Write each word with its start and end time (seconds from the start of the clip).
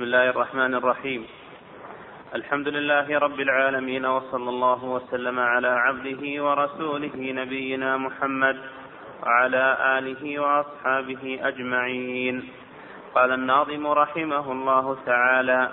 بسم 0.00 0.06
الله 0.06 0.30
الرحمن 0.30 0.74
الرحيم. 0.74 1.26
الحمد 2.34 2.68
لله 2.68 3.18
رب 3.18 3.40
العالمين 3.40 4.06
وصلى 4.06 4.48
الله 4.48 4.84
وسلم 4.84 5.38
على 5.40 5.68
عبده 5.68 6.44
ورسوله 6.44 7.16
نبينا 7.16 7.96
محمد 7.96 8.56
وعلى 9.22 9.64
آله 9.98 10.40
وأصحابه 10.40 11.38
أجمعين. 11.42 12.48
قال 13.14 13.32
الناظم 13.32 13.86
رحمه 13.86 14.52
الله 14.52 14.96
تعالى 15.06 15.68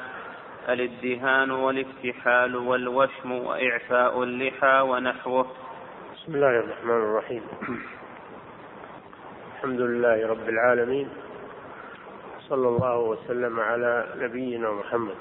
الإدهان 0.70 1.52
والإكتحال 1.52 2.56
والوشم 2.56 3.32
وإعفاء 3.32 4.24
اللحى 4.24 4.80
ونحوه. 4.82 5.48
بسم 6.16 6.36
الله 6.36 6.60
الرحمن 6.60 7.00
الرحيم. 7.08 7.44
الحمد 9.56 9.82
لله 9.82 10.28
رب 10.28 10.50
العالمين 10.50 11.27
صلى 12.50 12.68
الله 12.68 12.98
وسلم 13.00 13.60
على 13.60 14.06
نبينا 14.18 14.72
محمد 14.72 15.16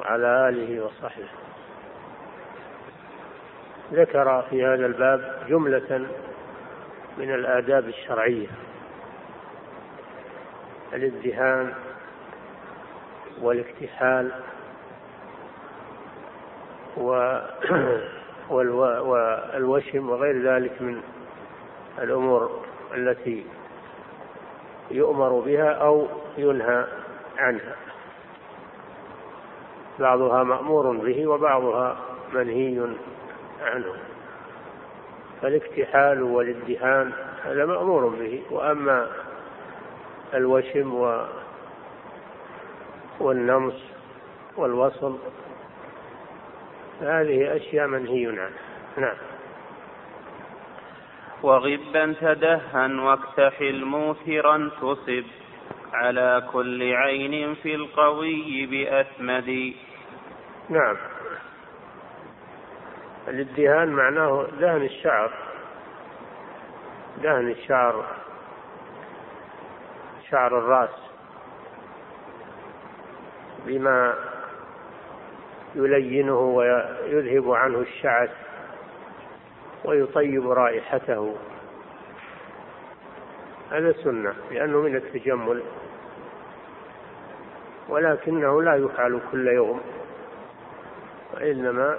وعلى 0.00 0.48
آله 0.48 0.84
وصحبه. 0.84 1.28
ذكر 3.92 4.42
في 4.50 4.64
هذا 4.64 4.86
الباب 4.86 5.42
جملة 5.48 6.06
من 7.18 7.34
الآداب 7.34 7.88
الشرعية 7.88 8.48
الادهان 10.92 11.74
والاكتحال 13.40 14.30
والوشم 18.50 20.10
وغير 20.10 20.42
ذلك 20.54 20.82
من 20.82 21.00
الأمور 21.98 22.64
التي 22.94 23.46
يؤمر 24.90 25.40
بها 25.40 25.70
أو 25.72 26.06
ينهى 26.38 26.86
عنها. 27.38 27.76
بعضها 29.98 30.42
مأمور 30.42 30.96
به 30.96 31.26
وبعضها 31.26 31.96
منهي 32.32 32.88
عنه. 33.62 33.94
فالاكتحال 35.42 36.22
والادهان 36.22 37.12
هذا 37.44 37.66
مأمور 37.66 38.08
به. 38.08 38.42
وأما 38.50 39.08
الوشم 40.34 40.94
و 40.94 41.24
والنمص 43.20 43.82
والوصل 44.56 45.18
هذه 47.00 47.56
أشياء 47.56 47.86
منهي 47.86 48.26
عنها. 48.26 48.50
نعم. 48.96 49.33
وغبا 51.44 52.14
تدهن 52.20 52.98
واكتحل 52.98 53.84
موثرا 53.84 54.70
تصب. 54.80 55.24
على 55.92 56.48
كل 56.52 56.92
عين 56.94 57.54
في 57.54 57.74
القوي 57.74 58.66
بأثمد 58.66 59.74
نعم. 60.68 60.96
الادهان 63.28 63.88
معناه 63.88 64.46
دهن 64.60 64.82
الشعر. 64.82 65.32
دهن 67.22 67.50
الشعر. 67.50 68.04
شعر 70.30 70.58
الرأس. 70.58 71.10
بما 73.66 74.14
يلينه 75.74 76.38
ويذهب 76.38 77.50
عنه 77.50 77.78
الشعث. 77.78 78.43
ويطيب 79.84 80.50
رائحته. 80.50 81.36
هذا 83.70 83.92
سنة 83.92 84.34
لأنه 84.50 84.80
من 84.80 84.96
التجمل. 84.96 85.62
ولكنه 87.88 88.62
لا 88.62 88.74
يفعل 88.74 89.20
كل 89.32 89.48
يوم 89.48 89.80
وإنما 91.34 91.98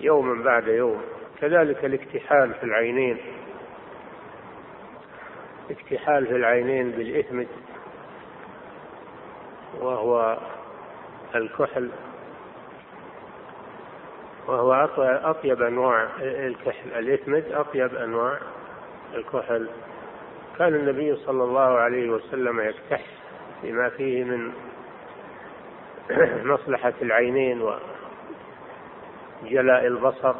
يوما 0.00 0.44
بعد 0.44 0.68
يوم. 0.68 1.02
كذلك 1.40 1.84
الاكتحال 1.84 2.54
في 2.54 2.64
العينين. 2.64 3.18
اكتحال 5.70 6.26
في 6.26 6.36
العينين 6.36 6.90
بالإثمد 6.90 7.48
وهو 9.80 10.38
الكحل. 11.34 11.90
وهو 14.46 14.88
أطيب 15.24 15.62
أنواع 15.62 16.08
الكحل. 16.20 16.92
الإثمد 16.98 17.44
أطيب 17.52 17.94
أنواع 17.94 18.38
الكحل. 19.14 19.68
كان 20.58 20.74
النبي 20.74 21.16
صلى 21.16 21.44
الله 21.44 21.78
عليه 21.78 22.10
وسلم 22.10 22.60
يكتحل 22.60 23.10
بما 23.62 23.88
فيه 23.88 24.24
من 24.24 24.52
مصلحة 26.52 26.92
العينين 27.02 27.62
وجلاء 29.42 29.86
البصر. 29.86 30.34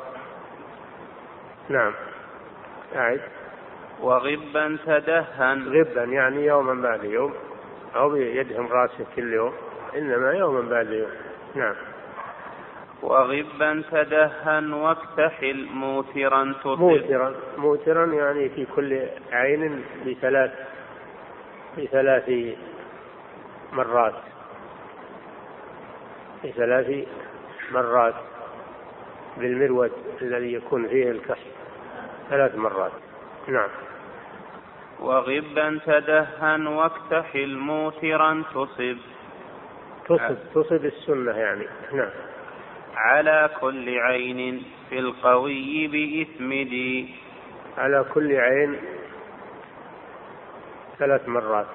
نعم. 1.69 1.93
أعد. 2.97 3.21
وغبا 4.01 4.79
تدهن. 4.87 5.69
غبا 5.69 6.05
يعني 6.05 6.47
يوما 6.47 6.83
بعد 6.83 7.05
يوم 7.05 7.35
أو 7.97 8.17
يدهن 8.17 8.67
راسه 8.67 9.07
كل 9.17 9.33
يوم 9.33 9.53
إنما 9.97 10.33
يوما 10.33 10.71
بعد 10.71 10.91
يوم 10.91 11.11
نعم. 11.55 11.75
وغبا 13.03 13.83
تدهن 13.91 14.73
واكتحل 14.73 15.67
موترا 15.73 16.55
تصب 16.65 16.81
موترا 16.81 17.35
موترا 17.57 18.07
يعني 18.07 18.49
في 18.49 18.67
كل 18.77 19.01
عين 19.33 19.85
بثلاث 20.07 20.53
بثلاث 21.79 22.57
مرات. 23.73 24.15
بثلاث 26.45 27.07
مرات 27.73 28.15
بالمرود 29.37 29.93
الذي 30.23 30.53
يكون 30.53 30.89
فيه 30.89 31.11
الكحل 31.11 31.51
ثلاث 32.31 32.55
مرات. 32.55 32.93
نعم. 33.49 33.69
وغبا 35.01 35.81
تدهن 35.87 36.67
واكتحل 36.67 37.57
موترا 37.57 38.43
تصب. 38.55 38.97
تصب. 40.09 40.37
تصب 40.55 40.85
السنة 40.85 41.33
يعني. 41.33 41.67
نعم. 41.93 42.11
على 42.97 43.51
كل 43.61 43.99
عين 43.99 44.63
في 44.91 44.99
القوي 44.99 45.87
بإثمدي 45.87 47.09
على 47.79 48.05
كل 48.15 48.37
عين 48.37 48.77
ثلاث 50.99 51.29
مرات. 51.29 51.67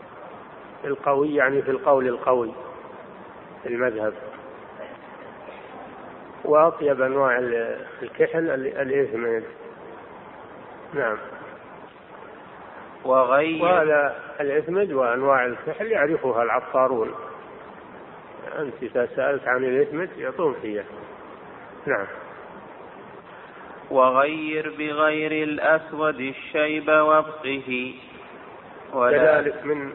القوي 0.85 1.35
يعني 1.35 1.61
في 1.61 1.71
القول 1.71 2.07
القوي 2.07 2.51
في 3.63 3.69
المذهب. 3.69 4.13
وأطيب 6.45 7.01
أنواع 7.01 7.37
الكحل 8.01 8.49
الإثمد 8.49 9.43
نعم. 10.93 11.17
وغير 13.05 13.63
وهذا 13.63 14.15
الإثمد 14.39 14.91
وأنواع 14.91 15.45
الكحل 15.45 15.91
يعرفها 15.91 16.43
العطارون. 16.43 17.11
أنت 18.59 18.73
إذا 18.81 19.05
سألت 19.15 19.47
عن 19.47 19.63
الإثمد 19.63 20.09
يعطون 20.17 20.55
فيها. 20.61 20.83
نعم. 21.85 22.05
وغير 23.91 24.73
بغير 24.77 25.31
الأسود 25.43 26.19
الشيب 26.19 26.87
وابقه 26.87 27.93
كذلك 28.93 29.65
من 29.65 29.93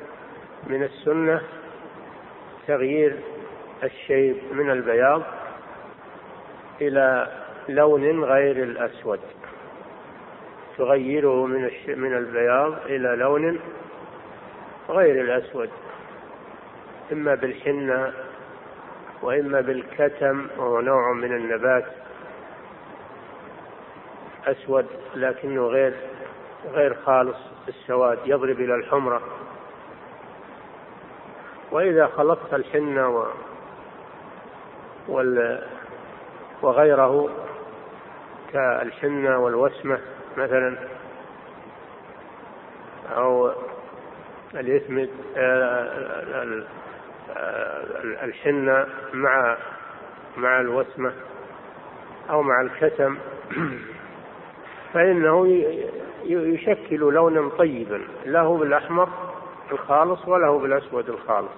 من 0.66 0.82
السنة 0.82 1.40
تغيير 2.66 3.16
الشيب 3.84 4.36
من 4.52 4.70
البياض 4.70 5.22
إلى 6.80 7.28
لون 7.68 8.24
غير 8.24 8.62
الأسود. 8.62 9.20
تغيره 10.78 11.46
من 11.46 11.70
من 11.86 12.16
البياض 12.16 12.74
إلى 12.86 13.16
لون 13.16 13.60
غير 14.88 15.20
الأسود. 15.20 15.70
إما 17.12 17.34
بالحنة 17.34 18.12
وإما 19.22 19.60
بالكتم 19.60 20.46
وهو 20.58 20.80
نوع 20.80 21.12
من 21.12 21.36
النبات 21.36 21.84
أسود 24.46 24.86
لكنه 25.14 25.66
غير 25.66 25.94
غير 26.72 26.94
خالص 26.94 27.36
السواد 27.68 28.18
يضرب 28.24 28.60
إلى 28.60 28.74
الحمرة. 28.74 29.22
وإذا 31.72 32.06
خلطت 32.06 32.54
الحنة 32.54 33.08
و 33.08 33.26
وال 35.08 35.62
وغيره 36.62 37.28
كالحنة 38.52 39.38
والوسمة 39.38 39.98
مثلا 40.36 40.76
أو 43.16 43.52
الإثمد 44.54 45.10
آه، 45.36 46.64
الحنة 48.22 48.86
مع 49.12 49.56
مع 50.36 50.60
الوسمة 50.60 51.12
أو 52.30 52.42
مع 52.42 52.60
الكتم. 52.60 53.18
فإنه 54.92 55.46
يشكل 56.24 56.96
لونا 56.96 57.48
طيبا 57.48 58.02
له 58.24 58.56
بالأحمر 58.56 59.08
الخالص 59.72 60.28
وله 60.28 60.58
بالأسود 60.58 61.08
الخالص. 61.08 61.52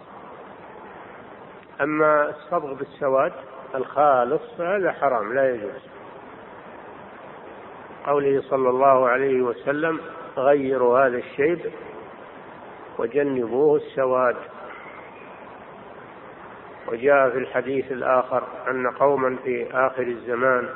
أما 1.80 2.30
الصبغ 2.30 2.72
بالسواد 2.74 3.32
الخالص 3.74 4.42
فهذا 4.58 4.92
حرام 4.92 5.34
لا 5.34 5.54
يجوز. 5.54 5.88
قوله 8.06 8.42
صلى 8.42 8.68
الله 8.68 9.08
عليه 9.08 9.42
وسلم 9.42 10.00
غيروا 10.36 11.06
هذا 11.06 11.16
الشيب 11.16 11.60
وجنبوه 12.98 13.76
السواد. 13.76 14.36
وجاء 16.88 17.30
في 17.30 17.38
الحديث 17.38 17.92
الآخر 17.92 18.42
أن 18.68 18.90
قوما 18.90 19.36
في 19.44 19.66
آخر 19.72 20.02
الزمان 20.02 20.68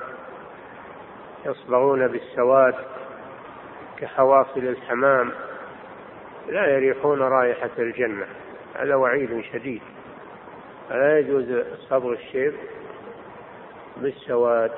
يصبغون 1.46 2.08
بالسواد 2.08 2.74
كحواصل 3.98 4.60
الحمام 4.60 5.30
لا 6.48 6.66
يريحون 6.66 7.22
رائحة 7.22 7.70
الجنة. 7.78 8.26
هذا 8.74 8.94
وعيد 8.94 9.44
شديد. 9.52 9.82
فلا 10.88 11.18
يجوز 11.18 11.64
صبغ 11.88 12.12
الشيب 12.12 12.54
بالسواد. 13.96 14.72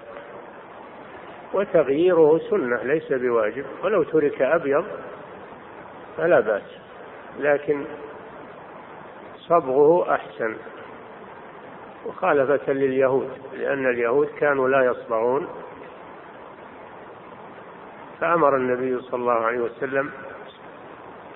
وتغييره 1.52 2.40
سنة 2.50 2.82
ليس 2.82 3.12
بواجب. 3.12 3.64
ولو 3.82 4.02
ترك 4.02 4.42
أبيض 4.42 4.84
فلا 6.16 6.40
بأس. 6.40 6.78
لكن 7.38 7.84
صبغه 9.36 10.14
أحسن. 10.14 10.56
مخالفة 12.06 12.72
لليهود 12.72 13.30
لأن 13.52 13.86
اليهود 13.86 14.28
كانوا 14.38 14.68
لا 14.68 14.84
يصبغون 14.84 15.48
فأمر 18.20 18.56
النبي 18.56 19.00
صلى 19.00 19.20
الله 19.20 19.32
عليه 19.32 19.60
وسلم 19.60 20.10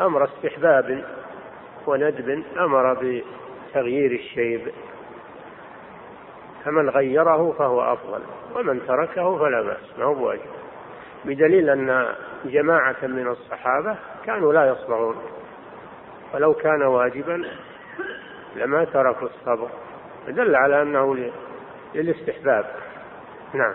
أمر 0.00 0.24
استحباب 0.24 1.04
وندب 1.86 2.44
أمر 2.58 2.94
بتغيير 2.94 4.12
الشيب. 4.12 4.72
فمن 6.64 6.90
غيره 6.90 7.52
فهو 7.58 7.92
أفضل 7.92 8.20
ومن 8.54 8.86
تركه 8.86 9.38
فلا 9.38 9.62
بأس 9.62 9.98
ما 9.98 10.04
هو 10.04 10.14
بواجب. 10.14 10.40
بدليل 11.24 11.70
أن 11.70 12.14
جماعة 12.44 12.96
من 13.02 13.28
الصحابة 13.28 13.96
كانوا 14.26 14.52
لا 14.52 14.66
يصبغون 14.72 15.16
ولو 16.34 16.54
كان 16.54 16.82
واجبا 16.82 17.44
لما 18.56 18.84
تركوا 18.84 19.28
الصبر. 19.28 19.68
دل 20.28 20.56
على 20.56 20.82
أنه 20.82 21.30
للاستحباب. 21.94 22.64
نعم. 23.54 23.74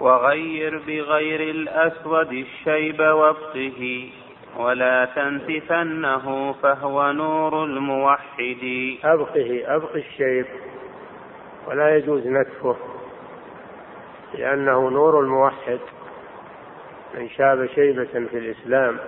وغير 0.00 0.78
بغير 0.78 1.40
الأسود 1.40 2.32
الشيب 2.32 3.00
وابقه 3.00 4.10
ولا 4.56 5.04
تنتفنه 5.04 6.52
فهو 6.52 7.12
نور 7.12 7.64
الموحد. 7.64 8.96
أبقه 9.04 9.62
أبق 9.66 9.94
الشيب. 9.94 10.46
ولا 11.66 11.96
يجوز 11.96 12.26
نتفه 12.26 12.76
لأنه 14.34 14.90
نور 14.90 15.20
الموحد. 15.20 15.80
من 17.14 17.28
شاب 17.28 17.66
شيبة 17.66 18.04
في 18.04 18.38
الإسلام 18.38 18.98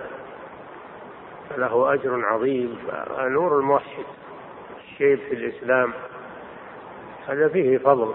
له 1.57 1.93
أجر 1.93 2.25
عظيم. 2.25 2.77
نور 3.19 3.59
الموحد. 3.59 4.03
الشيب 4.93 5.19
في 5.19 5.35
الإسلام 5.35 5.93
هذا 7.27 7.47
فيه 7.47 7.77
فضل 7.77 8.13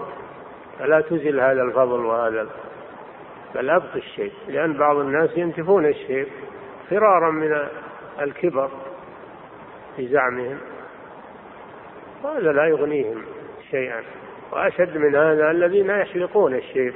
فلا 0.79 1.01
تزل 1.01 1.39
هذا 1.39 1.61
الفضل 1.61 2.05
وهذا 2.05 2.49
بل 3.55 3.69
أبق 3.69 3.95
الشيب 3.95 4.31
لأن 4.47 4.73
بعض 4.73 4.95
الناس 4.97 5.37
ينتفون 5.37 5.85
الشيب 5.85 6.27
فرارا 6.89 7.31
من 7.31 7.67
الكبر 8.21 8.69
في 9.95 10.07
زعمهم 10.07 10.57
وهذا 12.23 12.51
لا 12.51 12.65
يغنيهم 12.65 13.23
شيئا 13.71 14.03
وأشد 14.51 14.97
من 14.97 15.15
هذا 15.15 15.51
الذين 15.51 15.89
يحلقون 15.89 16.55
الشيب 16.55 16.93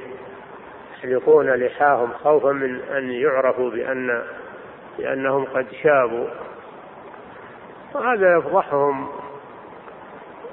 يحلقون 0.94 1.50
لحاهم 1.50 2.12
خوفا 2.12 2.52
من 2.52 2.80
أن 2.80 3.10
يعرفوا 3.10 3.70
بأن 3.70 4.22
بأنهم 4.98 5.44
قد 5.44 5.66
شابوا 5.82 6.26
وهذا 7.94 8.36
يفضحهم 8.38 9.23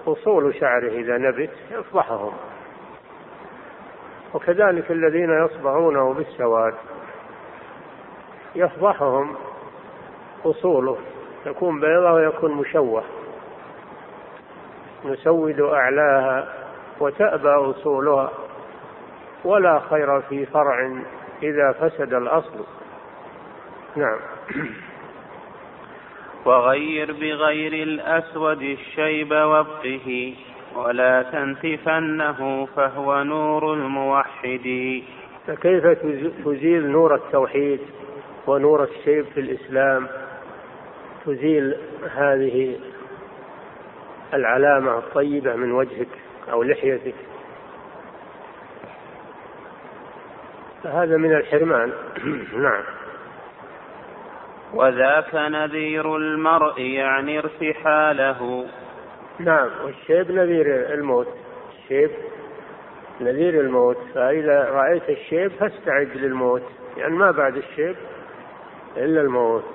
أصول 0.08 0.56
شعره 0.56 0.90
إذا 0.90 1.18
نبت 1.18 1.52
يفضحهم 1.72 2.34
وكذلك 4.34 4.92
الذين 4.92 5.46
يصبغونه 5.46 6.14
بالسواد 6.14 6.74
يفضحهم 8.56 9.36
أصوله 10.46 10.98
تكون 11.46 11.80
بيضاء 11.80 12.14
ويكون 12.14 12.52
مشوه. 12.52 13.04
نسود 15.06 15.60
أعلاها 15.60 16.54
وتأبى 17.00 17.50
أصولها 17.50 18.32
ولا 19.44 19.80
خير 19.80 20.22
في 20.22 20.46
فرع 20.46 20.92
إذا 21.44 21.72
فسد 21.72 22.14
الأصل. 22.14 22.66
نعم. 23.96 24.20
وغير 26.46 27.12
بغير 27.12 27.74
الأسود 27.74 28.62
الشيب 28.62 29.32
وابقه 29.32 30.34
ولا 30.76 31.24
تنتفنه 31.24 32.68
فهو 32.76 33.24
نور 33.24 33.74
الموحد. 33.74 35.02
فكيف 35.48 35.88
تزيل 36.46 36.88
نور 36.92 37.16
التوحيد 37.16 37.80
ونور 38.48 38.84
الشيب 38.84 39.26
في 39.26 39.40
الإسلام؟ 39.40 40.08
تزيل 41.26 41.76
هذه 42.16 42.80
العلامة 44.34 44.98
الطيبة 44.98 45.56
من 45.56 45.72
وجهك 45.72 46.08
أو 46.52 46.64
لحيتك. 46.64 47.16
فهذا 50.84 51.18
من 51.18 51.36
الحرمان. 51.36 51.92
نعم. 52.64 52.84
وذاك 54.74 55.36
نذير 55.36 56.16
المرء 56.16 56.82
يعني 56.82 57.40
ارتحاله. 57.40 58.66
نعم 59.40 59.70
والشيب 59.86 60.32
نذير 60.32 60.94
الموت. 60.94 61.28
الشيب 61.78 62.12
نذير 63.22 63.62
الموت. 63.62 63.98
فإذا 64.16 64.70
رأيت 64.70 65.10
الشيب 65.10 65.52
فاستعد 65.52 66.10
للموت 66.16 66.64
يعني 66.98 67.16
ما 67.16 67.32
بعد 67.32 67.58
الشيب 67.58 67.96
إلا 68.98 69.22
الموت. 69.22 69.66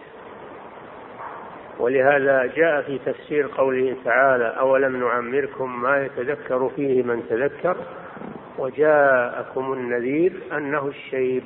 ولهذا 1.79 2.47
جاء 2.57 2.83
في 2.83 2.99
تفسير 2.99 3.49
قوله 3.57 3.97
تعالى 4.05 4.57
أولم 4.59 4.97
نعمركم 4.97 5.83
ما 5.83 6.05
يتذكر 6.05 6.71
فيه 6.77 7.03
من 7.03 7.29
تذكر؟ 7.29 7.77
وجاءكم 8.59 9.73
النذير 9.73 10.33
أنه 10.53 10.87
الشيب. 10.87 11.45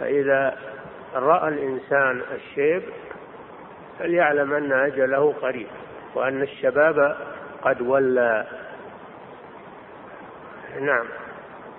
فإذا 0.00 0.56
رأى 1.14 1.48
الإنسان 1.48 2.22
الشيب 2.34 2.82
فليعلم 3.98 4.52
أن 4.52 4.72
أجله 4.72 5.34
قريب 5.42 5.66
وأن 6.14 6.42
الشباب 6.42 7.16
قد 7.62 7.80
ولى 7.80 8.46
نعم. 10.80 11.06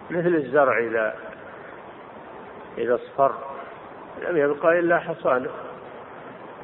مثل 0.10 0.36
الزرع 0.36 0.78
إذا 0.78 1.16
إذا 2.78 2.96
اصفر 2.96 3.34
لم 4.30 4.38
يبقى 4.38 4.80
إلا 4.80 5.00
حصانه 5.00 5.50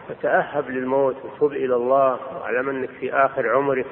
فتأهب 0.10 0.70
للموت 0.70 1.16
وتب 1.26 1.54
إلى 1.54 1.76
الله 1.76 2.20
وأعلم 2.36 2.70
أنك 2.70 2.90
في 2.90 3.14
آخر 3.14 3.50
عمرك. 3.50 3.86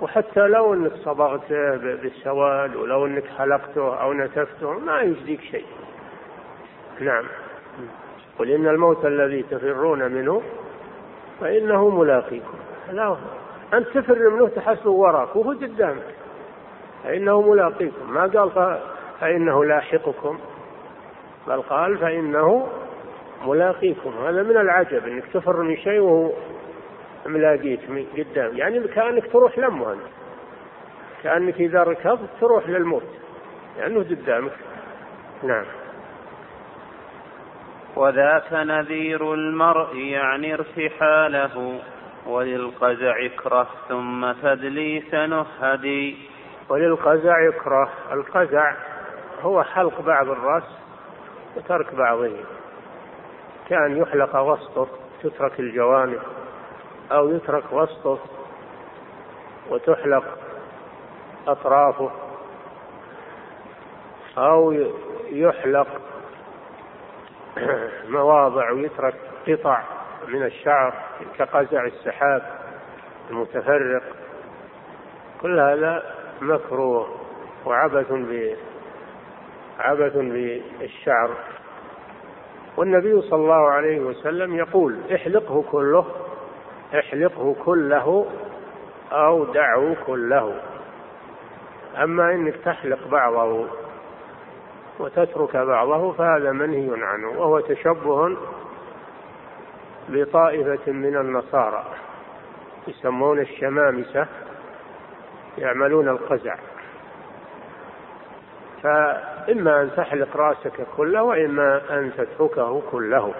وحتى 0.00 0.40
لو 0.40 0.74
أنك 0.74 0.92
صبغته 0.92 1.76
بالسواد 1.76 2.76
ولو 2.76 3.06
أنك 3.06 3.24
حلقته 3.38 4.00
أو 4.00 4.12
نتفته 4.12 4.72
ما 4.72 5.00
يجديك 5.00 5.40
شيء. 5.40 5.66
نعم. 7.00 7.24
قل 8.38 8.50
إن 8.50 8.68
الموت 8.68 9.06
الذي 9.06 9.42
تفرون 9.42 10.12
منه 10.12 10.42
فإنه 11.40 11.88
ملاقيكم. 11.88 12.54
لا 12.92 13.16
أنت 13.74 13.88
تفر 13.88 14.30
منه 14.30 14.48
تحسه 14.48 14.90
وراك 14.90 15.36
وهو 15.36 15.50
قدامك. 15.50 16.14
فإنه 17.04 17.40
ملاقيكم. 17.40 18.12
ما 18.12 18.26
قال 18.26 18.80
فإنه 19.20 19.64
لاحقكم. 19.64 20.38
بل 21.46 21.62
قال 21.62 21.98
فإنه 21.98 22.68
ملاقيكم. 23.46 24.10
هذا 24.10 24.42
من 24.42 24.56
العجب 24.56 25.06
إنك 25.06 25.24
تفر 25.34 25.62
من 25.62 25.76
شيء 25.76 26.00
وهو 26.00 26.32
ملاقيك 27.26 27.80
قدام. 28.16 28.56
يعني 28.56 28.80
كأنك 28.80 29.32
تروح 29.32 29.58
لمه 29.58 29.92
انت 29.92 30.00
كأنك 31.22 31.60
إذا 31.60 31.82
ركضت 31.82 32.28
تروح 32.40 32.68
للموت. 32.68 33.02
لأنه 33.78 34.00
يعني 34.00 34.14
قدامك. 34.14 34.52
نعم. 35.42 35.64
وذاك 37.96 38.52
نذير 38.52 39.34
المرء 39.34 39.96
يعني 39.96 40.54
ارتحاله 40.54 41.80
وللقزع 42.26 43.26
اكره 43.26 43.68
ثم 43.88 44.32
تدليس 44.32 45.14
نهدي. 45.14 46.16
وللقزع 46.68 47.40
يكره 47.40 47.90
القزع 48.12 48.74
هو 49.42 49.62
حلق 49.62 50.00
بعض 50.00 50.28
الرأس 50.28 50.78
وترك 51.56 51.94
بعضه. 51.94 52.36
كأن 53.68 53.96
يحلق 53.96 54.36
وسطه 54.36 54.88
تترك 55.22 55.60
الجوانب 55.60 56.20
أو 57.12 57.28
يترك 57.28 57.72
وسطه 57.72 58.18
وتحلق 59.70 60.24
أطرافه 61.46 62.10
أو 64.38 64.72
يحلق 65.30 65.86
مواضع 68.08 68.70
ويترك 68.70 69.14
قطع 69.48 69.82
من 70.28 70.42
الشعر 70.42 70.94
كقزع 71.38 71.84
السحاب 71.84 72.42
المتفرق. 73.30 74.02
كل 75.42 75.60
هذا 75.60 76.14
مكروه 76.40 77.08
وعبث 77.64 78.12
ب 78.12 78.56
عبث 79.78 80.16
بالشعر. 80.16 81.30
والنبي 82.76 83.20
صلى 83.20 83.40
الله 83.40 83.70
عليه 83.70 84.00
وسلم 84.00 84.54
يقول 84.54 84.98
احلقه 85.14 85.64
كله 85.70 86.06
احلقه 86.98 87.56
كله 87.64 88.26
أو 89.12 89.44
دعه 89.44 89.96
كله. 90.06 90.60
أما 92.02 92.34
إنك 92.34 92.56
تحلق 92.56 93.08
بعضه 93.08 93.66
وتترك 94.98 95.56
بعضه 95.56 96.12
فهذا 96.12 96.52
منهي 96.52 97.04
عنه 97.04 97.28
وهو 97.28 97.60
تشبه 97.60 98.36
بطائفة 100.08 100.92
من 100.92 101.16
النصارى 101.16 101.84
يسمون 102.88 103.40
الشمامسة 103.40 104.26
يعملون 105.58 106.08
القزع. 106.08 106.56
فإما 108.82 109.82
أن 109.82 109.90
تحلق 109.96 110.36
رأسك 110.36 110.86
كله 110.96 111.22
وإما 111.22 111.82
أن 111.90 112.12
تتركه 112.16 112.82
كله. 112.90 113.34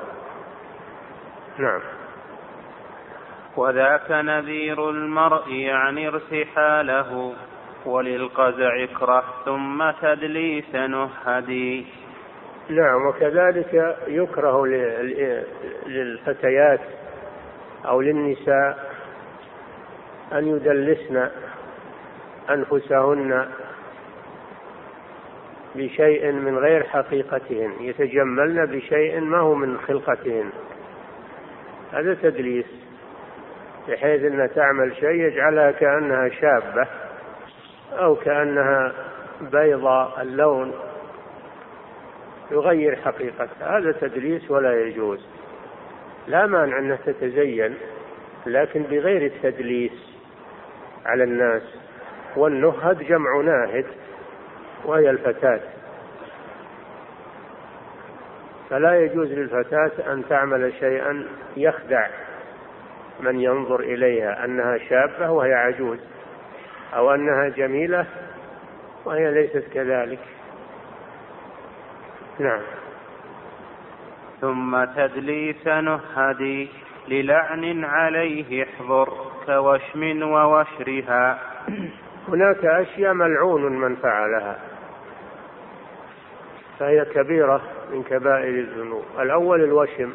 نعم. 1.58 1.80
وذاك 3.56 4.10
نذير 4.10 4.90
المرء 4.90 5.52
يعني 5.52 6.08
ارتحاله. 6.08 7.34
وللقزع 7.86 8.84
اكره 8.84 9.24
ثم 9.44 9.90
تدليس 9.90 10.74
نهدي. 10.74 11.86
نعم 12.68 13.06
وكذلك 13.06 13.96
يكره 14.06 14.66
للفتيات 15.86 16.80
أو 17.84 18.00
للنساء 18.00 18.90
أن 20.32 20.46
يدلسن 20.48 21.28
أنفسهن 22.50 23.48
بشيء 25.74 26.32
من 26.32 26.58
غير 26.58 26.82
حقيقتهن 26.84 27.72
يتجملن 27.80 28.66
بشيء 28.66 29.20
ما 29.20 29.38
هو 29.38 29.54
من 29.54 29.78
خلقتهن. 29.78 30.50
هذا 31.92 32.14
تدليس 32.14 32.66
بحيث 33.88 34.22
أنها 34.24 34.46
تعمل 34.46 34.96
شيء 34.96 35.10
يجعلها 35.10 35.70
كأنها 35.70 36.28
شابة. 36.28 37.05
أو 37.92 38.16
كأنها 38.16 38.92
بيضاء 39.40 40.22
اللون 40.22 40.72
يغير 42.50 42.96
حقيقتها. 42.96 43.78
هذا 43.78 43.92
تدليس 43.92 44.50
ولا 44.50 44.82
يجوز. 44.82 45.26
لا 46.28 46.46
مانع 46.46 46.78
أنها 46.78 46.98
تتزين 47.06 47.74
لكن 48.46 48.82
بغير 48.82 49.26
التدليس 49.26 50.16
على 51.06 51.24
الناس. 51.24 51.62
والنهد 52.36 52.98
جمع 52.98 53.40
ناهد 53.40 53.86
وهي 54.84 55.10
الفتاة. 55.10 55.60
فلا 58.70 59.00
يجوز 59.00 59.32
للفتاة 59.32 60.12
أن 60.12 60.24
تعمل 60.28 60.72
شيئا 60.80 61.26
يخدع 61.56 62.08
من 63.20 63.40
ينظر 63.40 63.80
إليها 63.80 64.44
أنها 64.44 64.78
شابة 64.78 65.30
وهي 65.30 65.54
عجوز. 65.54 65.98
أو 66.94 67.14
أنها 67.14 67.48
جميلة 67.48 68.06
وهي 69.04 69.30
ليست 69.30 69.64
كذلك. 69.74 70.18
نعم. 72.38 72.60
ثم 74.40 74.84
تدليس 74.84 75.66
نهدي 75.66 76.68
للعن 77.08 77.84
عليه 77.84 78.64
احضر 78.64 79.08
كوشم 79.46 80.22
ووشرها. 80.22 81.38
هناك 82.28 82.64
أشياء 82.64 83.14
ملعون 83.14 83.62
من 83.62 83.96
فعلها. 83.96 84.58
فهي 86.78 87.04
كبيرة 87.04 87.60
من 87.92 88.02
كبائر 88.02 88.48
الذنوب. 88.48 89.04
الأول 89.18 89.64
الوشم. 89.64 90.12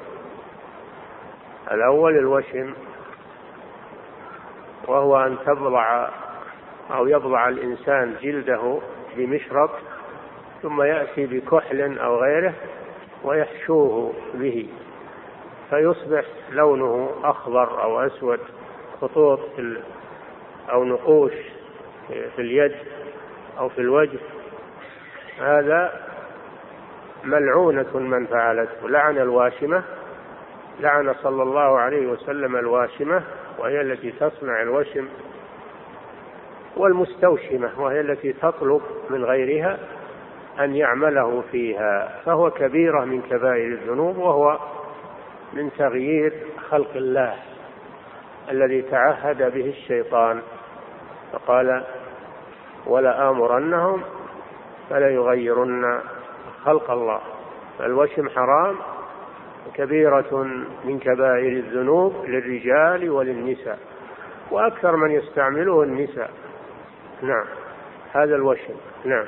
الأول 1.71 2.17
الوشم. 2.17 2.73
وهو 4.87 5.25
أن 5.25 5.37
تبضع 5.45 6.09
أو 6.93 7.07
يبضع 7.07 7.49
الإنسان 7.49 8.15
جلده 8.21 8.79
بمشرط 9.17 9.69
ثم 10.61 10.81
يأتي 10.81 11.25
بكحل 11.25 11.99
أو 11.99 12.21
غيره 12.21 12.53
ويحشوه 13.23 14.13
به. 14.33 14.69
فيصبح 15.69 16.25
لونه 16.51 17.09
أخضر 17.23 17.83
أو 17.83 17.99
أسود 17.99 18.39
خطوط 19.01 19.39
أو 20.71 20.83
نقوش 20.83 21.33
في 22.07 22.39
اليد 22.39 22.75
أو 23.59 23.69
في 23.69 23.79
الوجه. 23.79 24.19
هذا 25.39 26.07
ملعونة 27.23 27.97
من 27.97 28.25
فعلته. 28.25 28.89
لعن 28.89 29.17
الواشمة 29.17 29.83
لعن 30.79 31.15
صلى 31.23 31.43
الله 31.43 31.79
عليه 31.79 32.07
وسلم 32.07 32.55
الواشمة 32.55 33.23
وهي 33.59 33.81
التي 33.81 34.11
تصنع 34.11 34.61
الوشم. 34.61 35.07
والمستوشمة 36.77 37.71
وهي 37.77 37.99
التي 37.99 38.33
تطلب 38.33 38.81
من 39.09 39.25
غيرها 39.25 39.79
أن 40.59 40.75
يعمله 40.75 41.43
فيها. 41.51 42.21
فهو 42.25 42.51
كبيرة 42.51 43.05
من 43.05 43.21
كبائر 43.21 43.67
الذنوب 43.67 44.17
وهو 44.17 44.59
من 45.53 45.71
تغيير 45.77 46.33
خلق 46.69 46.95
الله 46.95 47.35
الذي 48.51 48.81
تعهد 48.81 49.53
به 49.53 49.69
الشيطان. 49.69 50.41
فقال 51.31 51.83
ولآمرنهم 52.87 54.01
فليغيرن 54.89 56.01
خلق 56.63 56.91
الله. 56.91 57.21
فالوشم 57.79 58.29
حرام 58.29 58.75
كبيرة 59.73 60.43
من 60.85 60.99
كبائر 60.99 61.51
الذنوب 61.51 62.25
للرجال 62.25 63.09
وللنساء 63.09 63.79
وأكثر 64.51 64.95
من 64.95 65.11
يستعمله 65.11 65.83
النساء. 65.83 66.31
نعم. 67.21 67.45
هذا 68.13 68.35
الوشم 68.35 68.75
نعم. 69.05 69.25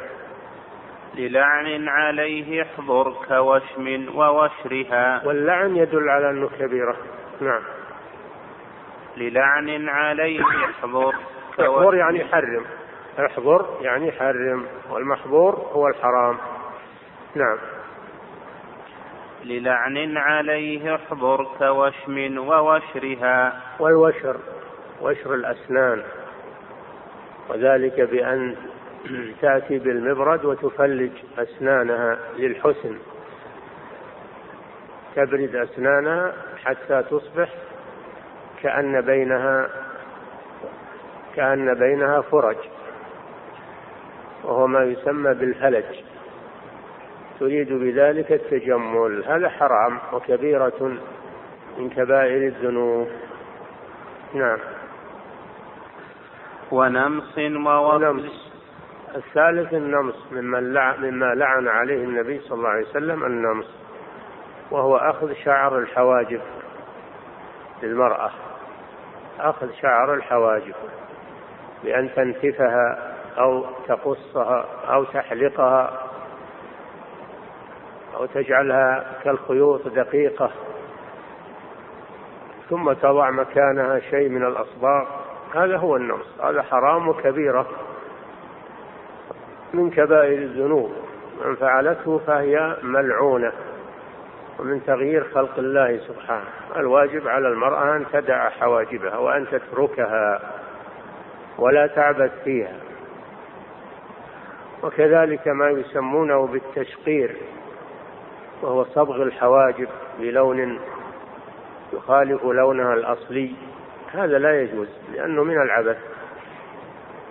للعن 1.16 1.88
عليه 1.88 2.62
احضر 2.64 3.14
كوشم 3.28 4.18
ووشرها 4.18 5.22
واللعن 5.26 5.76
يدل 5.76 6.10
على 6.10 6.30
أنه 6.30 6.50
كبيرة 6.60 6.98
نعم. 7.42 7.62
للعن 9.18 9.90
عليه 9.90 10.42
احضر 10.42 11.16
احضر 11.60 11.96
يعني 11.96 12.26
حرم. 12.26 12.66
احضر 13.20 13.66
يعني 13.82 14.12
حرم. 14.12 14.66
والمحظور 14.90 15.56
هو 15.56 15.88
الحرام. 15.88 16.38
نعم. 17.36 17.58
للعن 19.44 20.18
عليه 20.18 20.96
احضر 20.96 21.48
كوشم 21.60 22.38
ووشرها 22.38 23.62
والوشر. 23.80 24.38
وشر 25.02 25.34
الأسنان. 25.34 26.04
وذلك 27.50 28.02
بأن 28.02 28.56
تأتي 29.42 29.80
بالمبرد 29.80 30.46
وتفلج 30.46 31.12
أسنانها 31.38 32.18
للحسن. 32.38 32.98
تبرد 35.16 35.56
أسنانها 35.56 36.34
حتى 36.66 37.04
تصبح 37.04 37.50
كأن 38.62 39.02
بينها 39.02 39.70
كأن 41.36 41.74
بينها 41.74 42.22
فرج 42.22 42.58
وهو 44.44 44.68
ما 44.68 44.84
يسمى 44.84 45.34
بالفلج. 45.34 45.86
تريد 47.40 47.74
بذلك 47.74 48.32
التجمل. 48.32 49.24
هذا 49.28 49.50
حرام 49.50 50.00
وكبيرة 50.14 50.98
من 51.78 51.90
كبائر 51.90 52.48
الذنوب. 52.48 53.08
نعم. 54.34 54.60
ونمص 56.74 57.38
ونمص 57.38 58.52
الثالث 59.16 59.74
النمص 59.74 60.16
ممن 60.32 60.64
مما 61.00 61.36
لعن 61.36 61.68
عليه 61.68 62.04
النبي 62.04 62.40
صلى 62.40 62.58
الله 62.58 62.70
عليه 62.70 62.88
وسلم 62.88 63.24
النمص 63.24 63.66
وهو 64.72 64.98
أخذ 64.98 65.34
شعر 65.34 65.80
الحواجب 65.80 66.42
للمرأة. 67.84 68.32
أخذ 69.40 69.72
شعر 69.82 70.14
الحواجب 70.14 70.74
بأن 71.84 72.10
تنتفها 72.16 73.14
أو 73.38 73.66
تقصها 73.88 74.66
أو 74.94 75.04
تحلقها 75.04 76.00
أو 78.16 78.26
تجعلها 78.26 79.06
كالخيوط 79.24 79.88
دقيقة 79.88 80.52
ثم 82.70 82.94
تضع 82.94 83.30
مكانها 83.30 84.00
شيء 84.00 84.30
من 84.30 84.46
الأصباغ. 84.46 85.23
هذا 85.56 85.78
هو 85.78 85.96
النمص 85.96 86.42
هذا 86.42 86.62
حرام 86.62 87.08
وكبيرة. 87.08 87.68
من 89.74 89.90
كبائر 89.90 90.38
الذنوب. 90.38 90.92
من 91.46 91.56
فعلته 91.56 92.18
فهي 92.18 92.78
ملعونة. 92.84 93.52
ومن 94.60 94.86
تغيير 94.86 95.24
خلق 95.24 95.58
الله 95.58 95.98
سبحانه. 95.98 96.46
الواجب 96.76 97.28
على 97.28 97.48
المرأة 97.48 97.96
أن 97.96 98.06
تدع 98.14 98.50
حواجبها 98.50 99.18
وأن 99.18 99.48
تتركها 99.48 100.42
ولا 101.58 101.88
تعبث 101.88 102.44
فيها. 102.44 102.76
وكذلك 104.84 105.48
ما 105.48 105.70
يسمونه 105.70 106.48
بالتشقير 106.48 107.36
وهو 108.62 108.84
صبغ 108.84 109.24
الحواجب 109.24 109.88
بلون 110.20 110.80
يخالف 111.94 112.44
لونها 112.44 112.94
الأصلي. 112.94 113.56
هذا 114.14 114.38
لا 114.38 114.62
يجوز 114.62 114.88
لأنه 115.14 115.44
من 115.44 115.62
العبث 115.62 115.98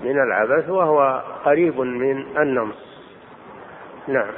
من 0.02 0.22
العبث 0.22 0.68
وهو 0.68 1.22
قريب 1.44 1.80
من 1.80 2.38
النمص. 2.38 3.02
نعم. 4.08 4.32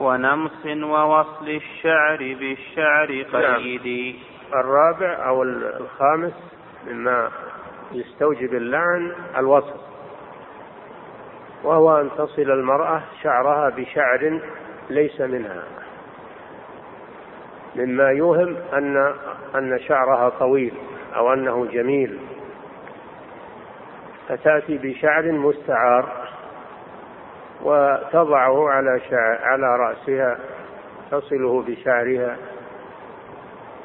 ونمص 0.00 0.66
ووصل 0.66 1.48
الشعر 1.48 2.18
بالشعر 2.18 3.22
قيدي 3.22 4.12
نعم. 4.12 4.60
الرابع 4.60 5.28
أو 5.28 5.42
الخامس 5.42 6.32
مما 6.86 7.30
يستوجب 7.92 8.54
اللعن 8.54 9.12
الوصل. 9.36 9.80
وهو 11.64 12.00
أن 12.00 12.10
تصل 12.18 12.50
المرأة 12.50 13.02
شعرها 13.22 13.68
بشعر 13.68 14.40
ليس 14.90 15.20
منها. 15.20 15.62
مما 17.76 18.10
يوهم 18.10 18.56
أن 18.72 19.14
أن 19.54 19.78
شعرها 19.78 20.28
طويل 20.28 20.74
أو 21.16 21.32
أنه 21.32 21.66
جميل. 21.66 22.18
فتأتي 24.28 24.78
بشعر 24.78 25.32
مستعار 25.32 26.08
وتضعه 27.62 28.70
على 28.70 29.00
شعر 29.10 29.38
على 29.42 29.76
رأسها 29.76 30.38
تصله 31.10 31.62
بشعرها. 31.62 32.36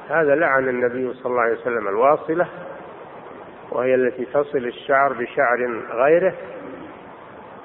هذا 0.09 0.35
لعن 0.35 0.69
النبي 0.69 1.13
صلى 1.13 1.25
الله 1.31 1.41
عليه 1.41 1.57
وسلم 1.57 1.87
الواصلة 1.87 2.47
وهي 3.71 3.95
التي 3.95 4.25
تصل 4.25 4.57
الشعر 4.57 5.13
بشعر 5.13 5.81
غيره 5.91 6.33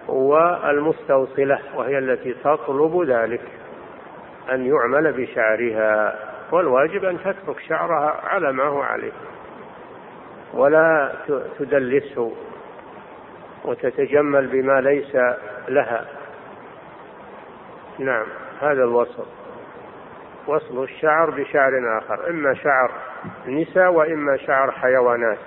والمستوصلة 0.09 1.59
وهي 1.75 1.99
التي 1.99 2.35
تطلب 2.35 3.03
ذلك. 3.03 3.60
أن 4.51 4.67
يعمل 4.67 5.13
بشعرها 5.13 6.19
والواجب 6.53 7.05
أن 7.05 7.19
تترك 7.19 7.61
شعرها 7.69 8.21
على 8.25 8.53
ما 8.53 8.65
هو 8.65 8.81
عليه 8.83 9.13
ولا 10.55 11.13
تدلسه 11.59 12.33
وتتجمل 13.65 14.47
بما 14.47 14.81
ليس 14.81 15.15
لها. 15.69 16.07
نعم 17.99 18.27
هذا 18.61 18.85
الوصل 18.85 19.27
وصل 20.47 20.83
الشعر 20.83 21.31
بشعر 21.31 21.99
آخر 21.99 22.31
إما 22.31 22.55
شعر 22.55 22.91
نساء 23.47 23.93
وإما 23.93 24.37
شعر 24.37 24.71
حيوانات 24.71 25.39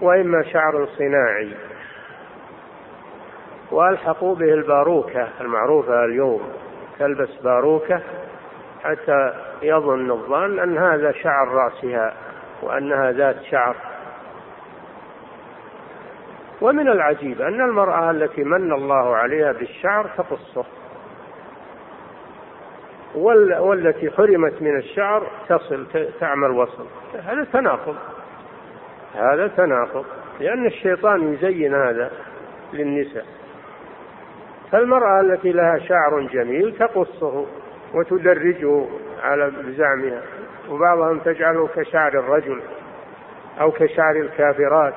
وإما 0.00 0.42
شعر 0.42 0.86
صناعي. 0.86 1.52
وألحقوا 3.70 4.34
به 4.34 4.54
الباروكة 4.54 5.28
المعروفة 5.40 6.04
اليوم. 6.04 6.52
تلبس 7.00 7.36
باروكة 7.44 8.00
حتى 8.84 9.32
يظن 9.62 10.10
الظان 10.10 10.58
أن 10.58 10.78
هذا 10.78 11.12
شعر 11.12 11.48
رأسها 11.48 12.14
وأنها 12.62 13.12
ذات 13.12 13.42
شعر. 13.42 13.76
ومن 16.60 16.88
العجيب 16.88 17.42
أن 17.42 17.60
المرأة 17.60 18.10
التي 18.10 18.44
من 18.44 18.72
الله 18.72 19.16
عليها 19.16 19.52
بالشعر 19.52 20.10
تقصه. 20.16 20.64
والتي 23.14 24.10
حرمت 24.10 24.62
من 24.62 24.76
الشعر 24.76 25.26
تصل 25.48 25.86
تعمل 26.20 26.50
وصل. 26.50 26.86
هذا 27.24 27.44
تناقض. 27.52 27.96
هذا 29.14 29.48
تناقض. 29.48 30.04
لأن 30.40 30.66
الشيطان 30.66 31.34
يزين 31.34 31.74
هذا 31.74 32.10
للنساء. 32.72 33.26
فالمرأة 34.72 35.20
التي 35.20 35.52
لها 35.52 35.78
شعر 35.78 36.20
جميل 36.20 36.76
تقصه 36.78 37.46
وتدرجه 37.94 38.86
على 39.22 39.50
بزعمها 39.50 40.22
وبعضهم 40.70 41.18
تجعله 41.18 41.68
كشعر 41.76 42.08
الرجل 42.08 42.60
أو 43.60 43.70
كشعر 43.70 44.16
الكافرات 44.16 44.94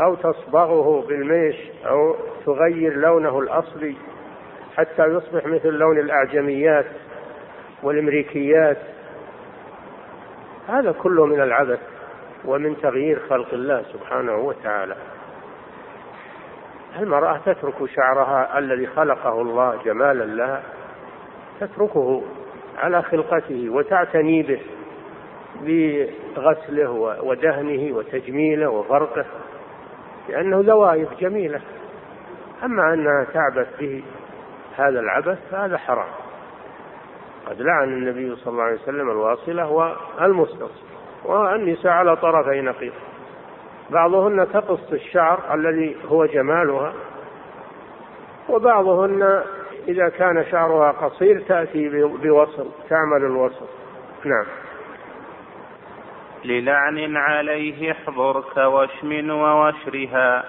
أو 0.00 0.14
تصبغه 0.14 1.06
بالميش 1.08 1.56
أو 1.86 2.16
تغير 2.46 2.96
لونه 2.96 3.38
الأصلي 3.38 3.94
حتى 4.76 5.04
يصبح 5.06 5.46
مثل 5.46 5.68
لون 5.68 5.98
الأعجميات 5.98 6.86
والأمريكيات. 7.82 8.78
هذا 10.68 10.92
كله 10.92 11.26
من 11.26 11.40
العبث 11.40 11.80
ومن 12.44 12.76
تغيير 12.82 13.18
خلق 13.28 13.54
الله 13.54 13.82
سبحانه 13.92 14.36
وتعالى. 14.36 14.96
المرأة 17.02 17.40
تترك 17.46 17.86
شعرها 17.94 18.58
الذي 18.58 18.86
خلقه 18.86 19.40
الله 19.40 19.78
جمالا 19.84 20.24
لها 20.24 20.62
تتركه 21.60 22.22
على 22.78 23.02
خلقته 23.02 23.70
وتعتني 23.70 24.42
به 24.42 24.60
بغسله 26.36 26.90
ودهنه 27.22 27.96
وتجميله 27.96 28.68
وفرقه 28.68 29.24
لأنه 30.28 30.62
لوائف 30.62 31.08
جميلة. 31.20 31.60
أما 32.64 32.94
أنها 32.94 33.26
تعبث 33.34 33.80
به 33.80 34.02
هذا 34.76 35.00
العبث 35.00 35.38
فهذا 35.50 35.78
حرام. 35.78 36.08
قد 37.46 37.62
لعن 37.62 37.88
النبي 37.88 38.36
صلى 38.36 38.52
الله 38.52 38.62
عليه 38.62 38.80
وسلم 38.82 39.10
الواصلة 39.10 39.70
والمستصل 39.70 40.86
والنساء 41.24 41.92
على 41.92 42.16
طرفي 42.16 42.60
نقيض. 42.60 42.92
بعضهن 43.90 44.48
تقص 44.52 44.92
الشعر 44.92 45.54
الذي 45.54 45.96
هو 46.08 46.26
جمالها 46.26 46.92
وبعضهن 48.48 49.42
إذا 49.88 50.08
كان 50.08 50.44
شعرها 50.50 50.92
قصير 50.92 51.40
تأتي 51.40 51.88
بوصل 52.22 52.66
تعمل 52.88 53.24
الوصل. 53.24 53.66
نعم. 54.24 54.46
للعن 56.44 57.16
عليه 57.16 57.92
احضر 57.92 58.40
كوشم 58.40 59.30
ووشرها 59.30 60.44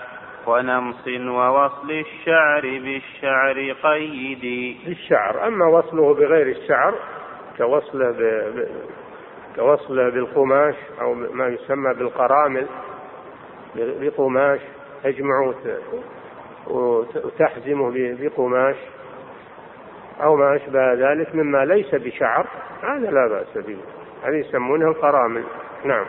ونمص 0.48 1.08
ووصل 1.08 1.92
الشعر 1.92 2.62
بالشعر 2.62 3.72
قيدي. 3.84 4.78
الشعر 4.88 5.48
أما 5.48 5.66
وصله 5.66 6.14
بغير 6.14 6.48
الشعر 6.48 6.94
كوصله 7.58 8.12
ب... 8.12 8.22
ب... 8.56 8.68
كوصله 9.56 10.10
بالقماش 10.10 10.76
أو 11.02 11.14
ما 11.14 11.48
يسمى 11.48 11.94
بالقرامل 11.94 12.68
بقماش 13.76 14.60
تجمع 15.04 15.54
وتحزمه 16.68 17.92
بقماش 17.96 18.76
أو 20.24 20.36
ما 20.36 20.56
أشبه 20.56 20.94
ذلك 20.94 21.36
مما 21.36 21.66
ليس 21.66 21.96
بشعر. 21.96 22.48
هذا 22.84 23.12
لا 23.12 23.28
بأس 23.28 23.66
به. 23.66 23.78
هذه 24.24 24.36
يسمونها 24.36 24.88
القرامل 24.88 25.44
نعم. 25.86 26.06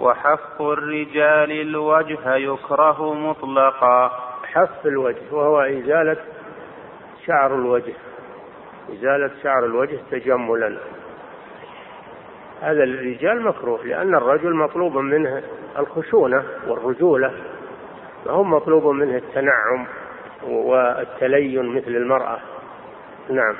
وحف 0.00 0.60
الرجال 0.62 1.52
الوجه 1.52 2.34
يكره 2.34 3.14
مطلقا. 3.14 4.08
حف 4.52 4.86
الوجه 4.86 5.22
وهو 5.32 5.60
إزالة 5.60 6.16
شعر 7.26 7.54
الوجه. 7.54 7.94
إزالة 8.92 9.30
شعر 9.42 9.64
الوجه 9.64 9.98
تجملا. 10.10 10.78
هذا 12.60 12.84
للرجال 12.84 13.42
مكروه 13.42 13.84
لأن 13.84 14.14
الرجل 14.14 14.54
مطلوب 14.54 14.96
منه 14.96 15.42
الخشونة 15.78 16.44
والرجولة 16.66 17.32
فهو 18.24 18.44
مطلوب 18.44 18.86
منه 18.86 19.16
التنعم 19.16 19.86
والتلين 20.42 21.66
مثل 21.66 21.88
المرأة. 21.88 22.38
نعم. 23.30 23.56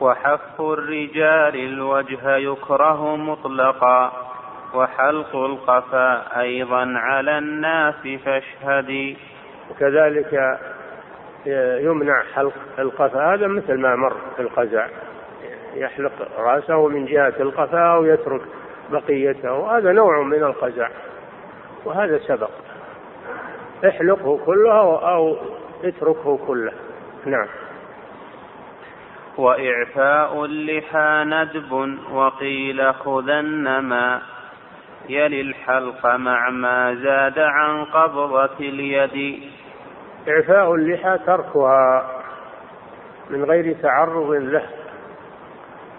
وحف 0.00 0.60
الرجال 0.60 1.56
الوجه 1.56 2.36
يكره 2.36 3.16
مطلقا 3.16 4.12
وحلق 4.74 5.36
القفا 5.36 6.40
أيضا 6.40 6.92
على 6.96 7.38
الناس 7.38 7.94
فاشهدي 8.24 9.16
وكذلك 9.70 10.58
يمنع 11.80 12.22
حلق 12.34 12.52
القفا 12.78 13.34
هذا 13.34 13.46
مثل 13.46 13.74
ما 13.80 13.96
مر 13.96 14.16
في 14.36 14.42
القزع 14.42 14.86
يحلق 15.74 16.12
رأسه 16.38 16.88
من 16.88 17.06
جهة 17.06 17.34
القفا 17.40 17.96
ويترك 17.96 18.42
بقيته. 18.90 19.78
هذا 19.78 19.92
نوع 19.92 20.22
من 20.22 20.42
القزع. 20.42 20.88
وهذا 21.84 22.18
سبق. 22.18 22.50
احلقه 23.88 24.38
كله 24.46 25.10
أو 25.14 25.36
اتركه 25.84 26.38
كله. 26.46 26.72
نعم. 27.26 27.46
وإعفاء 29.36 30.44
اللحى 30.44 31.24
ندب 31.26 31.98
وقيل 32.12 32.94
خذنما 32.94 34.22
يلي 35.08 35.40
الحلق 35.40 36.06
مع 36.06 36.50
ما 36.50 36.94
زاد 36.94 37.38
عن 37.38 37.84
قبضة 37.84 38.58
اليد. 38.60 39.42
إعفاء 40.28 40.74
اللحى 40.74 41.18
تركها 41.26 42.10
من 43.30 43.44
غير 43.44 43.76
تعرض 43.82 44.30
له. 44.30 44.77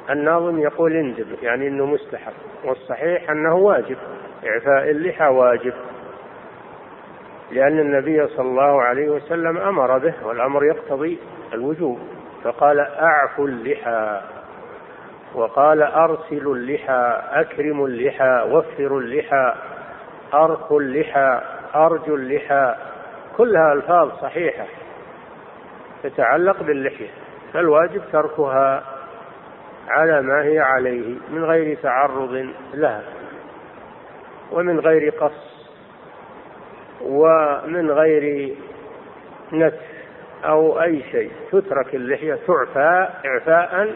الناظم 0.10 0.60
يقول 0.60 0.96
اندب 0.96 1.28
يعني 1.42 1.68
إنه 1.68 1.86
مستحب. 1.86 2.34
والصحيح 2.66 3.30
أنه 3.30 3.56
واجب 3.56 3.98
إعفاء 4.46 4.92
اللحى 4.92 5.26
واجب. 5.28 5.74
لأن 7.52 7.80
النبي 7.80 8.28
صلى 8.28 8.48
الله 8.48 8.82
عليه 8.82 9.10
وسلم 9.10 9.58
أمر 9.58 9.98
به 9.98 10.14
والأمر 10.24 10.66
يقتضي 10.66 11.20
الوجوب. 11.54 12.00
فقال 12.44 12.80
اعفوا 12.80 13.48
اللحى 13.48 14.22
وقال 15.36 15.82
ارسلوا 15.82 16.56
اللحى 16.56 17.22
اكرموا 17.32 17.88
اللحى 17.88 18.46
وفروا 18.52 19.02
اللحى 19.02 19.56
ارخوا 20.34 20.82
اللحى 20.82 21.42
ارجوا 21.76 22.18
اللحى. 22.18 22.76
كلها 23.38 23.74
الفاظ 23.74 24.12
صحيحة 24.22 24.66
تتعلق 26.04 26.64
باللحية 26.64 27.10
فالواجب 27.54 28.02
تركها 28.12 28.84
على 29.90 30.22
ما 30.22 30.44
هي 30.44 30.60
عليه 30.60 31.16
من 31.30 31.44
غير 31.44 31.78
تعرض 31.84 32.50
لها 32.74 33.04
ومن 34.52 34.80
غير 34.80 35.10
قص 35.10 35.70
ومن 37.02 37.92
غير 37.92 38.56
نتف 39.54 39.90
أو 40.46 40.82
أي 40.82 41.04
شيء. 41.12 41.32
تترك 41.52 41.96
اللحية 41.96 42.40
تعفى 42.48 43.10
إعفاء 43.26 43.96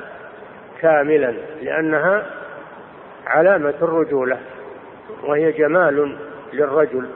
كاملا 0.82 1.34
لأنها 1.62 2.26
علامة 3.28 3.74
الرجولة 3.82 4.40
وهي 5.24 5.52
جمال 5.52 6.18
للرجل. 6.54 7.10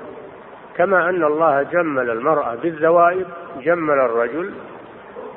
كما 0.77 1.09
أن 1.09 1.23
الله 1.23 1.63
جمل 1.63 2.09
المرأة 2.09 2.55
بالذوائب 2.55 3.27
جمل 3.61 3.99
الرجل 3.99 4.53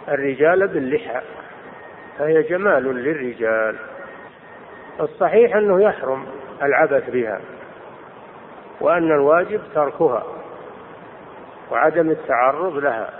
الرجال 0.08 0.68
باللحى. 0.68 1.20
فهي 2.20 2.42
جمال 2.42 2.84
للرجال. 2.84 3.76
الصحيح 5.00 5.56
أنه 5.56 5.82
يحرم 5.82 6.26
العبث 6.62 7.10
بها 7.10 7.40
وأن 8.80 9.12
الواجب 9.12 9.60
تركها 9.74 10.24
وعدم 11.70 12.10
التعرض 12.10 12.76
لها. 12.76 13.10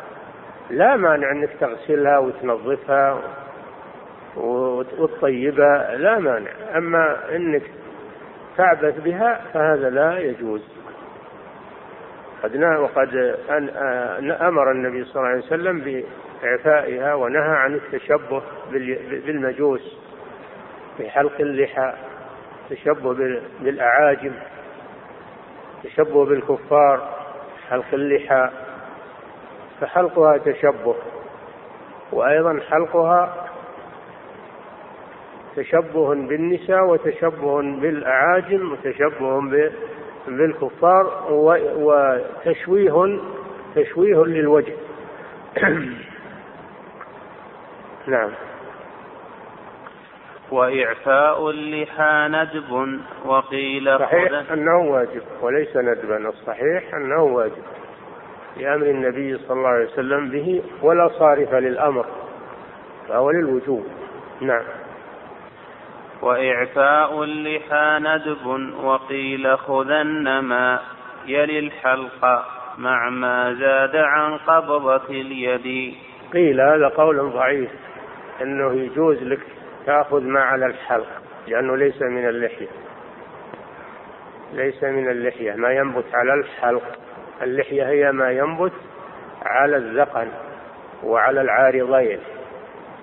لا 0.70 0.96
مانع 0.96 1.32
أنك 1.32 1.50
تغسلها 1.60 2.18
وتنظفها 2.18 3.20
وتطيبها 4.36 5.96
لا 5.96 6.18
مانع. 6.18 6.50
أما 6.76 7.16
أنك 7.36 7.62
تعبث 8.56 9.00
بها 9.00 9.40
فهذا 9.54 9.90
لا 9.90 10.18
يجوز. 10.18 10.80
قد 12.42 12.56
وقد 12.56 13.36
أمر 14.40 14.70
النبي 14.70 15.04
صلى 15.04 15.16
الله 15.16 15.28
عليه 15.28 15.38
وسلم 15.38 15.80
بإعفائها 16.42 17.14
ونهى 17.14 17.56
عن 17.56 17.74
التشبه 17.74 18.42
بالمجوس 19.26 19.98
بحلق 20.98 21.40
اللحى 21.40 21.92
تشبه 22.70 23.12
بالأعاجم 23.60 24.32
تشبه 25.84 26.24
بالكفار 26.24 27.20
حلق 27.70 27.86
اللحى. 27.92 28.50
فحلقها 29.80 30.38
تشبه 30.38 30.94
وأيضا 32.12 32.60
حلقها 32.70 33.46
تشبه 35.56 36.14
بالنساء 36.14 36.84
وتشبه 36.84 37.62
بالأعاجم 37.62 38.72
وتشبه 38.72 39.40
بالكفار 40.28 41.26
وتشويه 41.76 43.20
تشويه 43.74 44.24
للوجه. 44.24 44.74
نعم. 48.10 48.30
وإعفاء 50.50 51.50
اللحى 51.50 52.28
ندب 52.30 53.00
وقيل 53.24 53.98
صحيح 53.98 54.52
أنه 54.52 54.78
واجب 54.78 55.22
وليس 55.42 55.76
ندبا 55.76 56.28
الصحيح 56.28 56.94
أنه 56.94 57.22
واجب 57.22 57.62
لأمر 58.56 58.86
النبي 58.86 59.38
صلى 59.38 59.56
الله 59.56 59.68
عليه 59.68 59.86
وسلم 59.86 60.30
به 60.30 60.62
ولا 60.82 61.08
صارف 61.08 61.54
للأمر 61.54 62.06
فهو 63.08 63.30
للوجوب. 63.30 63.86
نعم. 64.40 64.64
وإعفاء 66.22 67.22
اللحى 67.24 67.98
ندب 68.00 68.46
وقيل 68.84 69.58
خذن 69.58 70.38
ما 70.38 70.80
يلي 71.26 71.58
الحلق 71.58 72.44
مع 72.78 73.10
ما 73.10 73.54
زاد 73.54 73.96
عن 73.96 74.36
قبضة 74.36 75.10
اليد. 75.10 75.94
قيل 76.32 76.60
هذا 76.60 76.88
قول 76.88 77.30
ضعيف. 77.30 77.70
أنه 78.42 78.74
يجوز 78.74 79.22
لك 79.22 79.40
تأخذ 79.86 80.22
ما 80.22 80.40
على 80.40 80.66
الحلق 80.66 81.22
لأنه 81.48 81.76
ليس 81.76 82.02
من 82.02 82.28
اللحية. 82.28 82.68
ليس 84.52 84.84
من 84.84 85.10
اللحية 85.10 85.52
ما 85.52 85.72
ينبت 85.72 86.04
على 86.14 86.34
الحلق. 86.34 86.98
اللحية 87.42 87.88
هي 87.88 88.12
ما 88.12 88.30
ينبت 88.30 88.72
على 89.42 89.76
الذقن 89.76 90.28
وعلى 91.04 91.40
العارضين. 91.40 92.20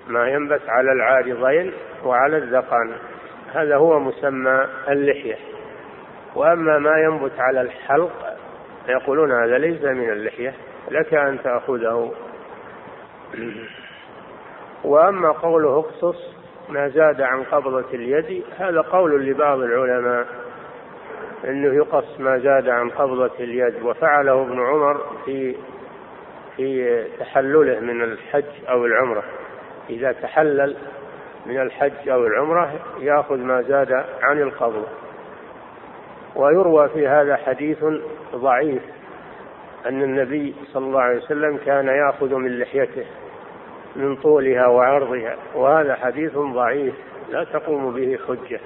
ما 0.08 0.28
ينبت 0.28 0.62
على 0.68 0.92
العارضين 0.92 1.72
وعلى 2.04 2.36
الذقن. 2.36 2.92
هذا 3.54 3.76
هو 3.76 4.00
مسمى 4.00 4.66
اللحية. 4.88 5.36
وأما 6.34 6.78
ما 6.78 6.98
ينبت 6.98 7.40
على 7.40 7.60
الحلق 7.60 8.36
يقولون 8.88 9.32
هذا 9.32 9.58
ليس 9.58 9.84
من 9.84 10.10
اللحية 10.10 10.54
لك 10.90 11.14
أن 11.14 11.42
تأخذه. 11.42 12.14
وأما 14.88 15.32
قوله 15.32 15.78
أقصص 15.78 16.34
ما 16.68 16.88
زاد 16.88 17.20
عن 17.20 17.42
قبضة 17.42 17.84
اليد 17.94 18.44
هذا 18.56 18.80
قول 18.80 19.26
لبعض 19.26 19.58
العلماء 19.58 20.26
أنه 21.44 21.74
يقص 21.74 22.20
ما 22.20 22.38
زاد 22.38 22.68
عن 22.68 22.90
قبضة 22.90 23.30
اليد 23.40 23.82
وفعله 23.82 24.42
ابن 24.42 24.60
عمر 24.60 25.00
في 25.24 25.56
في 26.56 27.04
تحلله 27.18 27.80
من 27.80 28.02
الحج 28.02 28.44
أو 28.68 28.86
العمرة. 28.86 29.22
إذا 29.90 30.12
تحلل 30.12 30.76
من 31.46 31.60
الحج 31.60 32.08
أو 32.08 32.26
العمرة 32.26 32.72
يأخذ 33.00 33.36
ما 33.36 33.62
زاد 33.62 33.92
عن 34.22 34.42
القبضة 34.42 34.88
ويروى 36.36 36.88
في 36.88 37.08
هذا 37.08 37.36
حديث 37.36 37.84
ضعيف 38.34 38.82
أن 39.86 40.02
النبي 40.02 40.54
صلى 40.72 40.86
الله 40.86 41.00
عليه 41.00 41.16
وسلم 41.16 41.56
كان 41.66 41.86
يأخذ 41.86 42.34
من 42.34 42.58
لحيته. 42.58 43.04
من 43.96 44.16
طولها 44.16 44.66
وعرضها 44.66 45.36
وهذا 45.54 45.94
حديث 45.94 46.38
ضعيف 46.38 46.94
لا 47.30 47.44
تقوم 47.44 47.94
به 47.94 48.18
حجة. 48.28 48.60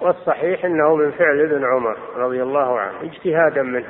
والصحيح 0.00 0.64
أنه 0.64 0.94
من 0.94 1.10
فعل 1.10 1.40
ابن 1.40 1.64
عمر 1.64 1.96
رضي 2.16 2.42
الله 2.42 2.80
عنه 2.80 2.94
اجتهادا 3.02 3.62
منه 3.62 3.88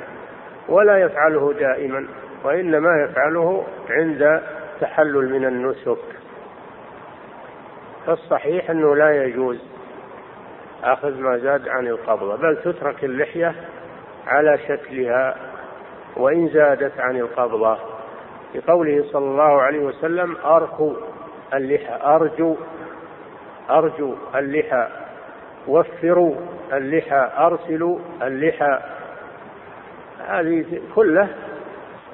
ولا 0.69 0.97
يفعله 0.97 1.53
دائما 1.53 2.07
وإنما 2.43 3.03
يفعله 3.03 3.63
عند 3.89 4.41
تحلل 4.81 5.33
من 5.33 5.45
النسك. 5.45 5.97
فالصحيح 8.05 8.69
أنه 8.69 8.95
لا 8.95 9.23
يجوز 9.23 9.71
أخذ 10.83 11.19
ما 11.19 11.37
زاد 11.37 11.67
عن 11.67 11.87
القبضة 11.87 12.35
بل 12.35 12.57
تترك 12.57 13.03
اللحية 13.03 13.55
على 14.27 14.57
شكلها 14.57 15.35
وإن 16.17 16.47
زادت 16.47 16.99
عن 16.99 17.17
القبضة 17.17 17.77
لقوله 18.55 19.03
صلى 19.11 19.25
الله 19.25 19.61
عليه 19.61 19.79
وسلم 19.79 20.37
أرخوا 20.45 20.93
اللحى 21.53 21.99
أرجو 22.03 22.55
أرجو 23.69 24.15
اللحى 24.35 24.87
وفروا 25.67 26.35
اللحى 26.73 27.29
أرسلوا 27.37 27.99
اللحى. 28.21 28.79
هذه 30.27 30.81
كله 30.95 31.29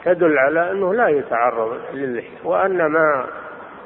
تدل 0.05 0.37
على 0.37 0.71
أنه 0.71 0.93
لا 0.93 1.07
يتعرض 1.07 1.77
للحية 1.93 2.37
وأن 2.43 2.85
ما 2.85 3.25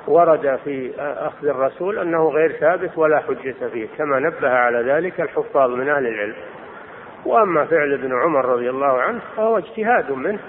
ورد 0.08 0.60
في 0.64 0.94
أخذ 1.00 1.48
الرسول 1.48 2.00
أنه 2.00 2.30
غير 2.30 2.52
ثابت 2.52 2.98
ولا 2.98 3.20
حجة 3.20 3.56
فيه 3.74 3.88
كما 3.98 4.20
نبه 4.20 4.50
على 4.50 4.92
ذلك 4.92 5.22
الحفاظ 5.22 5.70
من 5.70 5.90
أهل 5.90 6.08
العلم. 6.08 6.36
وأما 7.26 7.66
فعل 7.66 7.94
ابن 7.94 8.22
عمر 8.22 8.46
رضي 8.46 8.70
الله 8.70 9.02
عنه 9.02 9.20
فهو 9.38 9.58
اجتهاد 9.58 10.12
منه. 10.12 10.40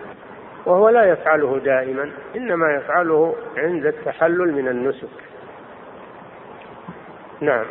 وهو 0.66 0.88
لا 0.88 1.05
يفعله 1.05 1.59
دائما 1.59 2.11
إنما 2.37 2.75
يفعله 2.75 3.35
عند 3.57 3.87
التحلل 3.87 4.53
من 4.53 4.68
النسك. 4.68 5.09
نعم. 7.40 7.64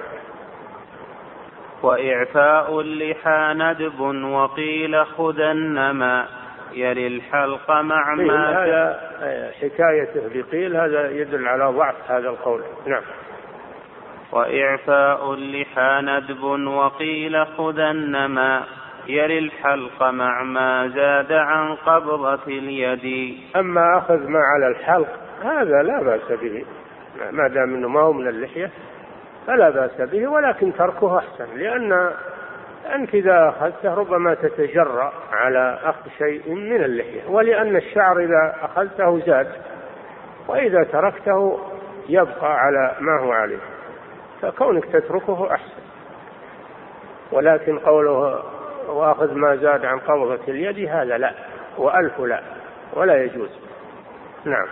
وإعفاء 1.84 2.82
اللحى 2.82 3.54
ندب 3.56 4.00
وقيل 4.26 5.06
خذن 5.06 5.92
ما 5.92 6.28
يلي 6.74 7.08
الحلق 7.08 7.72
مع 7.72 8.16
ما 8.16 8.64
هذا 8.64 9.02
حكايته 9.62 10.22
بقيل 10.34 10.76
هذا 10.76 11.12
يدل 11.12 11.48
على 11.48 11.66
ضعف 11.66 11.96
هذا 12.12 12.30
القول. 12.30 12.62
نعم. 12.88 13.04
وإعفاء 14.32 15.34
اللحى 15.34 16.00
ندب 16.04 16.44
وقيل 16.68 17.46
خذنما 17.46 18.64
يلي 19.08 19.40
الحلق 19.40 20.04
مع 20.04 20.44
ما 20.44 20.88
زاد 20.88 21.32
عن 21.32 21.76
قبضة 21.76 22.40
اليد. 22.48 23.38
أما 23.56 23.98
أخذ 23.98 24.28
ما 24.28 24.40
على 24.40 24.68
الحلق 24.68 25.08
هذا 25.44 25.84
لا 25.84 26.04
بأس 26.04 26.40
به. 26.42 26.66
ما 27.32 27.48
دام 27.48 27.76
أنه 27.76 27.88
ما 27.88 28.00
هو 28.02 28.14
من 28.14 28.28
اللحية 28.28 28.70
فلا 29.48 29.70
بأس 29.70 30.02
به 30.02 30.28
ولكن 30.28 30.74
تركه 30.74 31.18
أحسن. 31.18 31.58
لأن 31.58 32.12
أنت 32.96 33.16
إذا 33.16 33.50
أخذته 33.50 33.94
ربما 33.94 34.34
تتجرأ 34.34 35.14
على 35.32 35.80
أخذ 35.84 36.10
شيء 36.18 36.54
من 36.54 36.84
اللحية 36.84 37.22
ولأن 37.30 37.76
الشعر 37.76 38.20
إذا 38.20 38.56
أخذته 38.62 39.20
زاد 39.20 39.48
وإذا 40.48 40.84
تركته 40.84 41.60
يبقى 42.10 42.60
على 42.60 42.96
ما 43.00 43.20
هو 43.20 43.32
عليه. 43.32 43.60
فكونك 44.42 44.86
تتركه 44.86 45.52
أحسن. 45.52 45.82
ولكن 47.32 47.80
قوله 47.80 48.44
وأخذ 48.88 49.34
ما 49.34 49.56
زاد 49.56 49.86
عن 49.86 50.00
قبضة 50.00 50.40
اليد 50.48 50.90
هذا 50.90 51.18
لا 51.18 51.34
وألف 51.78 52.20
لا 52.20 52.42
ولا 52.94 53.24
يجوز. 53.24 53.50
نعم. 54.46 54.68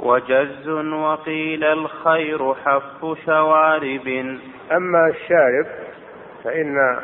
وجز 0.00 0.68
وقيل 0.68 1.64
الخير 1.64 2.54
حف 2.54 3.18
شوارب. 3.26 4.38
أما 4.72 5.08
الشارب 5.08 5.66
فإن 6.44 6.98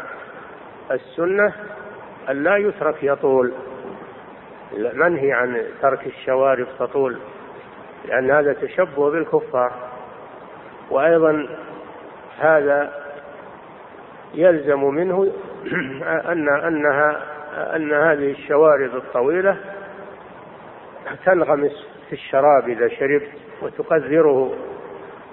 السنة 0.91 1.53
أن 2.31 2.43
لا 2.43 2.57
يترك 2.57 3.03
يطول. 3.03 3.53
منهي 4.95 5.33
عن 5.33 5.63
ترك 5.83 6.07
الشوارب 6.07 6.67
تطول 6.79 7.19
لأن 8.05 8.31
هذا 8.31 8.53
تشبه 8.53 9.11
بالكفار. 9.11 9.73
وأيضا 10.91 11.49
هذا 12.39 13.08
يلزم 14.35 14.85
منه 14.85 15.33
أن 16.33 16.49
أنها 16.49 17.23
أن 17.77 17.93
هذه 17.93 18.31
الشوارب 18.31 18.97
الطويلة 18.97 19.57
تنغمس 21.25 21.87
في 22.09 22.13
الشراب 22.13 22.69
إذا 22.69 22.89
شربت 22.89 23.31
وتقذره 23.63 24.55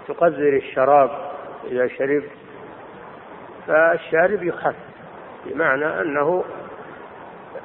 تقذر 0.07 0.53
الشراب 0.53 1.09
إذا 1.71 1.87
شربت. 1.87 2.29
فالشارب 3.67 4.43
يخف 4.43 4.75
بمعنى 5.45 6.01
أنه 6.01 6.43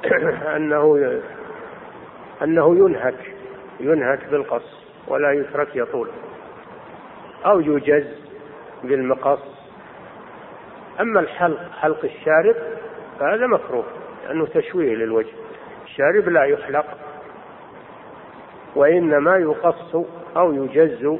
أنه 0.55 1.21
أنه 2.41 2.75
ينهك 2.75 3.33
ينهك 3.79 4.19
بالقص 4.31 4.85
ولا 5.07 5.31
يترك 5.31 5.75
يطول. 5.75 6.09
أو 7.45 7.59
يجز 7.59 8.07
بالمقص. 8.83 9.50
أما 11.01 11.19
الحلق 11.19 11.71
حلق 11.79 11.99
الشارب 12.03 12.55
فهذا 13.19 13.47
مكروه 13.47 13.85
لأنه 14.27 14.45
تشويه 14.45 14.95
للوجه. 14.95 15.33
الشارب 15.85 16.29
لا 16.29 16.43
يحلق 16.43 16.85
وإنما 18.75 19.37
يقص 19.37 19.95
أو 20.37 20.53
يجز 20.53 21.17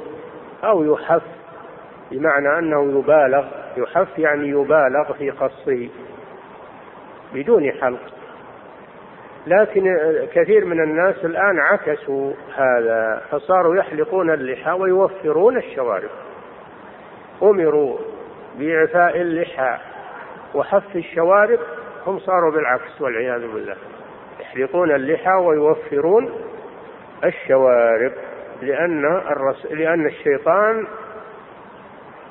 أو 0.63 0.93
يحف 0.93 1.23
بمعنى 2.11 2.59
أنه 2.59 2.99
يبالغ 2.99 3.45
يحف 3.77 4.19
يعني 4.19 4.47
يبالغ 4.49 5.13
في 5.13 5.29
قصه 5.29 5.89
بدون 7.33 7.71
حلق. 7.71 7.99
لكن 9.47 9.97
كثير 10.33 10.65
من 10.65 10.83
الناس 10.83 11.25
الآن 11.25 11.59
عكسوا 11.59 12.33
هذا 12.55 13.21
فصاروا 13.31 13.75
يحلقون 13.75 14.29
اللحى 14.29 14.71
ويوفرون 14.71 15.57
الشوارب. 15.57 16.09
أمروا 17.43 17.97
بإعفاء 18.55 19.21
اللحى 19.21 19.77
وحف 20.53 20.95
الشوارب 20.95 21.59
هم 22.07 22.19
صاروا 22.19 22.51
بالعكس 22.51 23.01
والعياذ 23.01 23.47
بالله. 23.53 23.75
يحلقون 24.39 24.91
اللحى 24.91 25.33
ويوفرون 25.33 26.31
الشوارب 27.23 28.11
لأن 28.61 29.05
الرس... 29.05 29.65
لأن 29.65 30.05
الشيطان 30.05 30.87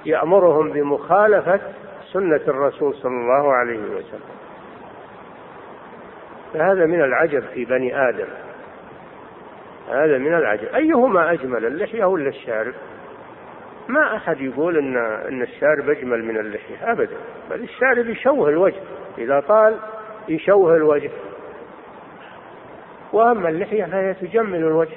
يأمرهم 0.06 0.70
بمخالفة 0.70 1.60
سنة 2.12 2.40
الرسول 2.48 2.94
صلى 2.94 3.12
الله 3.12 3.52
عليه 3.52 3.80
وسلم. 3.80 4.20
فهذا 6.54 6.86
من 6.86 7.02
العجب 7.02 7.42
في 7.54 7.64
بني 7.64 8.08
آدم. 8.08 8.28
هذا 9.88 10.18
من 10.18 10.34
العجب. 10.34 10.74
أيهما 10.74 11.32
أجمل 11.32 11.66
اللحية 11.66 12.04
ولا 12.04 12.28
الشارب؟ 12.28 12.74
ما 13.90 14.16
أحد 14.16 14.40
يقول 14.40 14.78
إن 14.78 14.96
إن 15.28 15.42
الشارب 15.42 15.90
أجمل 15.90 16.24
من 16.24 16.36
اللحية 16.36 16.92
أبدا. 16.92 17.16
بل 17.50 17.62
الشارب 17.62 18.08
يشوه 18.08 18.48
الوجه. 18.48 18.80
إذا 19.18 19.40
طال 19.40 19.76
يشوه 20.28 20.76
الوجه. 20.76 21.10
وأما 23.12 23.48
اللحية 23.48 23.84
فهي 23.84 24.14
تجمل 24.14 24.58
الوجه. 24.58 24.96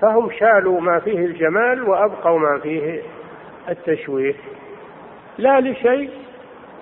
فهم 0.00 0.30
شالوا 0.30 0.80
ما 0.80 1.00
فيه 1.00 1.18
الجمال 1.18 1.82
وأبقوا 1.82 2.38
ما 2.38 2.58
فيه 2.58 3.02
التشويه. 3.68 4.34
لا 5.38 5.60
لشيء 5.60 6.10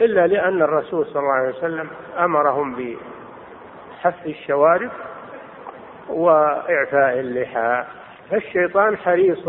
إلا 0.00 0.26
لأن 0.26 0.62
الرسول 0.62 1.06
صلى 1.06 1.22
الله 1.22 1.32
عليه 1.32 1.48
وسلم 1.48 1.88
أمرهم 2.18 2.74
بحف 2.74 4.26
الشوارب 4.26 4.90
وإعفاء 6.08 7.20
اللحى. 7.20 7.84
فالشيطان 8.30 8.96
حريص 8.96 9.48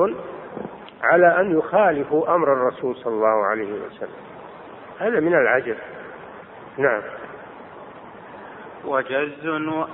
على 1.04 1.40
أن 1.42 1.58
يخالفوا 1.58 2.36
أمر 2.36 2.54
الرسول 2.54 2.96
صلى 2.96 3.14
الله 3.14 3.46
عليه 3.46 3.74
وسلم. 3.74 4.22
هذا 5.00 5.20
من 5.20 5.34
العجب. 5.34 5.76
نعم. 6.78 7.02
وجز 8.86 9.48
و... 9.48 9.86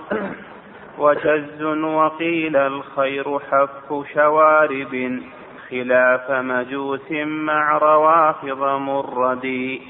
وجز 1.04 1.64
وقيل 1.84 2.58
الخير 2.58 3.40
حف 3.40 4.08
شوارب 4.14 5.22
خلاف 5.70 6.32
مجوس 6.32 7.12
مع 7.26 7.78
روافض 7.78 8.64
مردي 8.64 9.82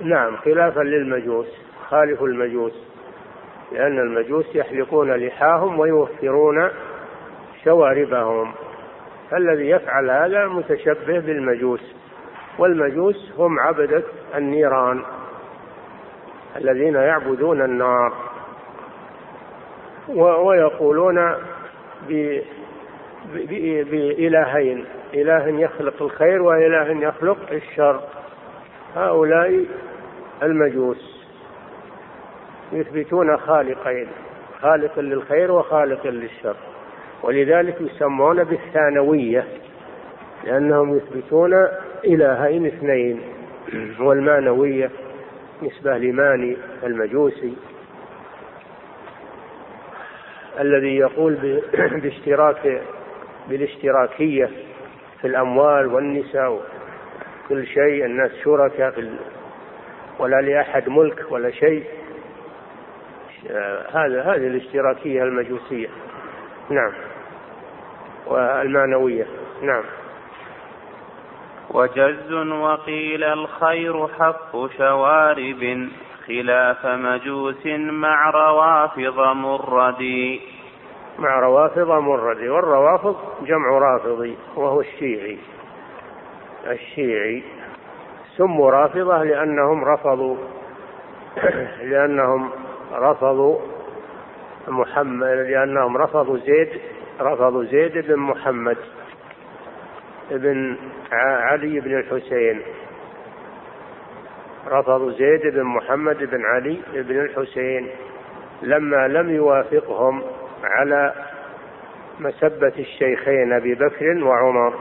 نعم 0.00 0.36
خلافا 0.36 0.80
للمجوس 0.80 1.46
خالف 1.88 2.22
المجوس 2.22 2.72
لأن 3.72 3.98
المجوس 3.98 4.54
يحلقون 4.54 5.12
لحاهم 5.12 5.78
ويوفرون 5.78 6.70
شواربهم. 7.64 8.54
فالذي 9.30 9.70
يفعل 9.70 10.10
هذا 10.10 10.46
متشبه 10.46 11.18
بالمجوس 11.18 11.94
والمجوس 12.58 13.32
هم 13.38 13.58
عبدة 13.60 14.02
النيران 14.34 15.02
الذين 16.56 16.94
يعبدون 16.94 17.62
النار 17.62 18.12
ويقولون 20.18 21.34
بإلهين 23.28 24.84
إله 25.14 25.48
يخلق 25.48 26.02
الخير 26.02 26.42
وإله 26.42 27.08
يخلق 27.08 27.38
الشر 27.52 28.00
هؤلاء 28.96 29.64
المجوس 30.42 31.26
يثبتون 32.72 33.36
خالقين 33.36 34.08
خالق 34.60 34.98
للخير 34.98 35.52
وخالق 35.52 36.06
للشر. 36.06 36.56
ولذلك 37.22 37.80
يسمون 37.80 38.44
بالثانوية 38.44 39.44
لأنهم 40.44 40.96
يثبتون 40.96 41.54
إلهين 42.04 42.66
اثنين 42.66 43.20
والمانوية 44.00 44.90
نسبة 45.62 45.98
لماني 45.98 46.56
المجوسي 46.84 47.54
الذي 50.60 50.96
يقول 50.96 51.60
باشتراك 52.02 52.82
بالاشتراكية 53.48 54.50
في 55.20 55.26
الأموال 55.26 55.86
والنساء 55.86 56.60
كل 57.48 57.66
شيء 57.66 58.04
الناس 58.04 58.30
شركاء 58.44 58.90
في 58.90 59.10
ولا 60.18 60.40
لأحد 60.40 60.88
ملك 60.88 61.24
ولا 61.30 61.50
شيء. 61.50 61.84
هذا 63.92 64.22
هذه 64.22 64.46
الاشتراكية 64.46 65.22
المجوسية. 65.22 65.88
نعم. 66.70 66.92
والمعنوية. 68.26 69.26
نعم. 69.62 69.84
وجز 71.70 72.32
وقيل 72.32 73.24
الخير 73.24 74.08
حق 74.08 74.66
شوارب 74.78 75.88
خلاف 76.26 76.86
مجوس 76.86 77.66
مع 77.90 78.30
روافض 78.30 79.18
مردي 79.36 80.40
مع 81.18 81.40
روافض 81.40 81.90
مردي 81.90 82.48
والروافض 82.48 83.16
جمع 83.42 83.78
رافضي 83.78 84.36
وهو 84.56 84.80
الشيعي. 84.80 85.38
الشيعي 86.66 87.42
سموا 88.36 88.70
رافضة 88.70 89.22
لأنهم 89.22 89.84
رفضوا 89.84 90.36
لأنهم 91.90 92.50
رفضوا 92.92 93.58
محمد 94.68 95.28
لأنهم 95.28 95.96
رفضوا 95.96 96.36
زيد 96.36 96.68
رفضوا 97.20 97.64
زيد 97.64 97.98
بن 97.98 98.16
محمد 98.16 98.76
بن 100.30 100.76
علي 101.12 101.80
بن 101.80 101.98
الحسين. 101.98 102.62
رفضوا 104.68 105.10
زيد 105.10 105.54
بن 105.54 105.62
محمد 105.62 106.18
بن 106.24 106.44
علي 106.44 106.80
بن 106.94 107.20
الحسين. 107.20 107.88
لما 108.62 109.08
لم 109.08 109.30
يوافقهم 109.30 110.22
على 110.64 111.12
مسبة 112.20 112.72
الشيخين 112.78 113.52
أبي 113.52 113.74
بكر 113.74 114.24
وعمر 114.24 114.74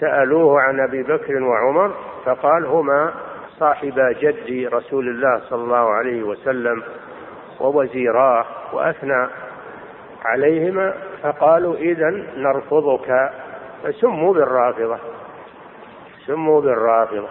سألوه 0.00 0.60
عن 0.60 0.80
أبي 0.80 1.02
بكر 1.02 1.42
وعمر 1.42 1.94
فقال 2.24 2.66
هما 2.66 3.14
صاحبا 3.58 4.12
جد 4.12 4.68
رسول 4.74 5.08
الله 5.08 5.40
صلى 5.50 5.62
الله 5.62 5.90
عليه 5.90 6.22
وسلم. 6.22 6.82
ووزيراه 7.60 8.44
وأثنى 8.72 9.28
عليهما 10.24 10.94
فقالوا 11.22 11.74
إذا 11.74 12.10
نرفضك. 12.36 13.30
فسموا 13.82 14.34
بالرافضة 14.34 14.98
سموا 16.26 16.60
بالرافضة. 16.60 17.28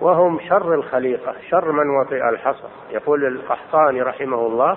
وهم 0.00 0.40
شر 0.48 0.74
الخليقة 0.74 1.34
شر 1.50 1.72
من 1.72 1.90
وطئ 1.90 2.28
الحصى. 2.28 2.68
يقول 2.90 3.24
القحطاني 3.24 4.02
رحمه 4.02 4.46
الله 4.46 4.76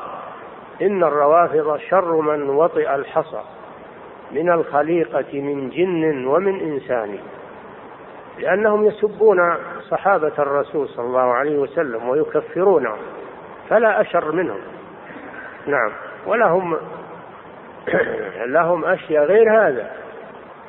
إن 0.81 1.03
الروافض 1.03 1.77
شر 1.77 2.15
من 2.21 2.49
وطئ 2.49 2.95
الحصى 2.95 3.41
من 4.31 4.51
الخليقة 4.51 5.41
من 5.41 5.69
جن 5.69 6.25
ومن 6.27 6.59
إنسان. 6.59 7.19
لأنهم 8.39 8.85
يسبون 8.85 9.55
صحابة 9.89 10.31
الرسول 10.39 10.87
صلى 10.89 11.05
الله 11.05 11.33
عليه 11.33 11.57
وسلم 11.57 12.09
ويكفرونهم 12.09 12.97
فلا 13.69 14.01
أشر 14.01 14.31
منهم. 14.31 14.59
نعم. 15.67 15.91
ولهم 16.25 16.77
لهم 18.55 18.85
أشياء 18.85 19.25
غير 19.25 19.67
هذا 19.67 19.91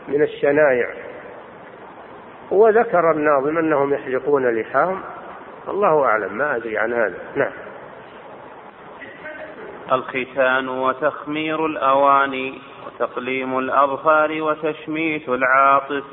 من 0.09 0.23
الشنايع. 0.23 0.89
وذكر 2.51 3.11
الناظم 3.11 3.59
أنهم 3.59 3.95
يحلقون 3.95 4.61
لحاهم 4.61 5.01
الله 5.69 6.05
أعلم 6.05 6.33
ما 6.33 6.57
أدري 6.57 6.79
عن 6.79 6.93
هذا. 6.93 7.19
نعم. 7.37 7.53
الختان 9.93 10.69
وتخمير 10.69 11.67
الأواني 11.67 12.59
وتقليم 12.87 13.59
الأظفار 13.59 14.43
وتشميت 14.43 15.29
العاطف. 15.29 16.05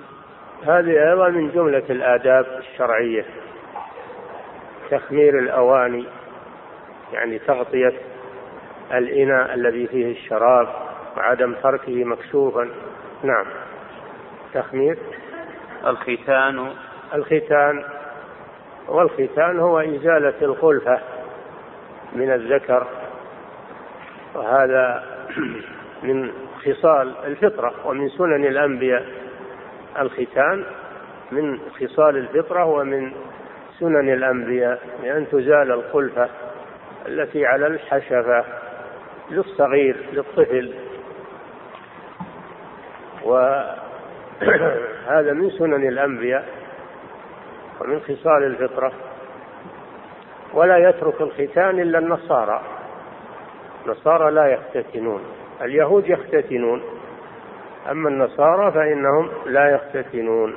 هذه 0.63 1.10
أيضا 1.10 1.30
من 1.30 1.52
جملة 1.52 1.84
الآداب 1.89 2.46
الشرعية. 2.60 3.26
تخمير 4.91 5.39
الأواني 5.39 6.06
يعني 7.13 7.39
تغطية 7.39 7.93
الإناء 8.93 9.54
الذي 9.54 9.88
فيه 9.88 10.12
الشراب 10.12 10.67
وعدم 11.17 11.54
تركه 11.63 12.04
مكشوفا. 12.04 12.69
نعم. 13.23 13.45
تخمير. 14.54 14.97
الختان. 15.88 16.71
الختان. 17.13 17.84
والختان 18.88 19.60
هو 19.60 19.80
إزالة 19.80 20.34
الخلفة 20.41 20.99
من 22.15 22.34
الذكر 22.34 22.88
وهذا 24.36 25.04
من 26.04 26.32
خصال 26.65 27.15
الفطرة 27.26 27.73
ومن 27.86 28.10
سنن 28.10 28.45
الأنبياء. 28.45 29.06
الختان 29.99 30.63
من 31.32 31.60
خصال 31.60 32.17
الفطرة 32.17 32.65
ومن 32.65 33.12
سنن 33.80 34.13
الأنبياء 34.13 34.80
لأن 35.04 35.28
تزال 35.32 35.71
الخلفة 35.71 36.30
التي 37.08 37.46
على 37.46 37.68
الحشفة 37.68 38.46
للصغير 39.32 39.98
للطفل. 40.13 40.74
وهذا 43.24 43.84
من 45.39 45.50
سنن 45.50 45.88
الأنبياء 45.88 46.46
ومن 47.82 48.00
خصال 48.00 48.44
الفطرة. 48.44 48.92
ولا 50.54 50.89
يترك 50.89 51.22
الختان 51.22 51.80
إلا 51.80 52.00
النصارى. 52.00 52.62
النصارى 53.86 54.32
لا 54.32 54.48
يختتنون. 54.48 55.24
اليهود 55.62 56.10
يختتنون. 56.10 56.84
أما 57.92 58.10
النصارى 58.10 58.72
فإنهم 58.72 59.30
لا 59.46 59.70
يختتنون. 59.70 60.56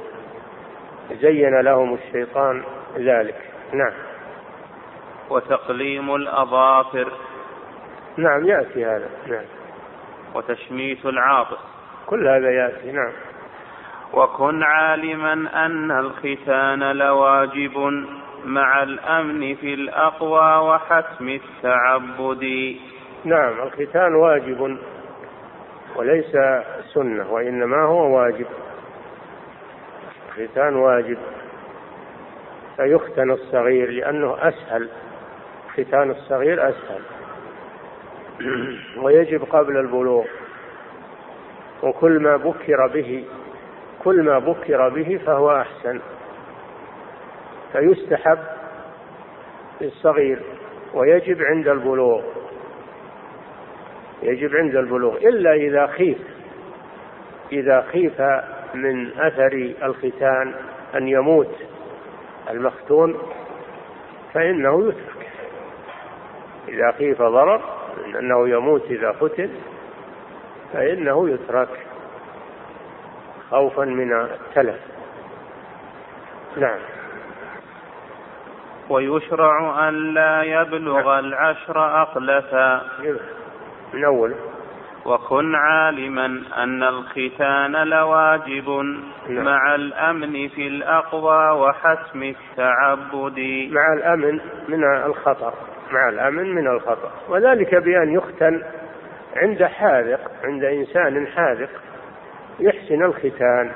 زين 1.20 1.60
لهم 1.60 1.94
الشيطان 1.94 2.62
ذلك. 2.98 3.36
نعم. 3.72 4.05
وتقليم 5.30 6.14
الأظافر. 6.14 7.12
نعم 8.16 8.46
يأتي 8.46 8.86
هذا. 8.86 9.08
نعم. 9.26 9.44
وتشميت 10.34 11.06
العاطف. 11.06 11.58
كل 12.06 12.28
هذا 12.28 12.50
يأتي 12.50 12.92
نعم. 12.92 13.12
وكن 14.12 14.62
عالما 14.62 15.32
أن 15.66 15.90
الختان 15.90 16.96
لواجب 16.96 18.04
مع 18.44 18.82
الأمن 18.82 19.54
في 19.54 19.74
الأقوى 19.74 20.68
وحتم 20.68 21.28
التعبد. 21.28 22.76
نعم 23.24 23.62
الختان 23.62 24.14
واجب 24.14 24.78
وليس 25.96 26.36
سنة 26.94 27.32
وإنما 27.32 27.82
هو 27.82 28.18
واجب. 28.18 28.46
الختان 30.28 30.76
واجب. 30.76 31.18
فيختن 32.76 33.30
الصغير 33.30 33.90
لأنه 33.90 34.36
أسهل. 34.38 34.88
ختان 35.76 36.10
الصغير 36.10 36.68
أسهل. 36.68 37.02
ويجب 38.96 39.44
قبل 39.44 39.76
البلوغ. 39.76 40.24
وكل 41.82 42.20
ما 42.20 42.36
بكر 42.36 42.86
به 42.86 43.24
كل 44.04 44.22
ما 44.22 44.38
بكر 44.38 44.88
به 44.88 45.20
فهو 45.26 45.56
أحسن. 45.56 46.00
فيستحب 47.72 48.38
للصغير. 49.80 50.38
ويجب 50.94 51.42
عند 51.42 51.68
البلوغ. 51.68 52.22
يجب 54.22 54.56
عند 54.56 54.76
البلوغ. 54.76 55.16
إلا 55.16 55.52
إذا 55.52 55.86
خيف. 55.86 56.18
إذا 57.52 57.86
خيف 57.92 58.20
من 58.74 59.10
أثر 59.18 59.74
الختان 59.82 60.54
أن 60.94 61.08
يموت 61.08 61.54
المختون 62.50 63.18
فإنه 64.34 64.88
يترك. 64.88 65.15
إذا 66.68 66.92
خيف 66.98 67.22
ضرر 67.22 67.60
أنه 68.18 68.48
يموت 68.48 68.82
إذا 68.84 69.12
ختن 69.12 69.50
فإنه 70.72 71.30
يترك 71.30 71.68
خوفا 73.50 73.84
من 73.84 74.12
التلف. 74.12 74.80
نعم. 76.56 76.78
ويشرع 78.88 79.88
أن 79.88 80.14
لا 80.14 80.42
يبلغ 80.42 81.18
العشر 81.18 82.02
أقلفا 82.02 82.82
من 83.94 84.04
أول. 84.04 84.34
وكن 85.04 85.54
عالما 85.54 86.26
أن 86.56 86.82
الختان 86.82 87.72
لواجب 87.72 88.68
نعم. 89.28 89.44
مع 89.44 89.74
الأمن 89.74 90.48
في 90.48 90.66
الأقوى 90.66 91.50
وحتم 91.50 92.22
التعبد. 92.22 93.68
مع 93.70 93.92
الأمن 93.92 94.40
من 94.68 94.84
الخطر 94.84 95.54
مع 95.92 96.08
الأمن 96.08 96.54
من 96.54 96.66
الخطر 96.66 97.10
وذلك 97.28 97.74
بأن 97.74 98.12
يختن 98.12 98.62
عند 99.36 99.64
حاذق 99.64 100.20
عند 100.44 100.64
إنسان 100.64 101.26
حاذق 101.26 101.70
يحسن 102.60 103.02
الختان. 103.02 103.70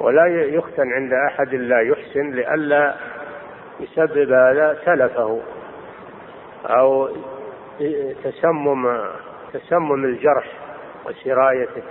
ولا 0.00 0.26
يختن 0.26 0.92
عند 0.92 1.12
أحد 1.12 1.54
لا 1.54 1.80
يحسن 1.80 2.30
لئلا 2.30 2.94
يسبب 3.80 4.32
هذا 4.32 4.78
تلفه 4.84 5.40
أو 6.66 7.08
تسمم 8.24 8.98
تسمم 9.52 10.04
الجرح 10.04 10.46
وسرايته. 11.06 11.82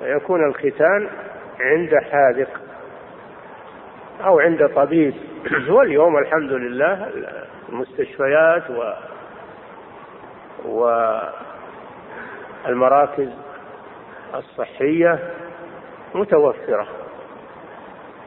فيكون 0.00 0.48
الختان 0.48 1.08
عند 1.60 1.94
حاذق 2.10 2.60
أو 4.24 4.40
عند 4.40 4.68
طبيب. 4.68 5.14
واليوم 5.76 6.18
الحمد 6.18 6.52
لله 6.52 7.08
المستشفيات 7.68 8.70
و 8.70 8.92
والمراكز 12.64 13.28
الصحية 14.34 15.18
متوفرة. 16.14 16.86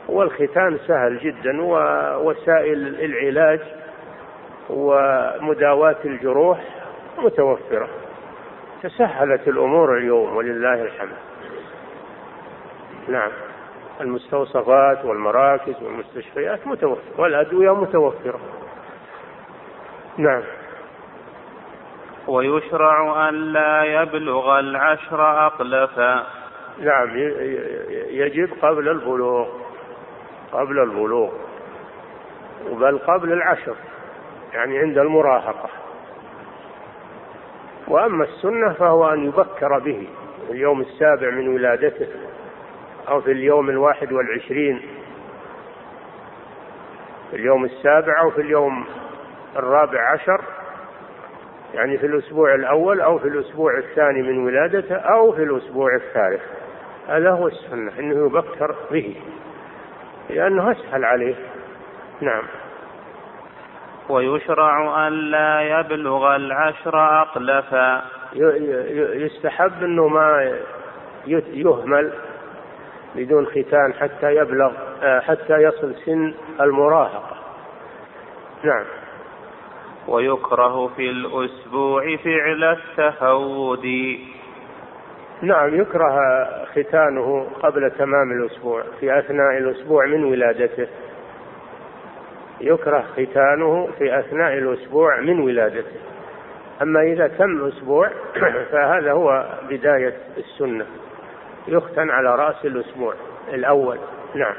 والختان 0.09 0.77
سهل 0.87 1.17
جدا 1.17 1.61
ووسائل 1.61 2.87
العلاج 3.05 3.59
ومداواة 4.69 5.97
الجروح 6.05 6.59
متوفرة. 7.17 7.87
تسهلت 8.83 9.47
الأمور 9.47 9.97
اليوم 9.97 10.35
ولله 10.35 10.81
الحمد. 10.81 11.17
نعم. 13.07 13.31
المستوصفات 14.01 15.05
والمراكز 15.05 15.83
والمستشفيات 15.83 16.67
متوفرة 16.67 17.21
والأدوية 17.21 17.75
متوفرة. 17.75 18.39
نعم. 20.17 20.43
ويشرع 22.27 23.29
أن 23.29 23.33
لا 23.35 23.83
يبلغ 23.83 24.59
العشر 24.59 25.45
أقلفا 25.45 26.25
نعم 26.79 27.17
يجب 28.09 28.49
قبل 28.61 28.89
البلوغ 28.89 29.47
قبل 30.51 30.79
البلوغ 30.79 31.31
بل 32.71 32.97
قبل 32.97 33.33
العشر 33.33 33.75
يعني 34.53 34.79
عند 34.79 34.97
المراهقة. 34.97 35.69
وأما 37.87 38.23
السنة 38.23 38.73
فهو 38.73 39.13
أن 39.13 39.27
يبكر 39.27 39.79
به 39.79 40.07
في 40.47 40.53
اليوم 40.53 40.81
السابع 40.81 41.29
من 41.29 41.47
ولادته 41.47 42.07
أو 43.09 43.21
في 43.21 43.31
اليوم 43.31 43.69
الواحد 43.69 44.13
والعشرين 44.13 44.81
في 47.29 47.35
اليوم 47.35 47.65
السابع 47.65 48.21
أو 48.21 48.31
في 48.31 48.41
اليوم 48.41 48.85
الرابع 49.55 50.11
عشر 50.11 50.41
يعني 51.73 51.97
في 51.97 52.05
الأسبوع 52.05 52.55
الأول 52.55 53.01
أو 53.01 53.19
في 53.19 53.27
الأسبوع 53.27 53.77
الثاني 53.77 54.21
من 54.21 54.45
ولادته 54.45 54.95
أو 54.95 55.31
في 55.31 55.43
الأسبوع 55.43 55.95
الثالث. 55.95 56.41
هذا 57.07 57.31
هو 57.31 57.47
السنة 57.47 57.99
أنه 57.99 58.25
يبكر 58.25 58.75
به 58.91 59.15
لأنه 60.29 60.71
أسهل 60.71 61.05
عليه. 61.05 61.35
نعم. 62.21 62.43
ويشرع 64.09 65.07
أن 65.07 65.13
لا 65.13 65.61
يبلغ 65.61 66.35
العشر 66.35 67.21
أقلفا. 67.21 68.01
يستحب 69.13 69.83
أنه 69.83 70.07
ما 70.07 70.57
يهمل 71.27 72.13
بدون 73.15 73.45
ختان 73.45 73.93
حتى 73.93 74.35
يبلغ 74.35 74.71
آه، 75.03 75.19
حتى 75.19 75.53
يصل 75.53 75.95
سن 76.05 76.33
المراهقة. 76.61 77.37
نعم. 78.63 78.85
ويكره 80.09 80.87
في 80.87 81.09
الأسبوع 81.09 82.15
فعل 82.15 82.63
التهود. 82.63 83.85
نعم 85.41 85.81
يكره 85.81 86.19
ختانه 86.65 87.47
قبل 87.63 87.91
تمام 87.91 88.31
الأسبوع 88.31 88.83
في 88.99 89.19
أثناء 89.19 89.57
الأسبوع 89.57 90.05
من 90.05 90.23
ولادته. 90.23 90.87
يكره 92.61 93.05
ختانه 93.13 93.89
في 93.97 94.19
أثناء 94.19 94.53
الأسبوع 94.53 95.19
من 95.21 95.39
ولادته. 95.39 95.99
أما 96.81 97.01
إذا 97.01 97.27
تم 97.27 97.67
أسبوع 97.67 98.09
فهذا 98.71 99.11
هو 99.11 99.45
بداية 99.69 100.17
السنة. 100.37 100.85
يختن 101.67 102.09
على 102.09 102.35
رأس 102.35 102.65
الأسبوع 102.65 103.13
الأول. 103.53 103.97
نعم. 104.35 104.55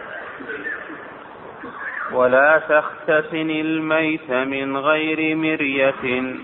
ولا 2.12 2.62
تختتن 2.68 3.50
الميت 3.50 4.30
من 4.30 4.76
غير 4.76 5.36
مرية. 5.36 6.34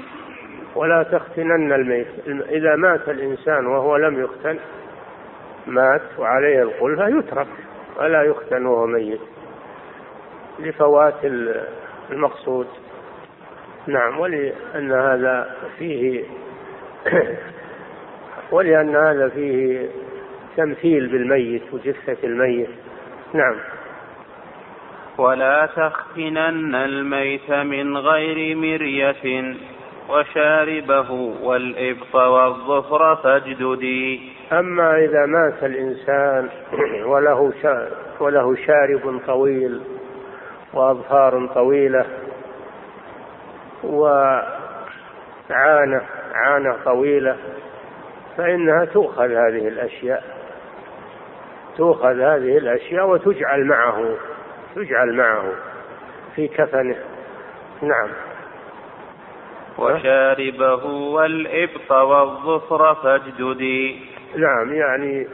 ولا 0.74 1.02
تختنن 1.02 1.72
الميت. 1.72 2.06
إذا 2.48 2.76
مات 2.76 3.08
الإنسان 3.08 3.66
وهو 3.66 3.96
لم 3.96 4.24
يختن 4.24 4.58
مات 5.66 6.02
وعليه 6.18 6.62
القلفة 6.62 7.08
يترك. 7.08 7.46
ولا 7.96 8.22
يختن 8.22 8.66
وهو 8.66 8.86
ميت. 8.86 9.20
لفوات 10.58 11.24
المقصود. 12.10 12.66
نعم 13.86 14.20
ولأن 14.20 14.92
هذا 14.92 15.56
فيه 15.78 16.24
ولأن 18.52 18.96
هذا 18.96 19.28
فيه 19.28 19.88
تمثيل 20.56 21.06
بالميت 21.06 21.62
وجثة 21.72 22.16
الميت. 22.24 22.68
نعم. 23.34 23.56
ولا 25.18 25.68
تختنن 25.76 26.74
الميت 26.74 27.50
من 27.50 27.96
غير 27.96 28.56
مرية 28.56 29.54
وشاربه 30.08 31.10
والإبط 31.42 32.14
والظفر 32.14 33.16
فاجددي. 33.16 34.32
أما 34.52 34.98
إذا 34.98 35.26
مات 35.26 35.64
الإنسان 35.64 36.48
وله 37.04 37.52
وله 38.20 38.56
شارب 38.66 39.20
طويل 39.26 39.80
وأظفار 40.74 41.46
طويلة 41.46 42.06
وعانة 43.84 44.46
عانة 46.34 46.76
طويلة 46.84 47.36
فإنها 48.36 48.84
تؤخذ 48.84 49.30
هذه 49.30 49.68
الأشياء 49.68 50.22
تؤخذ 51.76 52.20
هذه 52.20 52.58
الأشياء 52.58 53.08
وتجعل 53.08 53.64
معه. 53.64 54.14
تجعل 54.76 55.16
معه 55.16 55.52
في 56.34 56.48
كفنه. 56.48 56.96
نعم. 57.82 58.08
وشاربه 59.78 60.84
والإبط 60.86 61.90
والظفر 61.90 62.94
فاجددي. 62.94 64.00
نعم 64.36 64.72
يعني 64.72 65.26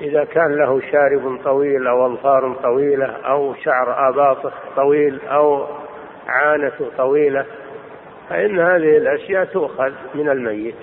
إذا 0.00 0.24
كان 0.24 0.56
له 0.56 0.80
شارب 0.92 1.40
طويل 1.44 1.86
أو 1.86 2.06
أظفار 2.06 2.54
طويلة 2.62 3.06
أو 3.06 3.54
شعر 3.54 4.08
آباطه 4.08 4.52
طويل 4.76 5.20
أو 5.28 5.66
عانة 6.28 6.90
طويلة 6.98 7.46
فإن 8.28 8.60
هذه 8.60 8.96
الأشياء 8.96 9.44
تؤخذ 9.44 9.92
من 10.14 10.28
الميت 10.28 10.74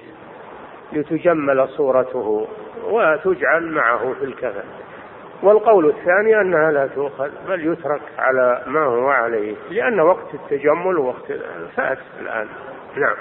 لتجمل 0.93 1.67
صورته 1.67 2.47
وتجعل 2.83 3.71
معه 3.71 4.13
في 4.19 4.25
الكفن. 4.25 4.86
والقول 5.43 5.85
الثاني 5.85 6.41
أنها 6.41 6.71
لا 6.71 6.87
تؤخذ 6.87 7.29
بل 7.47 7.71
يترك 7.73 8.01
على 8.17 8.63
ما 8.67 8.85
هو 8.85 9.07
عليه 9.07 9.55
لأن 9.69 9.99
وقت 9.99 10.33
التجمل 10.33 10.97
وقت 10.97 11.31
فات 11.75 11.97
الآن. 12.19 12.47
نعم. 12.95 13.15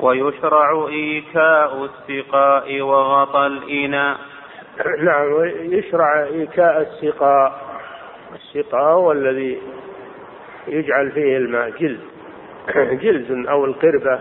ويشرع 0.00 0.88
إيكاء 0.88 1.84
السقاء 1.84 2.80
وغطى 2.80 3.46
الإناء. 3.46 4.18
نعم 4.98 5.44
يشرع 5.44 6.22
إيكاء 6.22 6.80
السقاء. 6.80 7.60
السقاء 8.34 8.82
هو 8.82 9.12
الذي 9.12 9.62
يجعل 10.68 11.10
فيه 11.10 11.36
الماء 11.36 11.70
جلد. 11.70 12.00
جلد 13.02 13.46
أو 13.46 13.64
القربة 13.64 14.18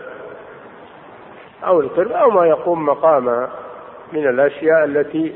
أو 1.63 1.79
القربة 1.79 2.15
أو 2.15 2.29
ما 2.29 2.47
يقوم 2.47 2.85
مقامها. 2.85 3.64
من 4.13 4.27
الأشياء 4.27 4.83
التي 4.83 5.35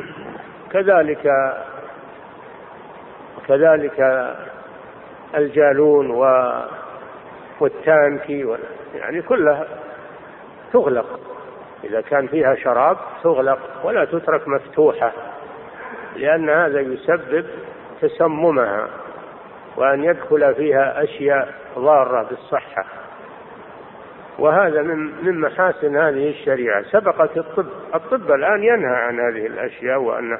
كذلك 0.72 1.32
كذلك 3.48 4.26
الجالون 5.34 6.10
و 6.10 6.52
والتانكي 7.60 8.56
يعني 8.94 9.22
كلها 9.22 9.66
تغلق. 10.72 11.20
إذا 11.84 12.00
كان 12.00 12.26
فيها 12.26 12.54
شراب 12.54 12.96
تغلق 13.22 13.58
ولا 13.84 14.04
تترك 14.04 14.48
مفتوحة 14.48 15.12
لأن 16.16 16.50
هذا 16.50 16.80
يسبب 16.80 17.46
تسممها 18.00 18.88
وأن 19.76 20.04
يدخل 20.04 20.54
فيها 20.54 21.04
أشياء 21.04 21.54
ضارة 21.78 22.22
بالصحة. 22.22 22.99
وهذا 24.40 24.82
من 24.82 25.24
من 25.24 25.40
محاسن 25.40 25.96
هذه 25.96 26.30
الشريعة. 26.30 26.82
سبقت 26.82 27.36
الطب. 27.36 27.66
الطب 27.94 28.32
الآن 28.32 28.64
ينهى 28.64 28.96
عن 28.96 29.20
هذه 29.20 29.46
الأشياء 29.46 30.00
وأن 30.00 30.38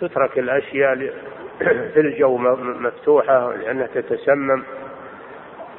تترك 0.00 0.38
الأشياء 0.38 0.94
في 1.94 2.00
الجو 2.00 2.36
مفتوحة 2.36 3.52
لأنها 3.56 3.86
تتسمم. 3.86 4.62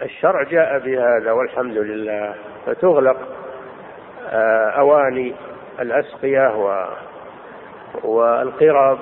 الشرع 0.01 0.43
جاء 0.43 0.79
بهذا 0.79 1.31
والحمد 1.31 1.77
لله. 1.77 2.35
فتغلق 2.65 3.17
آه، 4.29 4.69
أواني 4.69 5.35
الأسقية 5.79 6.57
و 6.57 6.87
والقرب 8.03 8.99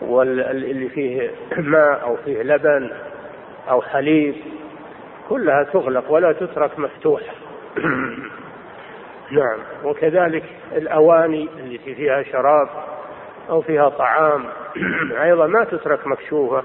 واللي 0.00 0.88
فيه 0.88 1.30
ماء 1.56 2.02
أو 2.02 2.16
فيه 2.16 2.42
لبن 2.42 2.90
أو 3.70 3.82
حليب 3.82 4.34
كلها 5.28 5.62
تغلق 5.62 6.10
ولا 6.10 6.32
تترك 6.32 6.78
مفتوحة. 6.78 7.32
نعم. 9.30 9.58
وكذلك 9.84 10.44
الأواني 10.72 11.48
التي 11.58 11.94
فيها 11.94 12.22
شراب 12.22 12.68
أو 13.50 13.60
فيها 13.60 13.88
طعام 13.88 14.44
أيضا 15.24 15.46
ما 15.46 15.64
تترك 15.64 16.06
مكشوفة 16.06 16.62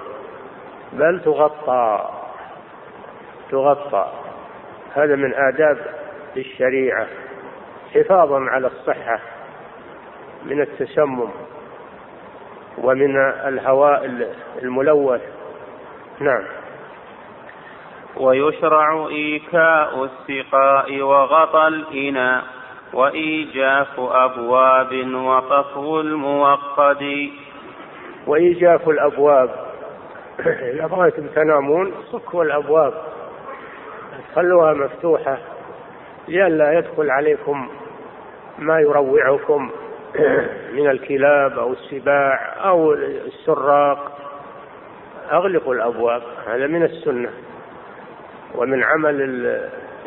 بل 0.94 1.22
تغطى 1.26 2.10
تغطى. 3.52 4.12
هذا 4.94 5.16
من 5.16 5.34
آداب 5.34 5.78
الشريعة 6.38 7.08
حفاظا 7.94 8.40
على 8.40 8.68
الصحة 8.68 9.20
من 10.46 10.62
التسمم 10.62 11.30
ومن 12.78 13.16
الهواء 13.48 14.30
الملوث. 14.62 15.22
نعم. 16.20 16.44
ويشرع 18.18 19.08
إيكاء 19.08 20.04
السقاء 20.04 21.02
وغطى 21.02 21.68
الإناء 21.68 22.44
وإيجاف 22.94 24.00
أبواب 24.00 25.14
وطفو 25.14 26.00
الموقد. 26.02 27.30
وإيجاف 28.28 28.90
الأبواب. 28.90 29.50
إذا 30.74 30.88
بغيتم 30.88 31.28
تنامون 31.28 31.94
صكوا 32.12 32.44
الأبواب. 32.44 32.94
خلوها 34.36 34.74
مفتوحة 34.74 35.38
لئلا 36.28 36.78
يدخل 36.78 37.10
عليكم 37.10 37.70
ما 38.60 38.80
يروعكم 38.80 39.70
من 40.76 40.90
الكلاب 40.90 41.60
أو 41.60 41.74
السباع 41.74 42.56
أو 42.70 42.94
السراق. 42.94 44.18
أغلقوا 45.32 45.74
الأبواب 45.74 46.22
هذا 46.48 46.68
من 46.68 46.84
السنة. 46.84 47.30
ومن 48.56 48.84
عمل 48.84 49.22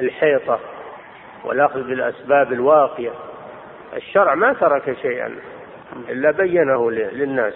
الحيطة 0.01 0.59
والأخذ 1.45 1.83
بالأسباب 1.83 2.53
الواقية. 2.53 3.11
الشرع 3.97 4.35
ما 4.35 4.53
ترك 4.53 4.97
شيئا 5.03 5.35
إلا 6.09 6.31
بينه 6.31 6.91
للناس. 6.91 7.55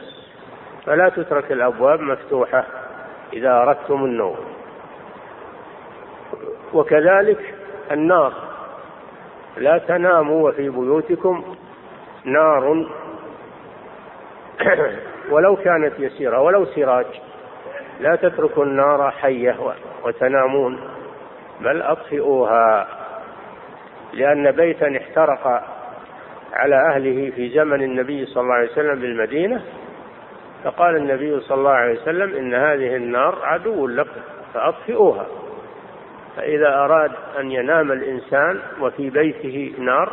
فلا 0.87 1.09
تترك 1.09 1.53
الأبواب 1.53 2.01
مفتوحة 2.01 2.65
إذا 3.33 3.53
أردتم 3.53 4.05
النوم. 4.05 4.37
وكذلك 6.73 7.55
النار. 7.91 8.33
لا 9.57 9.79
تناموا 9.79 10.49
وفي 10.49 10.69
بيوتكم 10.69 11.57
نار. 12.25 12.87
ولو 15.31 15.57
كانت 15.57 15.93
يسيرة 15.99 16.41
ولو 16.41 16.65
سراج. 16.65 17.07
لا 18.01 18.17
تتركوا 18.17 18.65
النار 18.65 19.11
حية 19.11 19.57
وتنامون 20.05 20.81
بل 21.61 21.83
أطفئوها 21.83 22.87
لأن 24.13 24.51
بيتا 24.51 24.97
احترق 24.97 25.63
على 26.53 26.77
أهله 26.77 27.31
في 27.31 27.49
زمن 27.49 27.83
النبي 27.83 28.27
صلى 28.27 28.43
الله 28.43 28.55
عليه 28.55 28.71
وسلم 28.71 29.01
بالمدينة. 29.01 29.63
فقال 30.65 30.97
النبي 30.97 31.41
صلى 31.41 31.59
الله 31.59 31.71
عليه 31.71 32.01
وسلم 32.01 32.37
إن 32.37 32.55
هذه 32.55 32.97
النار 32.97 33.39
عدو 33.43 33.87
لكم 33.87 34.21
فأطفئوها. 34.55 35.27
فإذا 36.37 36.75
أراد 36.75 37.13
أن 37.41 37.51
ينام 37.51 37.93
الإنسان 37.93 38.61
وفي 38.81 39.11
بيته 39.11 39.75
نار 39.79 40.13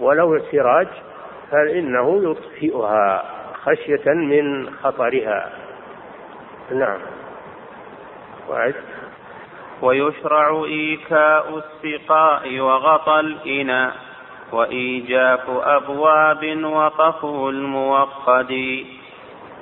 ولو 0.00 0.38
سراج 0.38 0.88
فإنه 1.50 2.30
يطفئها 2.30 3.24
خشية 3.54 4.12
من 4.12 4.70
خطرها. 4.70 5.61
نعم. 6.72 6.98
وعد. 8.48 8.74
ويشرع 9.82 10.64
إيكاء 10.64 11.58
السقاء 11.58 12.60
وغطى 12.60 13.20
الإناء 13.20 13.92
وإيجاف 14.52 15.50
أبواب 15.50 16.64
وطفو 16.64 17.50
الموقد. 17.50 18.84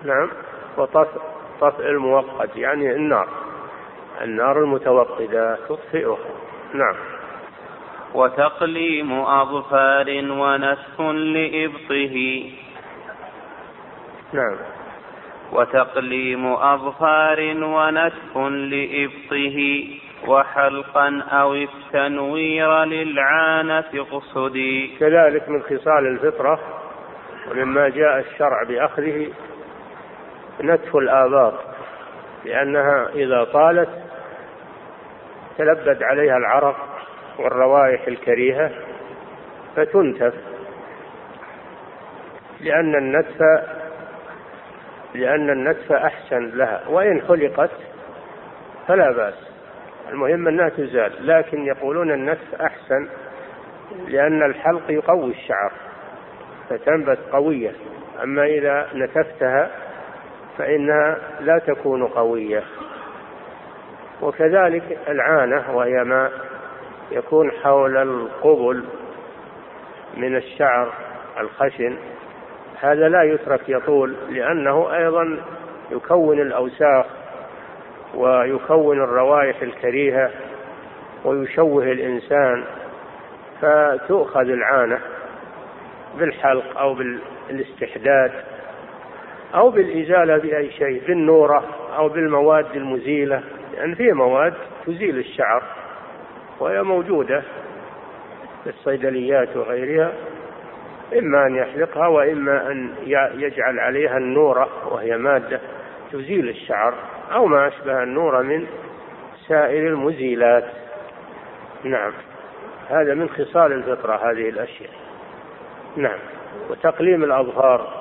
نعم. 0.05 0.31
وطفء 0.79 1.21
طفء 1.61 1.87
الموقد 1.87 2.57
يعني 2.57 2.93
النار. 2.93 3.29
النار 4.21 4.59
المتوقدة 4.59 5.59
تطفئها. 5.69 6.19
نعم. 6.75 6.95
وتقليم 8.15 9.13
أظفار 9.13 10.07
ونسف 10.31 11.01
لإبطه. 11.01 12.45
نعم. 14.33 14.57
وتقليم 15.53 16.47
أظفار 16.47 17.41
ونتف 17.63 18.37
لإبطه 18.37 19.89
وحلقا 20.27 21.23
أو 21.33 21.55
التنوير 21.55 22.85
للعانة 22.85 24.05
قصدي 24.11 24.97
كذلك 25.01 25.49
من 25.49 25.63
خصال 25.63 26.07
الفطرة 26.07 26.61
ومما 27.51 27.89
جاء 27.89 28.19
الشرع 28.19 28.63
بأخذه 28.63 29.33
نتف 30.63 30.97
الآباط 30.97 31.55
لأنها 32.45 33.09
إذا 33.15 33.45
طالت 33.45 33.89
تلبد 35.59 36.03
عليها 36.03 36.37
العرق 36.37 36.77
والروائح 37.39 38.07
الكريهة 38.07 38.71
فتنتف 39.77 40.35
لأن 42.61 42.95
النتف 42.95 43.43
لأن 45.15 45.51
النتف 45.51 45.93
أحسن 45.93 46.51
لها. 46.55 46.83
وإن 46.89 47.23
خلقت 47.23 47.71
فلا 48.89 49.13
بأس. 49.13 49.51
المهم 50.09 50.49
أنها 50.49 50.69
تزال 50.69 51.27
لكن 51.27 51.67
يقولون 51.67 52.13
النتف 52.13 52.55
أحسن 52.61 53.09
لأن 54.09 54.43
الحلق 54.43 54.83
يقوي 54.91 55.31
الشعر 55.31 55.73
فتنبت 56.71 57.19
قوية. 57.33 57.73
أما 58.23 58.45
إذا 58.45 58.89
نتفتها 58.95 59.71
فإنها 60.59 61.17
لا 61.41 61.59
تكون 61.59 62.07
قوية. 62.07 62.63
وكذلك 64.23 64.99
العانة 65.09 65.77
وهي 65.77 66.05
ما 66.05 66.31
يكون 67.11 67.53
حول 67.53 67.97
القبل 67.97 68.85
من 70.17 70.37
الشعر 70.37 70.93
الخشن. 71.41 71.97
هذا 72.81 73.09
لا 73.09 73.23
يترك 73.23 73.69
يطول 73.69 74.17
لأنه 74.31 74.97
أيضا 74.97 75.39
يكون 75.91 76.41
الأوساخ 76.41 77.07
ويكون 78.15 79.03
الروائح 79.03 79.63
الكريهة 79.63 80.31
ويشوه 81.25 81.85
الإنسان 81.85 82.65
فتؤخذ 83.61 84.49
العانة 84.49 84.99
بالحلق 86.19 86.79
أو 86.79 86.95
بالاستحداد 86.95 88.33
أو 89.55 89.71
بالإزالة 89.71 90.37
بأي 90.37 90.71
شيء 90.71 91.03
بالنورة 91.07 91.65
أو 91.97 92.09
بالمواد 92.09 92.77
المزيلة 92.77 93.37
لأن 93.37 93.81
يعني 93.81 93.95
في 93.95 94.13
مواد 94.13 94.55
تزيل 94.87 95.19
الشعر 95.19 95.63
وهي 96.61 96.83
موجودة 96.83 97.43
في 98.65 98.71
الصيدليات 98.71 99.57
وغيرها. 99.57 100.13
إما 101.19 101.47
أن 101.47 101.57
يحلقها 101.57 102.07
وإما 102.07 102.71
أن 102.71 102.95
يجعل 103.35 103.79
عليها 103.79 104.17
النورة 104.17 104.69
وهي 104.93 105.17
مادة 105.17 105.61
تزيل 106.13 106.49
الشعر 106.49 106.95
أو 107.33 107.47
ما 107.47 107.69
أشبه 107.69 108.03
النورة 108.03 108.43
من 108.43 108.67
سائر 109.49 109.87
المزيلات. 109.87 110.65
نعم. 111.85 112.13
هذا 112.89 113.15
من 113.15 113.29
خصال 113.29 113.73
الفطرة 113.73 114.31
هذه 114.31 114.49
الأشياء. 114.49 114.91
نعم. 115.97 116.19
وتقليم 116.71 117.25
الأظهار 117.25 118.01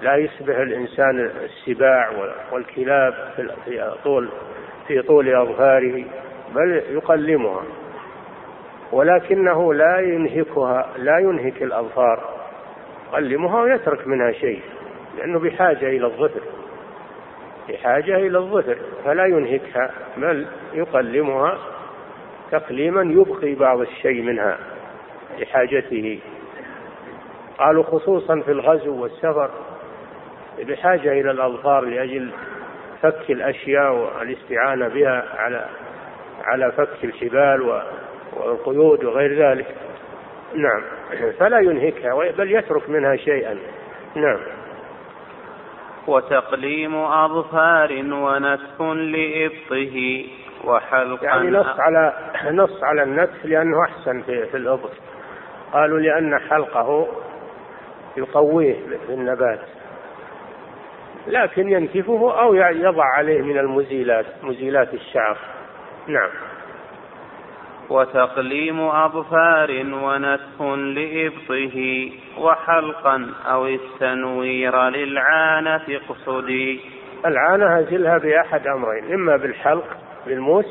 لا 0.00 0.16
يشبه 0.16 0.62
الإنسان 0.62 1.30
السباع 1.44 2.10
والكلاب 2.52 3.14
في 3.64 3.94
طول 4.04 4.28
في 4.88 5.02
طول 5.02 5.34
أظهاره 5.34 6.04
بل 6.54 6.82
يقلمها. 6.90 7.62
ولكنه 8.92 9.74
لا 9.74 9.98
ينهكها 9.98 10.88
لا 10.96 11.18
ينهك 11.18 11.62
الأظفار. 11.62 12.42
يقلمها 13.12 13.62
ويترك 13.62 14.06
منها 14.06 14.32
شيء 14.32 14.62
لأنه 15.18 15.38
بحاجة 15.38 15.88
إلى 15.88 16.06
الظفر. 16.06 16.40
بحاجة 17.68 18.16
إلى 18.16 18.38
الظفر 18.38 18.78
فلا 19.04 19.26
ينهكها 19.26 19.90
بل 20.16 20.46
يقلمها 20.74 21.58
تقليما 22.50 23.02
يبقي 23.02 23.54
بعض 23.54 23.80
الشيء 23.80 24.22
منها 24.22 24.58
لحاجته. 25.38 26.20
قالوا 27.58 27.82
خصوصا 27.82 28.40
في 28.40 28.50
الغزو 28.50 29.02
والسفر 29.02 29.50
بحاجة 30.58 31.12
إلى 31.12 31.30
الأظفار 31.30 31.84
لأجل 31.84 32.30
فك 33.02 33.30
الأشياء 33.30 33.92
والاستعانة 33.92 34.88
بها 34.88 35.24
على 35.38 35.68
على 36.44 36.72
فك 36.72 37.04
الحبال 37.04 37.82
والقيود 38.36 39.04
وغير 39.04 39.48
ذلك. 39.48 39.66
نعم. 40.54 40.82
فلا 41.38 41.58
ينهكها 41.58 42.30
بل 42.30 42.50
يترك 42.50 42.90
منها 42.90 43.16
شيئا. 43.16 43.58
نعم. 44.14 44.40
وتقليم 46.06 46.94
أظفار 46.94 47.92
ونتف 48.12 48.80
لإبطه 48.80 50.24
وحلقا 50.64 51.24
يعني 51.24 51.50
نص 51.50 51.80
على 51.80 52.12
نص 52.62 52.84
على 52.84 53.02
النتف 53.02 53.44
لأنه 53.44 53.82
أحسن 53.84 54.22
في, 54.22 54.46
في 54.46 54.56
الإبط. 54.56 54.90
قالوا 55.72 55.98
لأن 55.98 56.38
حلقه 56.38 57.08
يقويه 58.16 58.76
في 59.06 59.12
النبات. 59.12 59.60
لكن 61.26 61.68
ينتفه 61.68 62.40
أو 62.40 62.54
يضع 62.54 63.04
عليه 63.04 63.42
من 63.42 63.58
المزيلات 63.58 64.26
مزيلات 64.42 64.94
الشعر. 64.94 65.38
نعم. 66.06 66.30
وتقليم 67.90 68.80
أظفار 68.80 69.70
ونتف 69.92 70.62
لإبطه 70.62 72.10
وحلقا 72.38 73.30
أو 73.46 73.66
التنوير 73.66 74.88
للعانة 74.88 76.00
قصدي 76.08 76.80
العانة 77.26 77.78
أزلها 77.78 78.18
بأحد 78.18 78.66
أمرين 78.66 79.12
إما 79.12 79.36
بالحلق 79.36 79.96
بالموس 80.26 80.66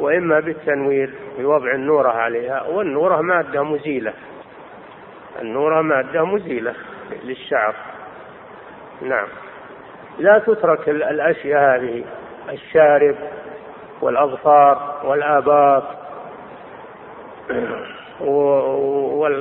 وإما 0.00 0.40
بالتنوير 0.40 1.14
بوضع 1.38 1.74
النورة 1.74 2.08
عليها 2.08 2.62
والنورة 2.62 3.20
مادة 3.20 3.62
مزيلة. 3.62 4.12
النورة 5.42 5.82
مادة 5.82 6.24
مزيلة 6.24 6.74
للشعر. 7.24 7.74
نعم. 9.02 9.26
لا 10.18 10.38
تترك 10.38 10.88
الأشياء 10.88 11.80
هذه 11.80 12.04
الشارب 12.48 13.16
والأظفار 14.00 15.00
والآباط. 15.04 16.07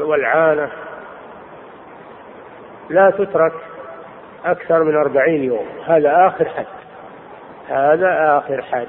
والعانة 0.04 0.70
لا 2.90 3.10
تترك 3.10 3.54
أكثر 4.46 4.84
من 4.84 4.96
أربعين 4.96 5.44
يوم. 5.44 5.66
هذا 5.86 6.28
آخر 6.28 6.46
حد. 6.46 6.66
هذا 7.68 8.38
آخر 8.38 8.62
حد. 8.62 8.88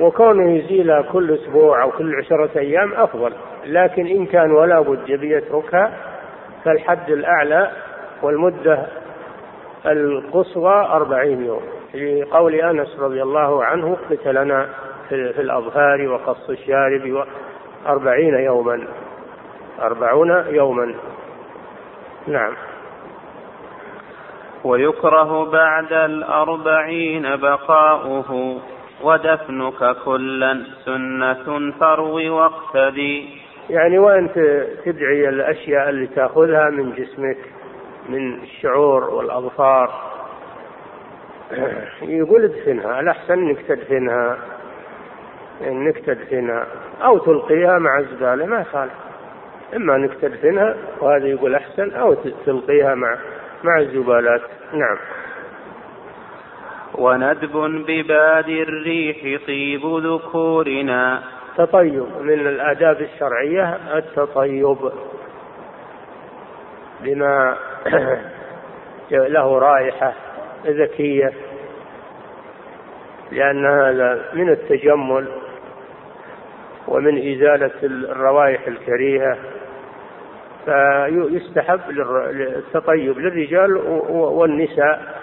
وكونه 0.00 0.52
يزيلها 0.52 1.02
كل 1.02 1.34
أسبوع 1.34 1.82
أو 1.82 1.90
كل 1.90 2.14
عشرة 2.14 2.50
أيام 2.58 2.92
أفضل. 2.94 3.32
لكن 3.66 4.06
إن 4.06 4.26
كان 4.26 4.50
ولا 4.52 4.80
بد 4.80 5.08
يبي 5.08 5.36
يتركها 5.36 5.92
فالحد 6.64 7.10
الأعلى 7.10 7.70
والمدة 8.22 8.86
القصوى 9.86 10.74
أربعين 10.74 11.44
يوم. 11.44 11.62
في 11.92 12.22
قول 12.22 12.54
أنس 12.54 13.00
رضي 13.00 13.22
الله 13.22 13.64
عنه 13.64 13.96
قتلنا 14.10 14.68
في, 15.08 15.32
في 15.32 15.40
الأظهار 15.40 16.08
وقص 16.08 16.50
الشارب 16.50 17.26
أربعين 17.86 18.34
يوما. 18.34 18.88
أربعون 19.80 20.30
يوما. 20.48 20.94
نعم. 22.26 22.52
ويكره 24.64 25.50
بعد 25.50 25.92
الأربعين 25.92 27.36
بقاؤه. 27.36 28.60
ودفنك 29.02 29.96
كلا 30.04 30.64
سنة 30.84 31.72
فروي 31.80 32.30
واقتدي. 32.30 33.40
يعني 33.70 33.98
وأنت 33.98 34.34
تدعي 34.84 35.28
الأشياء 35.28 35.88
اللي 35.88 36.06
تأخذها 36.06 36.70
من 36.70 36.92
جسمك 36.92 37.38
من 38.08 38.42
الشعور 38.42 39.04
والأظفار. 39.04 39.90
يقول 42.02 42.44
ادفنها 42.44 43.00
الأحسن 43.00 43.32
أنك 43.32 43.62
تدفنها. 43.68 44.36
انك 45.60 45.98
تدفنها 45.98 46.66
أو 47.02 47.18
تلقيها 47.18 47.78
مع 47.78 47.98
الزبالة 47.98 48.46
ما 48.46 48.60
يخالف. 48.60 48.92
إما 49.76 49.96
انك 49.96 50.14
تدفنها 50.14 50.76
وهذا 51.00 51.26
يقول 51.26 51.54
أحسن 51.54 51.94
أو 51.94 52.14
تلقيها 52.46 52.94
مع 52.94 53.18
مع 53.64 53.78
الزبالات. 53.78 54.40
نعم. 54.72 54.98
وندب 56.94 57.84
بباد 57.86 58.48
الريح 58.48 59.46
طيب 59.46 59.80
ذكورنا. 59.84 61.22
تطيب. 61.56 62.06
من 62.20 62.46
الآداب 62.46 63.00
الشرعية 63.00 63.78
التطيب. 63.94 64.76
بما 67.00 67.56
له 69.10 69.58
رائحة 69.58 70.12
ذكية. 70.66 71.32
لأن 73.32 73.66
هذا 73.66 74.24
من 74.34 74.50
التجمل. 74.50 75.26
ومن 76.90 77.34
إزالة 77.34 77.70
الروائح 77.82 78.66
الكريهة 78.66 79.36
فيستحب 80.64 81.80
التطيب 81.90 83.18
للرجال 83.18 83.76
والنساء. 84.10 85.20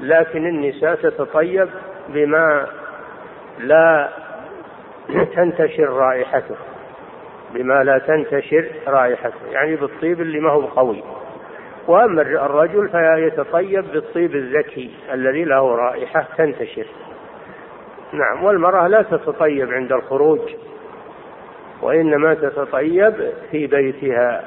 لكن 0.00 0.46
النساء 0.46 0.94
تتطيب 0.94 1.68
بما 2.08 2.66
لا 3.58 4.08
تنتشر 5.36 5.88
رائحته 5.88 6.56
بما 7.54 7.84
لا 7.84 7.98
تنتشر 7.98 8.68
رائحته 8.86 9.46
يعني 9.50 9.76
بالطيب 9.76 10.20
اللي 10.20 10.40
ما 10.40 10.50
هو 10.50 10.66
قوي. 10.66 11.02
وأما 11.88 12.22
الرجل 12.22 12.88
فيتطيب 12.88 13.84
بالطيب 13.92 14.34
الذكي 14.34 14.90
الذي 15.12 15.44
له 15.44 15.76
رائحة 15.76 16.26
تنتشر. 16.38 16.86
نعم 18.12 18.44
والمرأة 18.44 18.88
لا 18.88 19.02
تتطيب 19.02 19.72
عند 19.72 19.92
الخروج. 19.92 20.40
وإنما 21.82 22.34
تتطيب 22.34 23.14
في 23.50 23.66
بيتها 23.66 24.42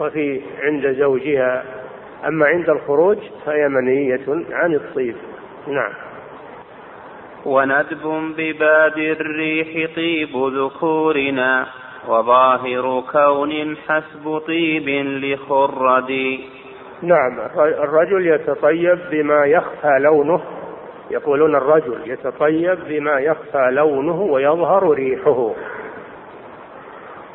وفي 0.00 0.40
عند 0.62 0.92
زوجها. 0.92 1.64
أما 2.26 2.46
عند 2.46 2.70
الخروج 2.70 3.18
فهي 3.46 3.68
منهية 3.68 4.44
عن 4.50 4.74
الطيب. 4.74 5.16
نعم. 5.66 5.92
وندب 7.44 8.32
بباد 8.36 8.98
الريح 8.98 9.90
طيب 9.96 10.28
ذكورنا 10.36 11.66
وظاهر 12.08 13.02
كون 13.12 13.76
حسب 13.76 14.38
طيب 14.38 14.88
لخرد. 15.24 16.38
نعم. 17.02 17.38
الرجل 17.58 18.26
يتطيب 18.26 18.98
بما 19.10 19.44
يخفى 19.46 19.98
لونه. 20.00 20.40
يقولون 21.10 21.56
الرجل 21.56 21.98
يتطيب 22.06 22.78
بما 22.88 23.18
يخفى 23.20 23.68
لونه 23.70 24.22
ويظهر 24.22 24.90
ريحه. 24.90 25.52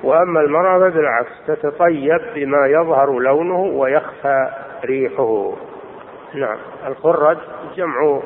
وأما 0.04 0.40
المرأة 0.40 0.90
فبالعكس 0.90 1.32
تتطيب 1.48 2.22
بما 2.36 2.68
يظهر 2.68 3.20
لونه 3.20 3.60
ويخفى 3.60 4.50
ريحه. 4.86 5.54
نعم. 6.34 6.58
الخرج 6.88 7.38
جمع. 7.76 8.22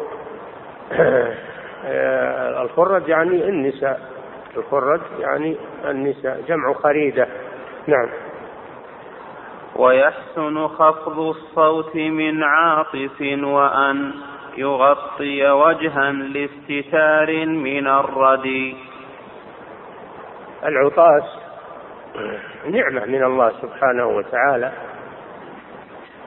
الخرج 2.63 3.07
يعني 3.07 3.49
النساء. 3.49 4.01
الخرج 4.57 5.01
يعني 5.19 5.57
النساء. 5.86 6.43
جمع 6.47 6.73
خريدة. 6.73 7.28
نعم. 7.88 8.09
ويحسن 9.75 10.67
خفض 10.67 11.19
الصوت 11.19 11.95
من 11.95 12.43
عاطف 12.43 13.21
وأن 13.43 14.11
يغطي 14.57 15.49
وجها 15.49 16.11
لاستتار 16.11 17.45
من 17.45 17.88
الردي. 17.88 18.78
العطاس. 20.65 21.46
نعمة 22.65 23.05
من 23.05 23.24
الله 23.24 23.51
سبحانه 23.61 24.07
وتعالى. 24.07 24.72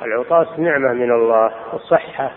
العطاس 0.02 0.58
نعمة 0.58 0.92
من 0.92 1.12
الله 1.12 1.50
الصحة 1.72 2.30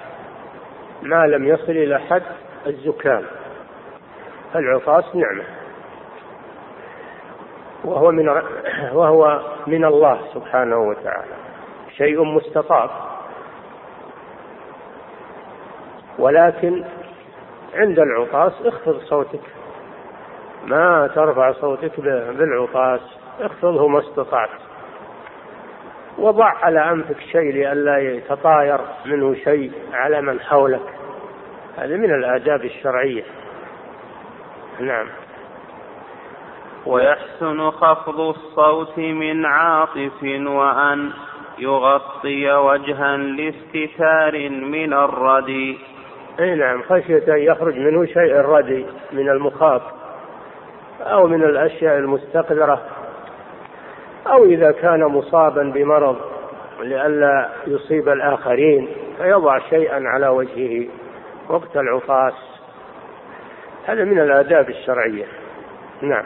ما 1.01 1.27
لم 1.27 1.47
يصل 1.47 1.71
إلى 1.71 1.99
حد 1.99 2.23
الزكام. 2.67 3.23
العطاس 4.55 5.15
نعمة. 5.15 5.43
وهو 7.83 8.11
من 8.11 8.29
وهو 8.93 9.41
من 9.67 9.85
الله 9.85 10.19
سبحانه 10.33 10.77
وتعالى. 10.77 11.35
شيء 11.97 12.23
مستطاب. 12.23 12.89
ولكن 16.19 16.85
عند 17.73 17.99
العطاس 17.99 18.53
اخفض 18.65 18.97
صوتك. 18.97 19.41
ما 20.65 21.07
ترفع 21.15 21.51
صوتك 21.51 21.99
بالعطاس. 21.99 23.22
اخفضه 23.39 23.87
ما 23.87 23.99
استطعت. 23.99 24.49
وضع 26.17 26.45
على 26.45 26.91
أنفك 26.91 27.19
شيء 27.19 27.53
لئلا 27.53 27.97
يتطاير 27.97 28.79
منه 29.05 29.35
شيء 29.35 29.71
على 29.93 30.21
من 30.21 30.39
حولك. 30.39 30.93
هذا 31.77 31.97
من 31.97 32.13
الآداب 32.13 32.65
الشرعية. 32.65 33.23
نعم. 34.79 35.07
ويحسن 36.85 37.71
خفض 37.71 38.19
الصوت 38.19 38.97
من 38.97 39.45
عاطف 39.45 40.23
وأن 40.45 41.11
يغطي 41.59 42.51
وجها 42.51 43.17
لاستتار 43.17 44.49
من 44.49 44.93
الردي 44.93 45.79
أي 46.39 46.55
نعم 46.55 46.81
خشية 46.81 47.33
أن 47.33 47.39
يخرج 47.39 47.77
منه 47.77 48.05
شيء 48.05 48.39
الردي 48.39 48.85
من 49.11 49.29
المخاط 49.29 49.81
أو 51.01 51.27
من 51.27 51.43
الأشياء 51.43 51.97
المستقذرة. 51.97 52.81
أو 54.27 54.45
إذا 54.45 54.71
كان 54.71 55.03
مصابا 55.03 55.63
بمرض 55.63 56.17
لئلا 56.81 57.49
يصيب 57.67 58.09
الآخرين 58.09 58.87
فيضع 59.17 59.59
شيئا 59.69 60.03
على 60.07 60.27
وجهه 60.27 60.87
وقت 61.49 61.77
العطاس 61.77 62.33
هذا 63.85 64.03
من 64.03 64.19
الآداب 64.19 64.69
الشرعية. 64.69 65.25
نعم. 66.01 66.25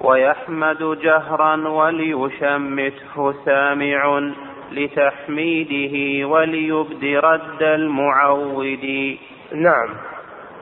ويحمد 0.00 0.98
جهرا 1.02 1.68
وليشمته 1.68 3.34
سامع 3.44 4.30
لتحميده 4.72 6.28
وليبد 6.28 7.04
رد 7.04 7.62
المعود 7.62 9.16
نعم. 9.52 9.88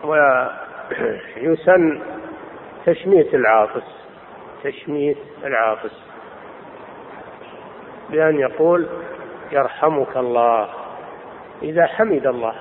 ويسن 0.04 2.00
تشميت 2.86 3.34
العاطس. 3.34 3.99
تشميت 4.64 5.18
العاطس. 5.44 6.04
بأن 8.10 8.38
يقول 8.38 8.86
يرحمك 9.52 10.16
الله. 10.16 10.68
إذا 11.62 11.86
حمد 11.86 12.26
الله. 12.26 12.54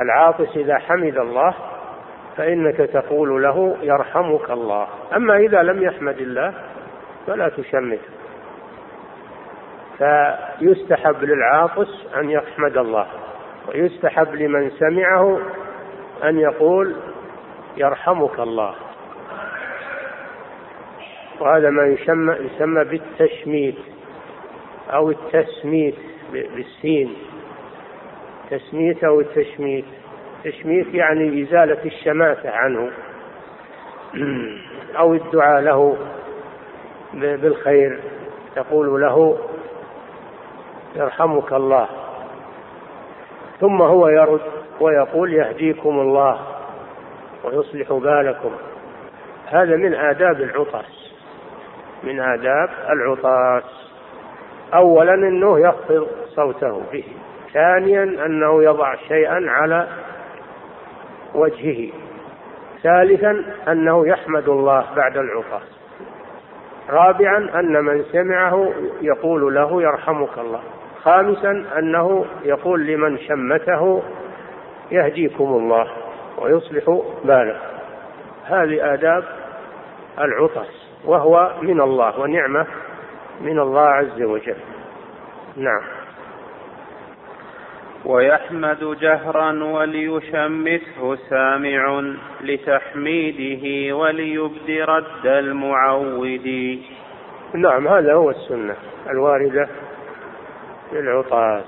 العاطس 0.00 0.56
إذا 0.56 0.78
حمد 0.78 1.16
الله 1.16 1.54
فإنك 2.36 2.76
تقول 2.76 3.42
له 3.42 3.76
يرحمك 3.82 4.50
الله. 4.50 4.88
أما 5.16 5.36
إذا 5.36 5.62
لم 5.62 5.82
يحمد 5.82 6.18
الله 6.18 6.54
فلا 7.26 7.48
تشمت. 7.48 8.00
فيستحب 9.98 11.24
للعاطس 11.24 12.06
أن 12.16 12.30
يحمد 12.30 12.76
الله. 12.76 13.06
ويستحب 13.68 14.34
لمن 14.34 14.70
سمعه 14.70 15.40
أن 16.24 16.38
يقول 16.38 16.96
يرحمك 17.76 18.40
الله. 18.40 18.74
وهذا 21.40 21.70
ما 21.70 21.86
يسمى 21.86 22.34
يسمى 22.34 22.84
بالتشميت 22.84 23.78
أو 24.90 25.10
التسميت 25.10 25.94
بالسين. 26.32 27.14
تسميت 28.50 29.04
أو 29.04 29.20
التشميت. 29.20 29.84
تشميت 30.44 30.94
يعني 30.94 31.42
إزالة 31.42 31.84
الشماتة 31.84 32.50
عنه. 32.50 32.90
أو 34.98 35.14
الدعاء 35.14 35.60
له 35.60 35.96
بالخير. 37.14 38.00
تقول 38.56 39.00
له 39.00 39.38
يرحمك 40.96 41.52
الله. 41.52 41.88
ثم 43.60 43.82
هو 43.82 44.08
يرد 44.08 44.40
ويقول 44.80 45.34
يهديكم 45.34 46.00
الله 46.00 46.40
ويصلح 47.44 47.92
بالكم. 47.92 48.50
هذا 49.46 49.76
من 49.76 49.94
آداب 49.94 50.40
العطاس 50.40 50.93
من 52.06 52.20
آداب 52.20 52.68
العطاس. 52.90 53.64
أولا 54.74 55.14
أنه 55.14 55.60
يخفض 55.60 56.08
صوته 56.28 56.82
به 56.92 57.04
ثانيا 57.52 58.02
أنه 58.02 58.62
يضع 58.62 58.94
شيئا 58.94 59.50
على 59.50 59.88
وجهه. 61.34 61.92
ثالثا 62.82 63.44
أنه 63.68 64.08
يحمد 64.08 64.48
الله 64.48 64.84
بعد 64.96 65.16
العطاس. 65.16 65.78
رابعا 66.90 67.50
أن 67.54 67.84
من 67.84 68.04
سمعه 68.12 68.72
يقول 69.00 69.54
له 69.54 69.82
يرحمك 69.82 70.38
الله. 70.38 70.60
خامسا 71.02 71.64
أنه 71.78 72.24
يقول 72.44 72.86
لمن 72.86 73.18
شمته 73.18 74.02
يهديكم 74.90 75.44
الله 75.44 75.86
ويصلح 76.38 77.00
باله. 77.24 77.56
هذه 78.44 78.94
آداب 78.94 79.24
العطس 80.18 80.83
وهو 81.04 81.54
من 81.62 81.80
الله 81.80 82.20
ونعمة 82.20 82.66
من 83.40 83.58
الله 83.58 83.88
عز 83.88 84.22
وجل. 84.22 84.56
نعم. 85.56 85.82
ويحمد 88.04 88.96
جهرا 89.00 89.64
وليشمته 89.64 91.16
سامع 91.30 92.02
لتحميده 92.40 93.96
وليبد 93.96 94.70
رد 94.70 95.26
المعود 95.26 96.78
نعم 97.54 97.88
هذا 97.88 98.14
هو 98.14 98.30
السنة 98.30 98.76
الواردة 99.10 99.68
للعطاس. 100.92 101.64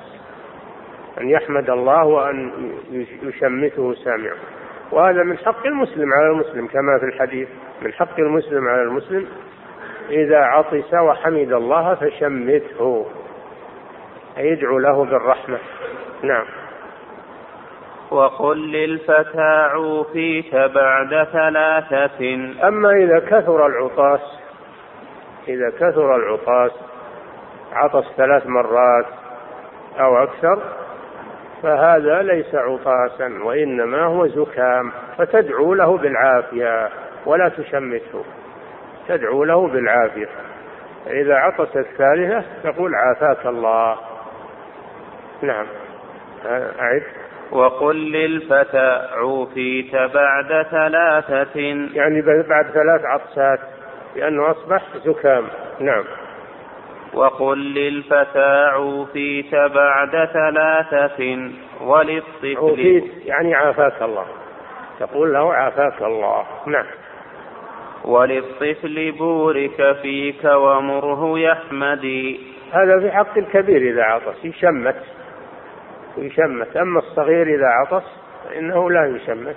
أن 1.20 1.30
يحمد 1.30 1.70
الله 1.70 2.04
وأن 2.04 2.52
يشمته 3.22 3.94
سامع 3.94 4.32
وهذا 4.92 5.22
من 5.22 5.38
حق 5.38 5.66
المسلم 5.66 6.12
على 6.12 6.30
المسلم 6.30 6.66
كما 6.66 6.98
في 6.98 7.04
الحديث. 7.04 7.48
من 7.82 7.92
حق 7.92 8.20
المسلم 8.20 8.68
على 8.68 8.82
المسلم 8.82 9.26
إذا 10.10 10.38
عطس 10.38 10.94
وحمد 10.94 11.52
الله 11.52 11.94
فشمته. 11.94 13.06
أي 14.38 14.48
يدعو 14.48 14.78
له 14.78 15.04
بالرحمة. 15.04 15.58
نعم. 16.22 16.44
وقل 18.10 18.72
للفتى 18.72 19.68
عوفيت 19.72 20.54
بعد 20.54 21.24
ثلاثة. 21.32 22.34
أما 22.68 22.90
إذا 22.90 23.18
كثر 23.18 23.66
العطاس 23.66 24.20
إذا 25.48 25.70
كثر 25.70 26.16
العطاس 26.16 26.72
عطس 27.72 28.04
ثلاث 28.16 28.46
مرات 28.46 29.06
أو 30.00 30.22
أكثر 30.22 30.62
فهذا 31.62 32.22
ليس 32.22 32.54
عطاسا 32.54 33.38
وإنما 33.42 34.04
هو 34.04 34.26
زكام 34.26 34.92
فتدعو 35.18 35.74
له 35.74 35.96
بالعافية. 35.98 36.88
ولا 37.26 37.48
تشمته 37.48 38.24
تدعو 39.08 39.44
له 39.44 39.68
بالعافية. 39.68 40.28
إذا 41.06 41.34
عطس 41.34 41.76
الثالثة 41.76 42.44
تقول 42.64 42.94
عافاك 42.94 43.46
الله. 43.46 43.96
نعم. 45.42 45.66
أعد. 46.80 47.02
وقل 47.52 48.12
للفتى 48.12 49.08
عوفيت 49.12 49.96
بعد 49.96 50.66
ثلاثة. 50.70 51.60
يعني 51.94 52.22
بعد 52.22 52.66
ثلاث 52.70 53.04
عطسات 53.04 53.60
لأنه 54.16 54.50
أصبح 54.50 54.82
زكام. 55.04 55.44
نعم. 55.80 56.04
وقل 57.14 57.74
للفتى 57.74 58.68
عوفيت 58.72 59.54
بعد 59.54 60.28
ثلاثة. 60.32 61.50
وللطفل. 61.80 62.56
عوفيت 62.56 63.26
يعني 63.26 63.54
عافاك 63.54 64.02
الله. 64.02 64.26
تقول 65.00 65.32
له 65.32 65.54
عافاك 65.54 66.02
الله. 66.02 66.44
نعم. 66.66 66.86
وللطفل 68.06 69.12
بورك 69.12 69.96
فيك 70.02 70.44
ومره 70.44 71.38
يحمدي 71.38 72.40
هذا 72.72 73.00
في 73.00 73.10
حق 73.10 73.38
الكبير 73.38 73.92
إذا 73.92 74.02
عطس 74.02 74.44
يشمت. 74.44 74.96
يشمت. 76.18 76.76
أما 76.76 76.98
الصغير 76.98 77.54
إذا 77.54 77.66
عطس 77.66 78.04
فإنه 78.44 78.90
لا 78.90 79.06
يشمت 79.06 79.56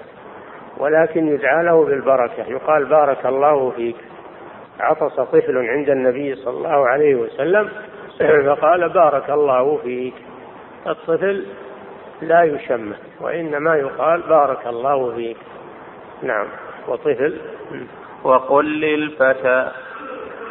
ولكن 0.78 1.28
يدعى 1.28 1.66
له 1.66 1.86
بالبركة. 1.86 2.44
يقال 2.48 2.86
بارك 2.86 3.26
الله 3.26 3.72
فيك. 3.72 3.96
عطس 4.80 5.16
طفل 5.20 5.58
عند 5.58 5.90
النبي 5.90 6.36
صلى 6.36 6.58
الله 6.58 6.88
عليه 6.88 7.16
وسلم 7.16 7.70
فقال 8.48 8.90
بارك 8.90 9.30
الله 9.30 9.78
فيك. 9.78 10.14
الطفل 10.88 11.46
لا 12.22 12.44
يشمت 12.44 13.00
وإنما 13.22 13.76
يقال 13.76 14.22
بارك 14.22 14.68
الله 14.68 15.16
فيك. 15.16 15.38
نعم. 16.24 16.48
وطفل 16.88 17.38
وقل 18.24 18.80
للفتى 18.80 19.72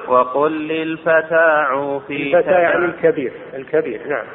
وقل 0.09 0.69
للفتى 0.69 1.65
عوفي 1.71 2.37
الفتى 2.37 2.51
يعني 2.51 2.85
الكبير 2.85 3.33
الكبير 3.55 4.01
نعم. 4.09 4.27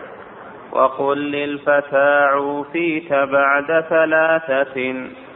وقل 0.71 1.31
للفتى 1.31 2.27
عوفيت 2.31 3.13
بعد 3.13 3.85
ثلاثة 3.89 4.95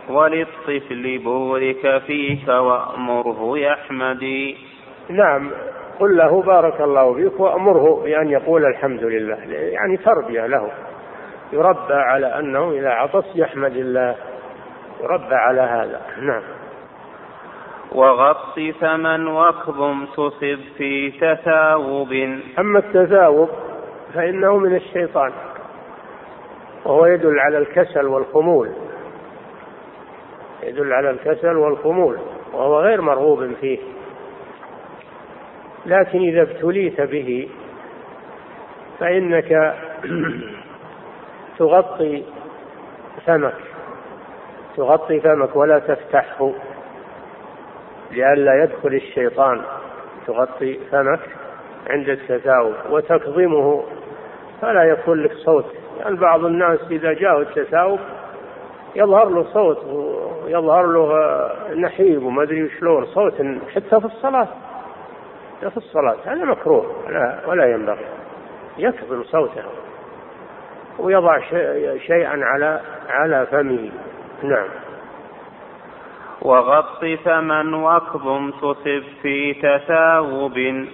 وللطفل 0.10 1.18
بورك 1.24 2.02
فيك 2.08 2.48
وأمره 2.48 3.58
يحمدي 3.58 4.58
نعم 5.10 5.52
قل 6.00 6.18
له 6.18 6.42
بارك 6.42 6.82
الله 6.82 7.14
فيك 7.14 7.40
وأمره 7.40 8.02
بأن 8.04 8.30
يقول 8.30 8.66
الحمد 8.66 9.04
لله 9.04 9.38
يعني 9.50 9.98
تربية 9.98 10.46
له. 10.46 10.72
يربى 11.54 11.94
على 11.94 12.40
أنه 12.40 12.72
إذا 12.72 12.90
عطس 12.90 13.26
يحمد 13.36 13.76
الله 13.76 14.16
يربى 15.04 15.36
على 15.36 15.62
هذا 15.62 16.02
نعم. 16.22 16.57
وغط 17.92 18.60
ثمن 18.80 19.28
واكظم 19.28 20.06
تصب 20.06 20.60
في 20.78 21.12
تثاوب. 21.12 22.14
أما 22.60 22.80
التثاوب 22.80 23.50
فإنه 24.14 24.58
من 24.58 24.76
الشيطان 24.76 25.32
وهو 26.86 27.06
يدل 27.06 27.40
على 27.40 27.58
الكسل 27.58 28.06
والخمول. 28.06 28.70
يدل 30.64 30.94
على 30.94 31.10
الكسل 31.10 31.58
والخمول 31.58 32.18
وهو 32.54 32.80
غير 32.80 33.02
مرغوب 33.02 33.54
فيه. 33.62 33.80
لكن 35.86 36.20
إذا 36.20 36.42
ابتليت 36.42 37.02
به 37.02 37.50
فإنك 39.00 39.76
تغطي 41.60 42.24
فمك 43.26 43.54
تغطي 44.78 45.20
فمك 45.20 45.56
ولا 45.56 45.80
تفتحه. 45.80 46.52
لئلا 48.12 48.64
يدخل 48.64 48.94
الشيطان. 48.94 49.62
تغطي 50.28 50.80
فمك 50.92 51.20
عند 51.90 52.10
التثاؤب 52.10 52.74
وتكظمه 52.90 53.84
فلا 54.62 54.84
يكون 54.84 55.24
لك 55.24 55.34
صوت. 55.34 55.66
يعني 56.00 56.16
بعض 56.16 56.46
الناس 56.46 56.80
إذا 56.92 57.14
جاءوا 57.14 57.42
التثاؤب 57.42 58.00
يظهر 58.96 59.30
له 59.30 59.44
صوت 59.44 59.86
ويظهر 59.86 60.86
له 60.86 61.10
نحيب 61.76 62.24
وما 62.24 62.44
أدري 62.44 62.70
شلون 62.80 63.06
صوت 63.06 63.34
حتى 63.76 64.00
في 64.00 64.06
الصلاة. 64.06 64.48
حتى 65.58 65.70
في 65.70 65.78
الصلاة. 65.78 66.18
هذا 66.26 66.46
مكروه. 66.46 66.86
ولا, 67.08 67.40
ولا 67.48 67.66
ينبغي. 67.66 68.06
يكظم 68.78 69.24
صوته 69.24 69.64
ويضع 71.00 71.40
شيئا 71.98 72.40
على 72.44 72.82
على 73.10 73.46
فمه. 73.46 73.92
نعم. 74.44 74.68
وغط 76.42 77.06
فمن 77.26 77.74
واكظم 77.74 78.52
تصب 78.52 79.04
في 79.22 79.54
تثاوب 79.54 80.86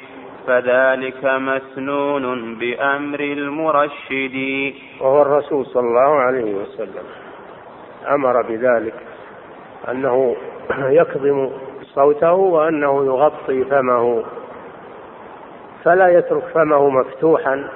فذلك 0.47 1.25
مسنون 1.25 2.55
بأمر 2.55 3.19
المرشد. 3.19 4.37
وهو 5.01 5.21
الرسول 5.21 5.65
صلى 5.65 5.87
الله 5.87 6.19
عليه 6.19 6.55
وسلم. 6.55 7.03
أمر 8.09 8.41
بذلك 8.41 8.93
أنه 9.91 10.35
يكظم 10.99 11.49
صوته 11.83 12.33
وأنه 12.33 13.05
يغطي 13.05 13.63
فمه 13.63 14.23
فلا 15.83 16.07
يترك 16.07 16.43
فمه 16.43 16.89
مفتوحا 16.89 17.69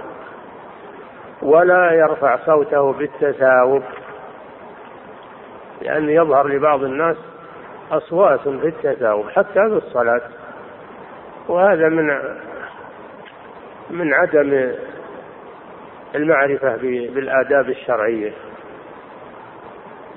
ولا 1.41 1.91
يرفع 1.91 2.37
صوته 2.45 2.93
بالتثاوب 2.93 3.83
لأن 5.81 6.09
يظهر 6.09 6.47
لبعض 6.47 6.83
الناس 6.83 7.17
أصوات 7.91 8.39
في 8.39 8.67
التثاؤب 8.67 9.29
حتى 9.29 9.53
في 9.53 9.81
الصلاة. 9.85 10.21
وهذا 11.47 11.89
من 11.89 12.07
من 13.89 14.13
عدم 14.13 14.71
المعرفة 16.15 16.75
بالآداب 17.13 17.69
الشرعية. 17.69 18.31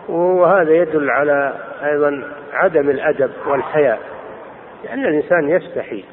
وهذا 0.09 0.71
يدل 0.71 1.11
على 1.11 1.55
أيضا 1.83 2.33
عدم 2.53 2.91
الأدب 2.91 3.31
والحياء. 3.47 4.01
لأن 4.85 5.05
الإنسان 5.05 5.49
يستحي 5.49 6.05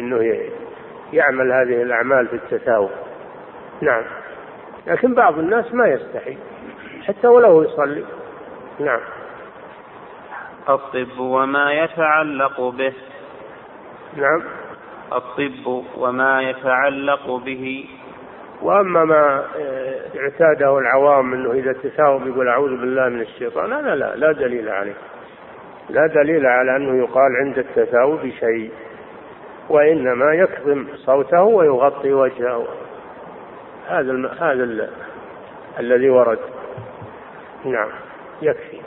أنه 0.00 0.40
يعمل 1.12 1.52
هذه 1.52 1.82
الأعمال 1.82 2.28
في 2.28 2.36
التثاؤب 2.36 2.90
نعم. 3.80 4.02
لكن 4.86 5.14
بعض 5.14 5.38
الناس 5.38 5.74
ما 5.74 5.88
يستحي. 5.88 6.36
حتى 7.06 7.26
ولو 7.28 7.62
يصلي. 7.62 8.04
نعم. 8.80 9.00
الطب 10.68 11.18
وما 11.18 11.72
يتعلق 11.72 12.60
به. 12.60 12.92
نعم. 14.16 14.42
الطب 15.12 15.84
وما 15.96 16.42
يتعلق 16.42 17.36
به. 17.36 17.88
وأما 18.62 19.04
ما 19.04 19.44
اعتاده 20.16 20.78
العوام 20.78 21.34
إنه 21.34 21.52
إذا 21.52 21.72
تثاوب 21.72 22.26
يقول 22.26 22.48
أعوذ 22.48 22.70
بالله 22.80 23.08
من 23.08 23.20
الشيطان 23.20 23.72
هذا 23.72 23.94
لا 23.94 24.16
لا 24.16 24.32
دليل 24.32 24.68
عليه. 24.68 24.94
لا 25.90 26.06
دليل 26.06 26.46
على 26.46 26.76
أنه 26.76 27.04
يقال 27.04 27.36
عند 27.36 27.58
التثاوب 27.58 28.30
شيء 28.40 28.70
وإنما 29.68 30.34
يكظم 30.34 30.86
صوته 30.94 31.42
ويغطي 31.42 32.12
وجهه. 32.12 32.66
هذا 33.88 34.12
الم... 34.12 34.26
هذا 34.26 34.64
ال... 34.64 34.88
الذي 35.80 36.10
ورد. 36.10 36.38
نعم 37.64 37.88
يكفي. 38.42 38.80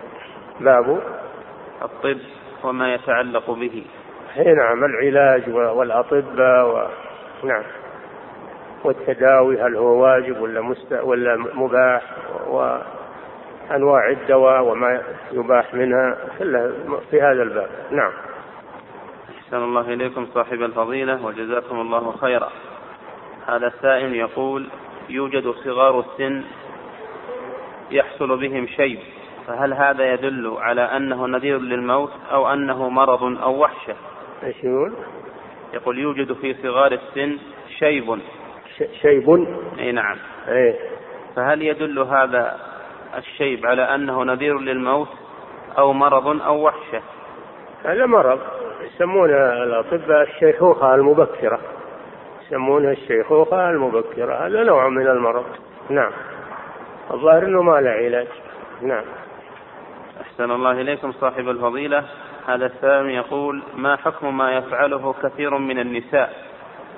باب 0.60 1.00
الطب 1.82 2.20
وما 2.64 2.94
يتعلق 2.94 3.52
به. 3.52 3.86
اي 4.38 4.54
نعم 4.54 4.84
العلاج 4.84 5.50
والاطباء 5.50 6.66
و... 6.66 6.88
نعم. 7.48 7.64
والتداوي 8.84 9.62
هل 9.62 9.76
هو 9.76 10.04
واجب 10.04 10.42
ولا 10.42 10.62
مست... 10.62 10.94
ولا 11.04 11.36
مباح 11.36 12.02
وأنواع 12.48 14.10
الدواء 14.10 14.64
وما 14.64 15.02
يباح 15.32 15.74
منها 15.74 16.18
كلها 16.40 16.72
في 17.12 17.22
هذا 17.22 17.44
الباب. 17.44 17.70
نعم. 17.92 18.12
أحسن 19.38 19.58
الله 19.58 19.94
إليكم 19.94 20.28
صاحب 20.34 20.62
الفضيلة 20.62 21.26
وجزاكم 21.26 21.82
الله 21.82 22.12
خيرا. 22.12 22.50
هذا 23.48 23.68
السائل 23.68 24.16
يقول 24.16 24.70
يوجد 25.10 25.52
صغار 25.52 26.00
السن 26.00 26.44
يحصل 27.92 28.38
بهم 28.38 28.68
شيب. 28.68 29.00
فهل 29.48 29.74
هذا 29.74 30.14
يدل 30.14 30.56
على 30.58 30.82
أنه 30.82 31.28
نذير 31.28 31.60
للموت 31.60 32.12
أو 32.32 32.54
أنه 32.54 32.90
مرض 32.90 33.24
أو 33.42 33.64
وحشة؟ 33.64 33.96
إيش 34.44 34.64
يقول؟ 34.64 34.94
يقول 35.74 36.00
يوجد 36.00 36.34
في 36.34 36.54
صغار 36.54 36.92
السن 36.92 37.38
شيب. 37.80 38.20
شيب. 39.02 39.48
أي 39.80 39.92
نعم. 39.92 40.18
إيه. 40.48 40.76
فهل 41.36 41.62
يدل 41.62 42.00
هذا 42.00 42.60
الشيب 43.18 43.66
على 43.66 43.82
أنه 43.82 44.24
نذير 44.24 44.60
للموت 44.60 45.10
أو 45.78 45.94
مرض 45.94 46.42
أو 46.42 46.66
وحشة؟ 46.66 47.02
هذا 47.86 48.06
مرض. 48.06 48.40
يسمونه 48.82 49.64
الأطباء 49.64 50.22
الشيخوخة 50.22 50.96
المبكرة. 50.96 51.60
يسمونها 52.46 52.92
الشيخوخة 52.92 53.70
المبكرة. 53.70 54.48
هذا 54.48 54.64
نوع 54.64 54.90
من 54.90 55.08
المرض. 55.08 55.46
نعم. 55.90 56.12
الظاهر 57.12 57.44
إنه 57.44 57.62
ما 57.62 57.82
له 57.82 57.90
علاج. 57.90 58.28
نعم. 58.82 59.06
أحسن 60.36 60.52
الله 60.52 60.72
إليكم 60.72 61.12
صاحب 61.12 61.50
الفضيلة. 61.50 62.04
هذا 62.48 62.66
السائل 62.66 63.10
يقول 63.10 63.64
ما 63.76 63.96
حكم 63.96 64.38
ما 64.38 64.58
يفعله 64.58 65.16
كثير 65.24 65.58
من 65.58 65.80
النساء 65.80 66.34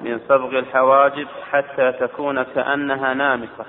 من 0.02 0.20
صبغ 0.20 0.60
الحواجب 0.60 1.28
حتى 1.52 1.92
تكون 1.92 2.44
كأنها 2.44 3.14
نامصة 3.14 3.66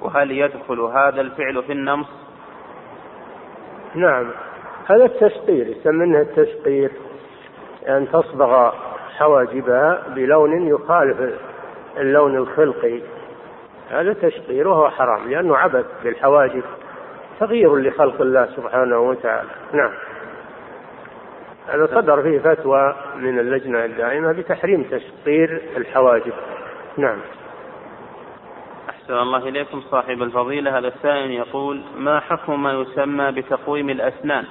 وهل 0.00 0.30
يدخل 0.30 0.80
هذا 0.80 1.20
الفعل 1.20 1.62
في 1.62 1.72
النمص؟ 1.72 2.06
نعم 3.94 4.30
هذا 4.86 5.04
التسقير 5.04 5.66
يسمونه 5.66 6.20
التسقير 6.20 6.90
أن 6.90 7.92
يعني 7.92 8.06
تصبغ 8.06 8.72
حواجبها 9.18 10.02
بلون 10.08 10.68
يخالف 10.68 11.40
اللون 11.96 12.36
الخلقي. 12.36 13.00
هذا 13.90 14.12
تشقير 14.12 14.68
وهو 14.68 14.90
حرام 14.90 15.30
لأنه 15.30 15.56
عبث 15.56 15.86
بالحواجب. 16.04 16.62
تغيير 17.40 17.76
لخلق 17.76 18.20
الله 18.20 18.46
سبحانه 18.56 18.98
وتعالى. 18.98 19.48
نعم. 19.72 19.92
هذا 21.68 21.86
صدر 21.86 22.22
فيه 22.22 22.38
فتوى 22.38 22.94
من 23.16 23.38
اللجنة 23.38 23.84
الدائمة 23.84 24.32
بتحريم 24.32 24.82
تسطير 24.82 25.62
الحواجب. 25.76 26.32
نعم. 26.96 27.18
أحسن 28.90 29.14
الله 29.14 29.48
إليكم 29.48 29.80
صاحب 29.80 30.22
الفضيلة. 30.22 30.78
هذا 30.78 30.88
السائل 30.88 31.30
يقول 31.30 31.82
ما 31.96 32.20
حكم 32.20 32.62
ما 32.62 32.72
يسمى 32.72 33.32
بتقويم 33.32 33.90
الأسنان؟ 33.90 34.44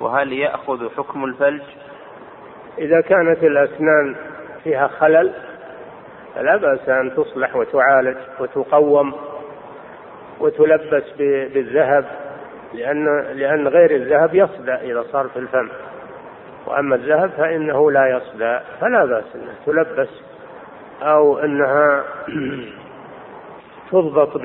وهل 0.00 0.32
يأخذ 0.32 0.90
حكم 0.96 1.24
الفلج؟ 1.24 1.62
إذا 2.78 3.00
كانت 3.00 3.42
الأسنان 3.42 4.16
فيها 4.64 4.88
خلل 4.88 5.32
فلا 6.34 6.56
بأس 6.56 6.88
أن 6.88 7.14
تصلح 7.16 7.56
وتعالج 7.56 8.16
وتقوم 8.40 9.14
وتلبس 10.40 11.04
بالذهب 11.54 12.04
لأن 12.74 13.24
لأن 13.34 13.68
غير 13.68 13.90
الذهب 13.90 14.34
يصدأ 14.34 14.80
إذا 14.82 15.04
صار 15.12 15.28
في 15.28 15.38
الفم. 15.38 15.68
وأما 16.66 16.94
الذهب 16.94 17.30
فإنه 17.30 17.90
لا 17.90 18.08
يصدى 18.16 18.58
فلا 18.80 19.04
بأس 19.04 19.24
أنها 19.34 19.54
تلبس. 19.66 20.22
أو 21.02 21.38
أنها 21.38 22.04
تضبط 23.90 24.42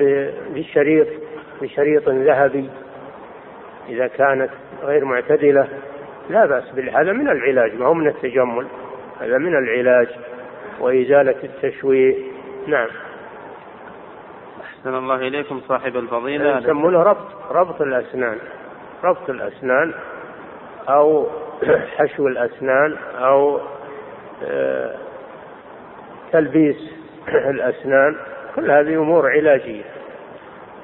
بشريط 0.54 1.06
بشريط 1.62 2.08
ذهبي. 2.08 2.70
إذا 3.88 4.06
كانت 4.06 4.50
غير 4.82 5.04
معتدلة 5.04 5.68
لا 6.30 6.46
بأس 6.46 6.64
هذا 6.94 7.12
من 7.12 7.28
العلاج 7.28 7.74
ما 7.74 7.86
هو 7.86 7.94
من 7.94 8.08
التجمل 8.08 8.66
هذا 9.20 9.38
من 9.38 9.56
العلاج. 9.56 10.08
وإزالة 10.80 11.36
التشويه 11.44 12.14
نعم. 12.66 12.88
أحسن 14.84 14.96
الله 14.96 15.14
إليكم 15.14 15.60
صاحب 15.68 15.96
الفضيلة. 15.96 16.58
يسمونه 16.58 17.02
ربط 17.02 17.26
ربط 17.50 17.80
الأسنان. 17.80 18.38
ربط 19.04 19.30
الأسنان 19.30 19.94
أو 20.88 21.26
حشو 21.96 22.26
الأسنان 22.28 22.96
أو 23.14 23.60
آه، 24.44 24.94
تلبيس 26.32 26.92
الأسنان. 27.54 28.16
كل 28.56 28.70
هذه 28.70 28.94
أمور 28.96 29.30
علاجية 29.30 29.84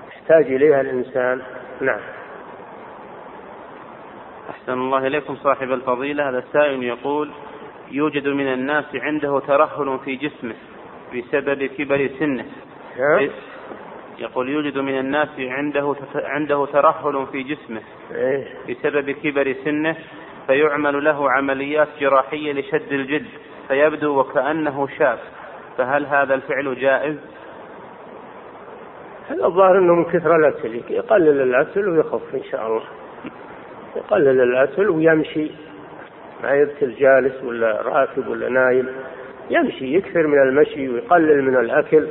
يحتاج 0.08 0.44
إليها 0.44 0.80
الإنسان. 0.80 1.42
نعم. 1.80 2.00
أحسن 4.50 4.72
الله 4.72 5.06
إليكم 5.06 5.36
صاحب 5.36 5.72
الفضيلة. 5.72 6.28
هذا 6.28 6.38
السائل 6.38 6.82
يقول 6.82 7.30
يوجد 7.90 8.28
من 8.28 8.52
الناس 8.52 8.84
عنده 8.94 9.40
ترهل 9.40 9.98
في 10.04 10.16
جسمه 10.16 10.54
بسبب 11.14 11.64
كبر 11.64 12.10
سنه. 12.18 12.44
نعم. 12.98 13.30
يقول 14.20 14.48
يوجد 14.48 14.78
من 14.78 14.98
الناس 14.98 15.28
عنده 15.38 15.96
عنده 16.14 16.66
ترهل 16.66 17.26
في 17.32 17.42
جسمه 17.42 17.80
إيه. 18.14 18.46
بسبب 18.68 19.10
كبر 19.10 19.54
سنه 19.64 19.96
فيعمل 20.46 21.04
له 21.04 21.30
عمليات 21.30 21.88
جراحية 22.00 22.52
لشد 22.52 22.92
الجلد 22.92 23.26
فيبدو 23.68 24.20
وكأنه 24.20 24.88
شاب. 24.98 25.18
فهل 25.78 26.06
هذا 26.06 26.34
الفعل 26.34 26.80
جائز؟ 26.80 27.16
هذا 29.28 29.44
الظاهر 29.44 29.78
إنه 29.78 29.94
من 29.94 30.04
كثر 30.04 30.36
الاكل 30.36 30.80
يقلل 30.90 31.42
الاكل 31.42 31.88
ويخف 31.88 32.34
إن 32.34 32.44
شاء 32.50 32.66
الله. 32.66 32.82
يقلل 33.96 34.40
الاكل 34.40 34.90
ويمشي. 34.90 35.50
ما 36.42 36.54
يبتل 36.54 36.94
جالس 36.94 37.44
ولا 37.44 37.82
راكب 37.82 38.28
ولا 38.28 38.48
نايم. 38.48 38.88
يمشي 39.50 39.94
يكثر 39.94 40.26
من 40.26 40.38
المشي 40.38 40.88
ويقلل 40.88 41.42
من 41.42 41.56
الأكل. 41.56 42.06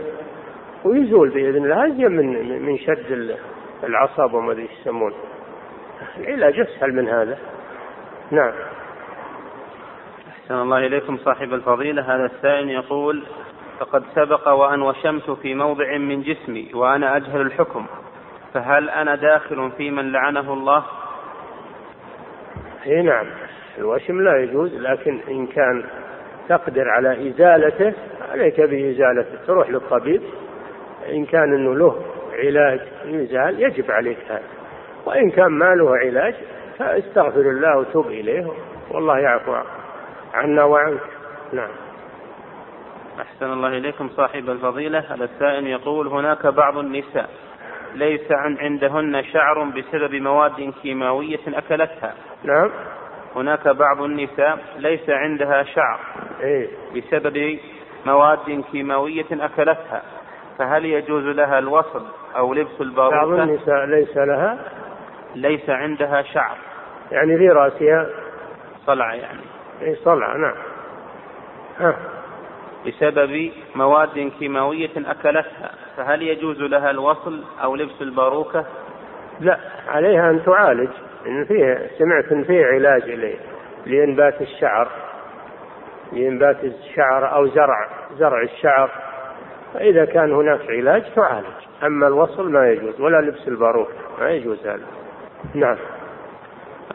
ويزول 0.86 1.30
بإذن 1.30 1.64
الله 1.64 1.86
هذا 1.86 2.10
من 2.10 2.62
من 2.62 2.78
شد 2.78 3.38
العصب 3.84 4.34
وما 4.34 4.52
أدري 4.52 4.70
يسمونه 4.82 5.16
العلاج 6.18 6.60
أسهل 6.60 6.96
من 6.96 7.08
هذا. 7.08 7.38
نعم. 8.32 8.54
أحسن 10.30 10.56
الله 10.56 10.78
إليكم 10.78 11.18
صاحب 11.18 11.54
الفضيلة. 11.54 12.16
هذا 12.16 12.26
السائل 12.26 12.70
يقول 12.70 13.24
فقد 13.80 14.04
سبق 14.16 14.48
وأن 14.48 14.82
وشمت 14.82 15.32
في 15.32 15.56
موضع 15.56 15.98
من 15.98 16.22
جسمي 16.22 16.72
وأنا 16.74 17.18
أجهل 17.18 17.42
الحكم 17.42 17.86
فهل 18.54 18.90
أنا 18.90 19.16
داخل 19.16 19.72
في 19.78 19.92
من 19.92 20.12
لعنه 20.12 20.54
الله؟ 20.54 20.84
إي 22.86 23.02
نعم. 23.02 23.26
الوشم 23.78 24.22
لا 24.22 24.44
يجوز 24.44 24.74
لكن 24.74 25.20
إن 25.30 25.48
كان 25.48 25.84
تقدر 26.50 26.90
على 26.90 27.30
إزالته 27.30 27.94
عليك 28.32 28.62
بإزالته 28.62 29.46
تروح 29.48 29.70
للطبيب. 29.70 30.22
إن 31.10 31.26
كان 31.26 31.53
أنه 31.53 31.76
له 31.76 32.01
علاج 32.34 32.80
يزال 33.05 33.62
يجب 33.62 33.91
عليك 33.91 34.18
هذا. 34.30 34.43
وإن 35.05 35.30
كان 35.30 35.47
ما 35.47 35.76
له 35.76 35.97
علاج 35.97 36.36
فاستغفر 36.78 37.39
الله 37.41 37.78
وتوب 37.78 38.07
إليه. 38.07 38.47
والله 38.91 39.20
يعفو 39.20 39.55
عنا 40.34 40.64
وعنك. 40.64 40.99
نعم. 41.53 41.72
أحسن 43.22 43.53
الله 43.53 43.68
إليكم 43.68 44.10
صاحب 44.10 44.49
الفضيلة. 44.49 44.99
هذا 44.99 45.24
السائل 45.24 45.68
يقول 45.68 46.07
هناك 46.07 46.47
بعض 46.47 46.78
النساء 46.78 47.30
ليس 47.95 48.32
عن 48.32 48.57
عندهن 48.57 49.24
شعر 49.24 49.64
بسبب 49.64 50.16
مواد 50.16 50.74
كيماوية 50.82 51.39
أكلتها. 51.47 52.14
نعم. 52.43 52.72
هناك 53.36 53.68
بعض 53.68 54.01
النساء 54.01 54.60
ليس 54.78 55.10
عندها 55.10 55.64
شعر 55.64 55.99
إيه؟ 56.41 56.68
بسبب 56.95 57.60
مواد 58.05 58.64
كيماوية 58.72 59.26
أكلتها. 59.32 60.01
فهل 60.60 60.86
يجوز 60.86 61.24
لها 61.24 61.60
الوصل 61.60 62.05
أو 62.36 62.53
لبس 62.53 62.82
الباروكة 62.82 63.38
بعض 63.38 63.49
النساء 63.49 63.86
ليس 63.86 64.18
لها. 64.18 64.57
ليس 65.36 65.70
عندها 65.70 66.22
شعر. 66.22 66.57
يعني 67.12 67.38
في 67.38 67.49
رأسها. 67.49 68.10
صلع 68.86 69.14
يعني. 69.14 69.41
أي 69.82 69.95
صلع 69.95 70.36
نعم. 70.36 70.55
ها. 71.80 71.95
بسبب 72.88 73.51
مواد 73.76 74.32
كيماوية 74.39 74.89
أكلتها 74.97 75.72
فهل 75.97 76.22
يجوز 76.22 76.62
لها 76.62 76.91
الوصل 76.91 77.43
أو 77.64 77.76
لبس 77.76 78.01
الباروكة؟ 78.01 78.66
لا 79.39 79.60
عليها 79.88 80.30
أن 80.30 80.43
تعالج 80.45 80.89
إن 81.28 81.45
فيه 81.45 81.89
سمعت 81.97 82.32
إن 82.32 82.43
فيه 82.43 82.66
علاج 82.66 83.10
لإنبات 83.86 84.41
الشعر. 84.41 84.88
لإنبات 86.12 86.64
الشعر 86.64 87.36
أو 87.36 87.47
زرع 87.47 87.88
زرع 88.18 88.41
الشعر. 88.41 89.09
فإذا 89.74 90.06
كان 90.06 90.32
هناك 90.32 90.62
علاج 90.70 91.04
تعالج 91.16 91.46
أما 91.84 92.08
الوصل 92.08 92.52
ما 92.52 92.72
يجوز 92.72 93.02
ولا 93.02 93.22
لبس 93.22 93.48
الباروكة 93.48 93.94
ما 94.20 94.30
يجوز 94.30 94.68
هذا. 94.68 94.86
نعم. 95.56 95.78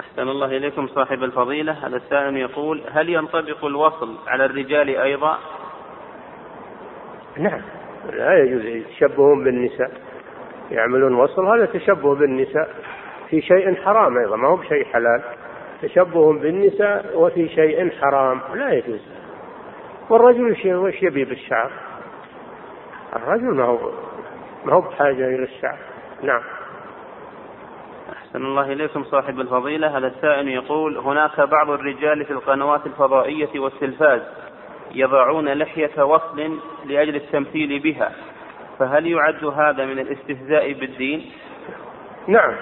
أحسن 0.00 0.22
الله 0.22 0.46
إليكم 0.46 0.86
صاحب 0.86 1.22
الفضيلة. 1.22 1.72
هذا 1.72 1.96
السائل 1.96 2.36
يقول 2.36 2.82
هل 2.92 3.08
ينطبق 3.08 3.64
الوصل 3.64 4.14
على 4.26 4.44
الرجال 4.44 4.88
أيضا؟ 4.88 5.38
نعم. 7.36 7.60
لا 8.12 8.38
يجوز. 8.38 8.64
يتشبهون 8.64 9.44
بالنساء. 9.44 9.90
يعملون 10.70 11.14
وصل 11.14 11.46
هذا 11.46 11.66
تشبه 11.66 12.14
بالنساء. 12.14 12.74
في 13.30 13.40
شيء 13.40 13.74
حرام 13.74 14.18
أيضا 14.18 14.36
ما 14.36 14.48
هو 14.48 14.56
بشيء 14.56 14.84
حلال. 14.84 15.22
تشبه 15.82 16.32
بالنساء 16.32 17.12
وفي 17.14 17.48
شيء 17.48 17.90
حرام. 17.90 18.40
لا 18.54 18.72
يجوز. 18.72 19.00
والرجل 20.10 20.74
وش 20.74 21.02
يبي 21.02 21.24
بالشعر؟ 21.24 21.70
الرجل 23.16 23.54
ما 23.54 23.64
هو 23.64 23.90
ما 24.64 24.72
هو 24.72 24.80
بحاجة 24.80 25.28
إلى 25.28 25.44
الشعر. 25.44 25.78
نعم. 26.22 26.42
أحسن 28.12 28.44
الله 28.44 28.72
إليكم 28.72 29.04
صاحب 29.04 29.40
الفضيلة. 29.40 29.98
هذا 29.98 30.06
السائل 30.06 30.48
يقول 30.48 30.98
هناك 30.98 31.40
بعض 31.40 31.70
الرجال 31.70 32.24
في 32.24 32.30
القنوات 32.30 32.86
الفضائية 32.86 33.60
والتلفاز 33.60 34.22
يضعون 34.94 35.48
لحية 35.48 36.04
وصل 36.04 36.58
لأجل 36.84 37.16
التمثيل 37.16 37.78
بها 37.78 38.12
فهل 38.78 39.06
يعد 39.06 39.44
هذا 39.44 39.84
من 39.84 39.98
الاستهزاء 39.98 40.72
بالدين؟ 40.72 41.32
نعم. 42.28 42.54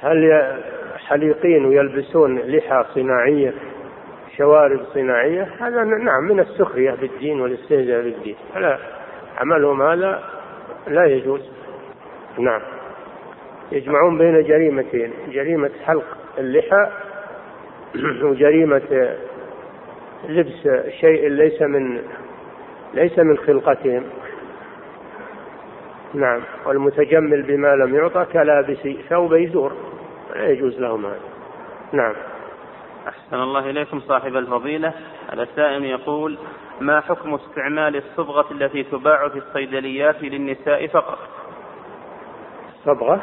هل 0.00 0.54
حليقين 1.08 1.64
ويلبسون 1.64 2.38
لحى 2.38 2.84
صناعية 2.94 3.54
شوارب 4.36 4.80
صناعية؟ 4.94 5.48
هذا 5.60 5.84
نعم 5.84 6.24
من 6.24 6.40
السخرية 6.40 6.90
بالدين 6.90 7.40
والاستهزاء 7.40 8.02
بالدين. 8.02 8.36
فلا 8.54 8.78
عملهم 9.38 9.82
هذا 9.82 10.22
لا 10.86 11.04
يجوز. 11.04 11.40
نعم. 12.38 12.60
يجمعون 13.72 14.18
بين 14.18 14.42
جريمتين 14.42 15.12
جريمة 15.28 15.70
حلق 15.84 16.04
اللحى 16.38 16.90
وجريمة 18.28 19.16
لبس 20.28 20.68
شيء 21.00 21.28
ليس 21.28 21.62
من 21.62 22.02
ليس 22.94 23.18
من 23.18 23.38
خلقتهم. 23.38 24.04
نعم. 26.14 26.40
والمتجمل 26.66 27.42
بما 27.42 27.76
لم 27.76 27.94
يعطى 27.94 28.26
كلابس 28.32 28.88
ثوب 29.08 29.32
يزور. 29.32 29.72
لا 30.34 30.48
يجوز 30.48 30.80
لهم 30.80 31.06
هذا 31.06 31.20
نعم. 31.92 32.14
أحسن 33.08 33.36
الله 33.36 33.70
إليكم 33.70 34.00
صاحب 34.00 34.36
الفضيلة. 34.36 34.92
السائل 35.42 35.84
يقول 35.84 36.38
ما 36.80 37.00
حكم 37.00 37.34
استعمال 37.34 37.96
الصبغة 37.96 38.52
التي 38.52 38.82
تباع 38.82 39.28
في 39.28 39.38
الصيدليات 39.38 40.22
للنساء 40.22 40.86
فقط؟ 40.86 41.18
صبغة؟ 42.84 43.22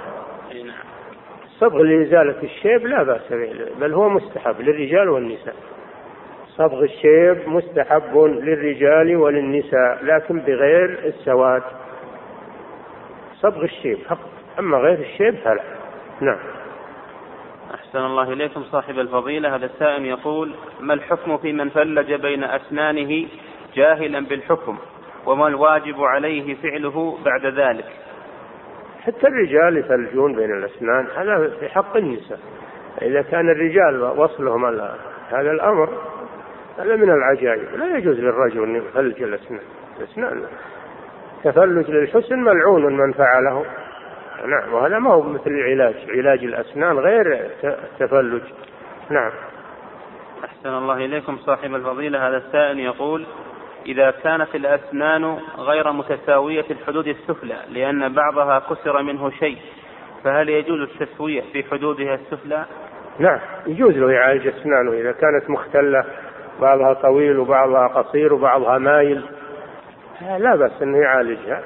أي 0.51 0.63
نعم. 0.63 0.83
صبغ 1.59 1.81
لإزالة 1.81 2.43
الشيب 2.43 2.87
لا 2.87 3.03
بأس 3.03 3.33
به 3.33 3.65
بل 3.79 3.93
هو 3.93 4.09
مستحب 4.09 4.61
للرجال 4.61 5.09
والنساء. 5.09 5.55
صبغ 6.47 6.83
الشيب 6.83 7.49
مستحب 7.49 8.17
للرجال 8.17 9.15
وللنساء 9.15 9.99
لكن 10.03 10.39
بغير 10.39 10.99
السواد. 11.05 11.63
صبغ 13.33 13.63
الشيب 13.63 13.97
فقط 13.97 14.29
أما 14.59 14.77
غير 14.77 14.99
الشيب 14.99 15.35
فلا. 15.35 15.63
نعم. 16.21 16.39
أحسن 17.91 18.05
الله 18.05 18.33
إليكم 18.33 18.63
صاحب 18.63 18.99
الفضيلة. 18.99 19.55
هذا 19.55 19.65
السائل 19.65 20.05
يقول 20.05 20.55
ما 20.79 20.93
الحكم 20.93 21.37
في 21.37 21.53
من 21.53 21.69
فلج 21.69 22.13
بين 22.13 22.43
أسنانه 22.43 23.27
جاهلا 23.75 24.19
بالحكم 24.19 24.77
وما 25.25 25.47
الواجب 25.47 26.03
عليه 26.03 26.55
فعله 26.55 27.17
بعد 27.25 27.45
ذلك? 27.45 27.85
حتى 29.01 29.27
الرجال 29.27 29.77
يفلجون 29.77 30.35
بين 30.35 30.51
الأسنان 30.57 31.07
هذا 31.17 31.49
في 31.59 31.69
حق 31.69 31.97
النساء. 31.97 32.39
إذا 33.01 33.21
كان 33.21 33.49
الرجال 33.49 34.19
وصلهم 34.19 34.65
هذا 35.29 35.51
الأمر 35.51 35.89
هذا 36.77 36.95
من 36.95 37.09
العجائب. 37.09 37.79
لا 37.79 37.97
يجوز 37.97 38.19
للرجل 38.19 38.63
أن 38.63 38.75
يفلج 38.75 39.23
الأسنان. 39.23 39.61
الأسنان 39.99 40.43
تفلج 41.43 41.91
للحسن 41.91 42.39
ملعون 42.39 42.97
من 42.97 43.13
فعله. 43.13 43.65
نعم 44.45 44.73
وهذا 44.73 44.99
ما 44.99 45.13
هو 45.13 45.21
مثل 45.21 45.51
العلاج. 45.51 45.95
علاج 46.09 46.43
الأسنان 46.43 46.99
غير 46.99 47.49
التفلج 47.63 48.41
نعم. 49.09 49.31
أحسن 50.45 50.69
الله 50.69 50.93
إليكم 50.93 51.37
صاحب 51.37 51.75
الفضيلة. 51.75 52.27
هذا 52.27 52.37
السائل 52.37 52.79
يقول 52.79 53.25
إذا 53.85 54.11
كانت 54.11 54.55
الأسنان 54.55 55.37
غير 55.57 55.91
متساوية 55.91 56.65
الحدود 56.71 57.07
السفلى 57.07 57.57
لأن 57.69 58.13
بعضها 58.13 58.59
كسر 58.59 59.01
منه 59.01 59.29
شيء 59.29 59.57
فهل 60.23 60.49
يجوز 60.49 60.79
التسوية 60.81 61.41
في 61.53 61.63
حدودها 61.63 62.15
السفلى؟ 62.15 62.65
نعم 63.19 63.39
يجوز 63.67 63.97
له 63.97 64.11
يعالج 64.11 64.47
أسنانه. 64.47 64.91
إذا 64.91 65.11
كانت 65.11 65.49
مختلة 65.49 66.05
بعضها 66.61 66.93
طويل 66.93 67.39
وبعضها 67.39 67.87
قصير 67.87 68.33
وبعضها 68.33 68.77
مايل 68.77 69.21
لا 70.21 70.55
بأس 70.55 70.81
أنه 70.81 70.97
يعالجها. 70.97 71.63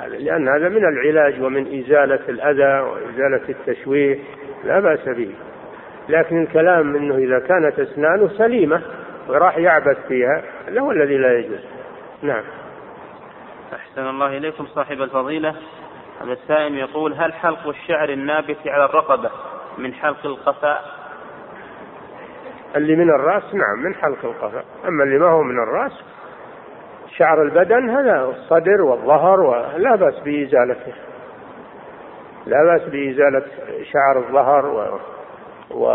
لأن 0.00 0.48
هذا 0.48 0.68
من 0.68 0.84
العلاج 0.84 1.42
ومن 1.42 1.80
إزالة 1.80 2.20
الأذى 2.28 2.80
وإزالة 2.80 3.48
التشويه 3.48 4.18
لا 4.64 4.80
بأس 4.80 5.08
به. 5.08 5.34
لكن 6.08 6.42
الكلام 6.42 6.96
أنه 6.96 7.14
إذا 7.14 7.38
كانت 7.38 7.78
أسنانه 7.78 8.28
سليمة 8.28 8.82
وراح 9.28 9.58
يعبث 9.58 10.06
فيها 10.08 10.42
هذا 10.68 10.80
هو 10.80 10.90
الذي 10.90 11.16
لا 11.16 11.38
يجوز. 11.38 11.64
نعم. 12.22 12.44
أحسن 13.74 14.06
الله 14.06 14.36
إليكم 14.36 14.66
صاحب 14.66 15.02
الفضيلة. 15.02 15.54
هذا 16.22 16.32
السائل 16.32 16.78
يقول 16.78 17.12
هل 17.14 17.32
حلق 17.32 17.68
الشعر 17.68 18.08
النابت 18.08 18.58
على 18.66 18.84
الرقبة 18.84 19.30
من 19.78 19.94
حلق 19.94 20.26
القفاء؟ 20.26 20.84
اللي 22.76 22.96
من 22.96 23.10
الرأس؟ 23.10 23.54
نعم 23.54 23.84
من 23.84 23.94
حلق 23.94 24.24
القفاء. 24.24 24.64
أما 24.88 25.04
اللي 25.04 25.18
ما 25.18 25.26
هو 25.26 25.42
من 25.42 25.62
الرأس 25.62 25.92
شعر 27.18 27.42
البدن 27.42 27.90
هذا 27.90 28.24
الصدر 28.24 28.82
والظهر 28.82 29.40
ولا 29.40 29.96
بأس 29.96 30.18
بإزالته 30.18 30.92
لا 32.46 32.64
بأس 32.64 32.88
بإزالة 32.88 33.42
شعر 33.92 34.18
الظهر 34.18 34.66
و... 34.66 34.98
و... 35.70 35.86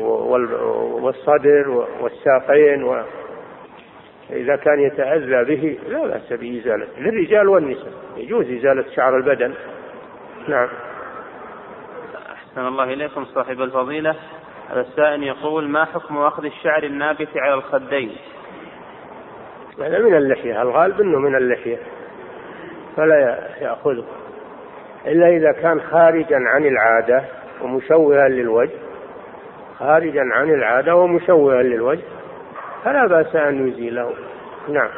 والصدر 1.02 1.86
والساقين 2.00 2.84
و... 2.84 3.02
إذا 4.30 4.56
كان 4.56 4.80
يتأذى 4.80 5.44
به 5.56 5.78
لا 5.88 6.06
بأس 6.06 6.32
بإزالته 6.32 7.00
للرجال 7.00 7.48
والنساء 7.48 7.92
يجوز 8.16 8.50
إزالة 8.50 8.84
شعر 8.96 9.16
البدن. 9.16 9.54
نعم. 10.48 10.68
أحسن 12.32 12.66
الله 12.66 12.84
إليكم 12.84 13.24
صاحب 13.24 13.60
الفضيلة. 13.60 14.14
هذا 14.70 14.80
السائل 14.80 15.22
يقول 15.22 15.68
ما 15.68 15.84
حكم 15.84 16.18
أخذ 16.18 16.44
الشعر 16.44 16.82
النابت 16.82 17.28
على 17.36 17.54
الخدين؟ 17.54 18.16
هذا 19.80 19.98
من 19.98 20.14
اللحية 20.14 20.62
الغالب 20.62 21.00
أنه 21.00 21.18
من 21.18 21.36
اللحية 21.36 21.78
فلا 22.96 23.48
يأخذه. 23.60 24.04
إلا 25.06 25.28
إذا 25.28 25.52
كان 25.52 25.80
خارجا 25.80 26.36
عن 26.36 26.66
العادة 26.66 27.24
ومشوها 27.62 28.28
للوجه 28.28 28.78
خارجا 29.78 30.22
عن 30.32 30.50
العادة 30.50 30.96
ومشوها 30.96 31.62
للوجه 31.62 32.02
فلا 32.84 33.06
بأس 33.06 33.36
أن 33.36 33.68
يزيله. 33.68 34.12
نعم. 34.68 34.90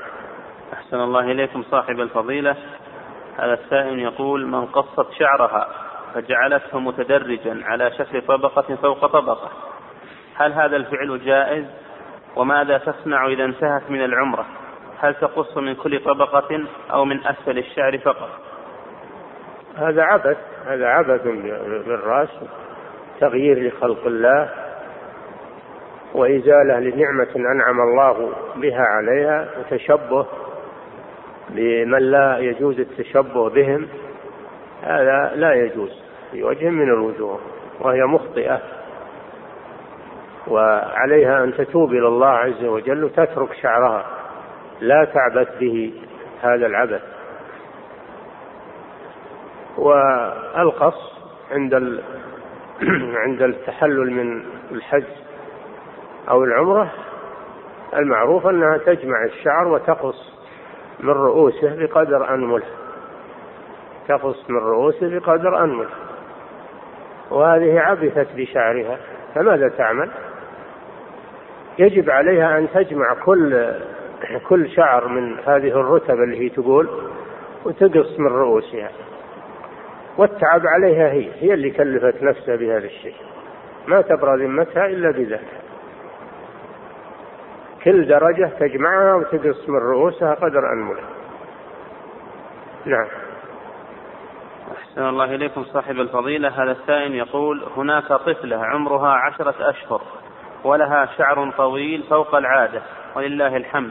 أحسن 0.73 1.01
الله 1.01 1.21
إليكم 1.21 1.63
صاحب 1.63 2.01
الفضيلة. 2.01 2.57
هذا 3.39 3.53
السائل 3.53 3.99
يقول 3.99 4.47
من 4.47 4.67
قصت 4.67 5.13
شعرها 5.19 5.69
فجعلته 6.15 6.79
متدرجا 6.79 7.61
على 7.65 7.91
شكل 7.91 8.23
طبقة 8.23 8.77
فوق 8.77 9.07
طبقة. 9.07 9.51
هل 10.37 10.53
هذا 10.53 10.77
الفعل 10.77 11.21
جائز؟ 11.25 11.65
وماذا 12.37 12.79
تصنع 12.79 13.27
إذا 13.27 13.45
انتهت 13.45 13.91
من 13.91 14.05
العمرة؟ 14.05 14.47
هل 15.01 15.15
تقص 15.15 15.57
من 15.57 15.75
كل 15.75 16.05
طبقة 16.05 16.65
أو 16.93 17.05
من 17.05 17.27
أسفل 17.27 17.59
الشعر 17.59 17.99
فقط؟ 17.99 18.31
هذا 19.77 20.03
عبث 20.03 20.37
هذا 20.67 20.87
عبث 20.87 21.23
بالرأس 21.87 22.29
تغيير 23.21 23.69
لخلق 23.69 24.07
الله 24.07 24.51
وإزالة 26.15 26.79
لنعمة 26.79 27.37
أنعم 27.37 27.81
الله 27.81 28.33
بها 28.57 28.83
عليها 28.83 29.49
وتشبه 29.59 30.27
بمن 31.49 31.99
لا 31.99 32.39
يجوز 32.39 32.81
التشبه 32.81 33.51
بهم. 33.51 33.89
هذا 34.83 35.33
لا 35.35 35.55
يجوز 35.55 36.03
في 36.31 36.43
وجه 36.43 36.71
من 36.71 36.89
الوجوه 36.89 37.41
وهي 37.81 38.05
مخطئة. 38.05 38.61
وعليها 40.47 41.45
أن 41.45 41.55
تتوب 41.55 41.93
إلى 41.93 42.09
الله 42.09 42.29
عز 42.29 42.65
وجل 42.65 43.05
وتترك 43.05 43.53
شعرها. 43.63 44.05
لا 44.81 45.05
تعبث 45.05 45.49
به 45.61 45.95
هذا 46.43 46.67
العبث. 46.67 47.03
والقص 49.79 51.15
عند 51.51 51.75
عند 53.25 53.43
التحلل 53.43 54.11
من 54.11 54.45
الحج 54.71 55.05
أو 56.29 56.45
العمرة 56.45 56.93
المعروف 57.97 58.47
أنها 58.47 58.79
تجمع 58.79 59.25
الشعر 59.25 59.69
وتقص 59.69 60.35
من 61.01 61.11
رؤوسه 61.11 61.77
بقدر 61.77 62.35
أنمله. 62.35 62.67
تقص 64.09 64.51
من 64.51 64.59
رؤوسه 64.59 65.19
بقدر 65.19 65.65
أنمله. 65.65 65.91
وهذه 67.31 67.81
عبثت 67.81 68.29
بشعرها 68.37 68.99
فماذا 69.35 69.69
تعمل؟ 69.69 70.11
يجب 71.79 72.11
عليها 72.11 72.59
أن 72.59 72.69
تجمع 72.75 73.15
كل 73.25 73.73
كل 74.49 74.71
شعر 74.71 75.09
من 75.09 75.39
هذه 75.39 75.81
الرتب 75.81 76.15
اللي 76.15 76.45
هي 76.45 76.49
تقول 76.49 76.89
وتقص 77.65 78.19
من 78.19 78.27
رؤوسها. 78.27 78.91
والتعب 80.19 80.63
عليها 80.67 81.13
هي 81.13 81.31
هي 81.41 81.55
اللي 81.55 81.71
كلفت 81.71 82.23
نفسها 82.23 82.57
بهذا 82.57 82.87
الشيء. 82.87 83.17
ما 83.87 84.01
تبرى 84.01 84.47
ذمتها 84.47 84.87
إلا 84.87 85.11
بذلك 85.11 85.65
كل 87.85 88.07
درجة 88.07 88.51
تجمعها 88.61 89.15
وتقص 89.15 89.69
من 89.69 89.79
رؤوسها 89.79 90.35
قدر 90.35 90.73
أنملها 90.73 91.09
نعم. 92.85 93.07
أحسن 94.79 95.09
الله 95.09 95.25
إليكم 95.25 95.65
صاحب 95.65 96.01
الفضيلة. 96.01 96.49
هذا 96.49 96.73
السائل 96.73 97.15
يقول 97.15 97.65
هناك 97.77 98.09
طفلة 98.09 98.65
عمرها 98.65 99.09
عشرة 99.09 99.55
أشهر 99.61 100.03
ولها 100.65 101.09
شعر 101.19 101.51
طويل 101.51 102.03
فوق 102.03 102.35
العادة 102.35 102.83
ولله 103.17 103.57
الحمد. 103.57 103.91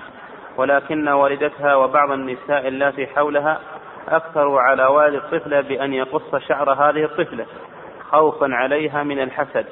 ولكن 0.58 1.08
والدتها 1.08 1.76
وبعض 1.76 2.12
النساء 2.12 2.68
اللاتي 2.68 3.08
حولها 3.08 3.60
أكثروا 4.08 4.62
على 4.62 4.86
والد 4.86 5.16
الطفلة 5.16 5.62
بأن 5.62 5.93
يقص 5.93 6.36
شعر 6.36 6.74
هذه 6.74 7.04
الطفلة 7.04 7.45
خوفا 8.10 8.47
عليها 8.51 9.04
من 9.04 9.20
الحسد 9.24 9.66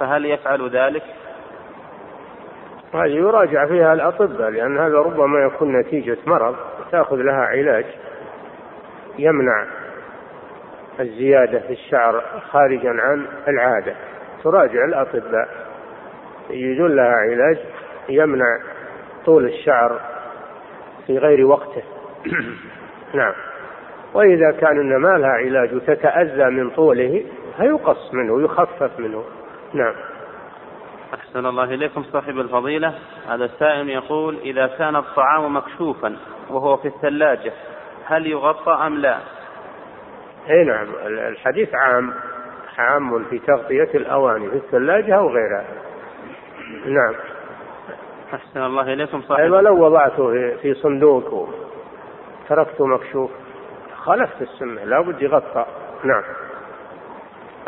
فهل 0.00 0.24
يفعل 0.24 0.70
ذلك؟ 0.70 1.02
هذه 2.94 3.16
يراجع 3.16 3.66
فيها 3.66 3.92
الأطباء 3.92 4.50
لأن 4.50 4.78
هذا 4.78 4.98
ربما 4.98 5.40
يكون 5.40 5.76
نتيجة 5.80 6.16
مرض 6.26 6.56
تأخذ 6.92 7.16
لها 7.16 7.44
علاج 7.44 7.84
يمنع 9.18 9.66
الزيادة 11.00 11.58
في 11.58 11.72
الشعر 11.72 12.22
خارجا 12.50 12.90
عن 12.90 13.26
العادة 13.48 13.94
تراجع 14.44 14.84
الأطباء 14.84 15.48
يجدون 16.50 16.96
لها 16.96 17.14
علاج 17.16 17.58
يمنع 18.08 18.58
طول 19.28 19.44
الشعر 19.44 20.00
في 21.06 21.18
غير 21.18 21.46
وقته. 21.46 21.82
نعم. 23.14 23.32
وإذا 24.14 24.50
كان 24.60 24.80
إن 24.80 24.96
ما 24.96 25.18
لها 25.18 25.30
علاج 25.30 25.74
وتتأذى 25.74 26.44
من 26.44 26.70
طوله 26.70 27.24
فيقص 27.56 28.14
منه 28.14 28.44
يخفف 28.44 29.00
منه. 29.00 29.24
نعم. 29.74 29.94
أحسن 31.14 31.46
الله 31.46 31.64
إليكم 31.64 32.02
صاحب 32.02 32.38
الفضيلة. 32.38 32.94
هذا 33.28 33.44
السائل 33.44 33.88
يقول 33.88 34.38
إذا 34.44 34.66
كان 34.66 34.96
الطعام 34.96 35.56
مكشوفا 35.56 36.16
وهو 36.50 36.76
في 36.76 36.88
الثلاجة 36.88 37.52
هل 38.04 38.26
يغطى 38.26 38.72
أم 38.86 38.94
لا؟ 38.98 39.18
إي 40.50 40.64
نعم. 40.64 40.86
الحديث 41.06 41.68
عام 41.74 42.14
عام 42.78 43.24
في 43.24 43.38
تغطية 43.38 43.90
الأواني 43.94 44.50
في 44.50 44.56
الثلاجة 44.56 45.16
أو 45.16 45.28
غيرها. 45.28 45.64
نعم. 46.86 47.14
أحسن 48.34 48.62
الله 48.62 48.92
إليكم 48.92 49.22
صاحب 49.22 49.40
أيوة 49.40 49.60
لو 49.60 49.84
وضعته 49.84 50.56
في 50.62 50.74
صندوق 50.74 51.48
وتركته 52.44 52.86
مكشوف. 52.86 53.30
خالفت 53.96 54.42
السنة 54.42 54.84
لابد 54.84 55.22
يغطى. 55.22 55.66
نعم. 56.04 56.22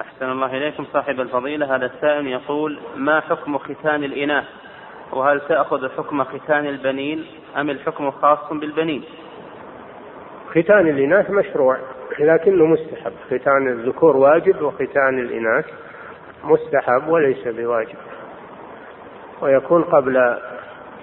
أحسن 0.01 0.31
الله 0.31 0.57
إليكم 0.57 0.85
صاحب 0.85 1.21
الفضيلة. 1.21 1.77
هذا 1.77 1.87
السائل 1.87 2.27
يقول 2.27 2.79
ما 2.97 3.21
حكم 3.21 3.59
ختان 3.59 4.05
الإناث؟ 4.05 4.45
وهل 5.13 5.41
تأخذ 5.41 5.89
حكم 5.89 6.25
ختان 6.25 6.67
البنين؟ 6.67 7.27
أم 7.57 7.71
الحكم 7.71 8.11
خاص 8.11 8.53
بالبنين؟ 8.53 9.05
ختان 10.51 10.89
الإناث 10.89 11.31
مشروع 11.31 11.77
لكنه 12.19 12.67
مستحب. 12.67 13.13
ختان 13.27 13.69
الذكور 13.69 14.17
واجب 14.17 14.63
وختان 14.63 15.19
الإناث 15.19 15.67
مستحب 16.45 17.09
وليس 17.09 17.49
بواجب. 17.49 17.97
ويكون 19.43 19.83
قبل 19.83 20.39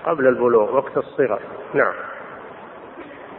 قبل 0.05 0.27
البلوغ 0.27 0.75
وقت 0.75 0.97
الصغر. 0.97 1.39
نعم. 1.73 1.93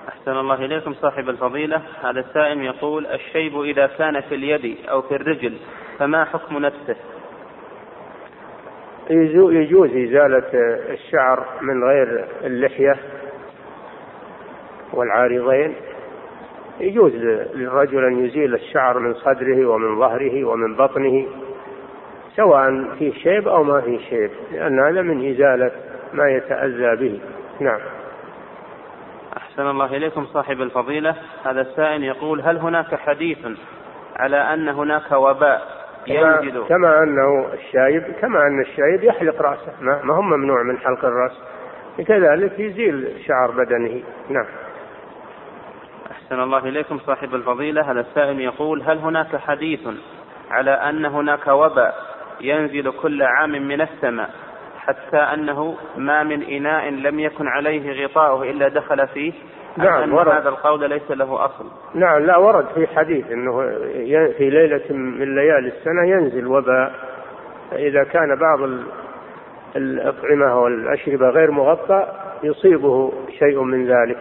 أحسن 0.09 0.31
الله 0.31 0.65
إليكم 0.65 0.95
صاحب 0.95 1.29
الفضيلة. 1.29 1.83
هذا 2.03 2.21
السائل 2.21 2.63
يقول 2.63 3.07
الشيب 3.07 3.61
إذا 3.61 3.87
كان 3.87 4.21
في 4.21 4.35
اليد 4.35 4.77
أو 4.89 5.03
في 5.03 5.15
الرجل 5.15 5.57
فما 5.99 6.25
حكم 6.25 6.59
نفسه؟ 6.59 6.97
يجوز 9.11 9.91
إزالة 9.91 10.51
الشعر 10.93 11.47
من 11.61 11.85
غير 11.85 12.29
اللحية 12.45 12.97
والعارضين. 14.93 15.75
يجوز 16.81 17.13
للرجل 17.55 18.05
أن 18.05 18.25
يزيل 18.25 18.55
الشعر 18.55 18.99
من 18.99 19.15
صدره 19.15 19.67
ومن 19.67 19.99
ظهره 19.99 20.45
ومن 20.45 20.77
بطنه. 20.77 21.27
سواء 22.37 22.85
فيه 22.99 23.13
شيب 23.13 23.49
أو 23.49 23.63
ما 23.63 23.81
فيه 23.81 23.99
شيب 23.99 24.31
لأن 24.53 24.81
هذا 24.81 25.03
من 25.03 25.31
إزالة 25.31 25.71
ما 26.13 26.31
يتأذى 26.31 26.97
به. 26.97 27.21
نعم. 27.61 27.81
أحسن 29.37 29.71
الله 29.71 29.97
إليكم 29.97 30.27
صاحب 30.27 30.61
الفضيلة. 30.61 31.15
هذا 31.45 31.61
السائل 31.61 32.05
يقول 32.05 32.41
هل 32.41 32.57
هناك 32.57 32.95
حديث 32.95 33.39
على 34.17 34.37
أن 34.37 34.69
هناك 34.69 35.13
وباء 35.13 35.79
ينزل 36.07 36.65
كما 36.69 37.03
أنه 37.03 37.49
الشايب 37.55 38.03
كما 38.21 38.47
أن 38.47 38.61
الشايب 38.61 39.05
يحلق 39.05 39.43
رأسه. 39.43 39.73
ما 39.81 40.15
هو 40.15 40.23
ممنوع 40.23 40.63
من 40.63 40.79
حلق 40.79 41.05
الرأس. 41.05 41.43
كذلك 42.09 42.59
يزيل 42.59 43.13
شعر 43.27 43.51
بدنه. 43.51 44.03
نعم. 44.29 44.47
أحسن 46.11 46.41
الله 46.41 46.59
إليكم 46.59 46.99
صاحب 46.99 47.35
الفضيلة. 47.35 47.91
هذا 47.91 48.01
السائل 48.01 48.41
يقول 48.41 48.83
هل 48.83 48.99
هناك 48.99 49.37
حديث 49.37 49.81
على 50.51 50.71
أن 50.71 51.05
هناك 51.05 51.47
وباء 51.47 51.95
ينزل 52.41 52.93
كل 52.93 53.23
عام 53.23 53.51
من 53.51 53.81
السماء 53.81 54.31
حتى 54.79 55.17
أنه 55.17 55.77
ما 55.97 56.23
من 56.23 56.43
إناء 56.43 56.91
لم 56.91 57.21
يكن 57.21 57.49
عليه 57.49 58.05
غطاؤه 58.05 58.51
إلا 58.51 58.69
دخل 58.69 59.09
فيه. 59.09 59.33
نعم 59.77 60.03
أن 60.03 60.13
ورد. 60.13 60.29
هذا 60.29 60.49
القول 60.49 60.91
ليس 60.91 61.11
له 61.11 61.45
أصل. 61.45 61.67
نعم 61.95 62.27
لا 62.27 62.37
ورد 62.37 62.67
في 62.75 62.87
حديث 62.87 63.31
أنه 63.31 63.61
في 64.39 64.51
ليلة 64.51 64.83
من 64.91 65.35
ليالي 65.35 65.69
السنة 65.69 66.05
ينزل 66.05 66.47
وباء. 66.47 66.93
إذا 67.73 68.05
كان 68.05 68.37
بعض 68.37 68.71
الأطعمة 69.77 70.61
والأشربة 70.61 71.29
غير 71.29 71.51
مغطى 71.51 72.07
يصيبه 72.43 73.13
شيء 73.39 73.63
من 73.63 73.87
ذلك. 73.87 74.19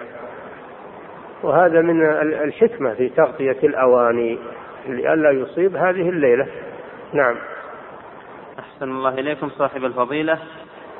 وهذا 1.43 1.81
من 1.81 2.05
الحكمة 2.43 2.93
في 2.93 3.09
تغطية 3.09 3.57
الأواني 3.63 4.39
لئلا 4.87 5.31
يصيب 5.31 5.75
هذه 5.75 6.09
الليلة. 6.09 6.47
نعم. 7.13 7.35
أحسن 8.77 8.89
الله 8.91 9.09
إليكم 9.09 9.49
صاحب 9.49 9.85
الفضيلة. 9.85 10.39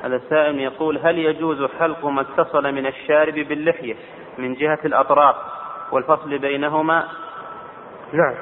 هذا 0.02 0.16
السائل 0.16 0.60
يقول 0.60 0.98
هل 0.98 1.18
يجوز 1.18 1.70
حلق 1.78 2.06
ما 2.06 2.20
اتصل 2.20 2.74
من 2.74 2.86
الشارب 2.86 3.34
باللحية 3.34 3.94
من 4.38 4.54
جهة 4.54 4.78
الأطراف 4.84 5.36
والفصل 5.92 6.38
بينهما؟ 6.38 7.04
نعم. 8.12 8.34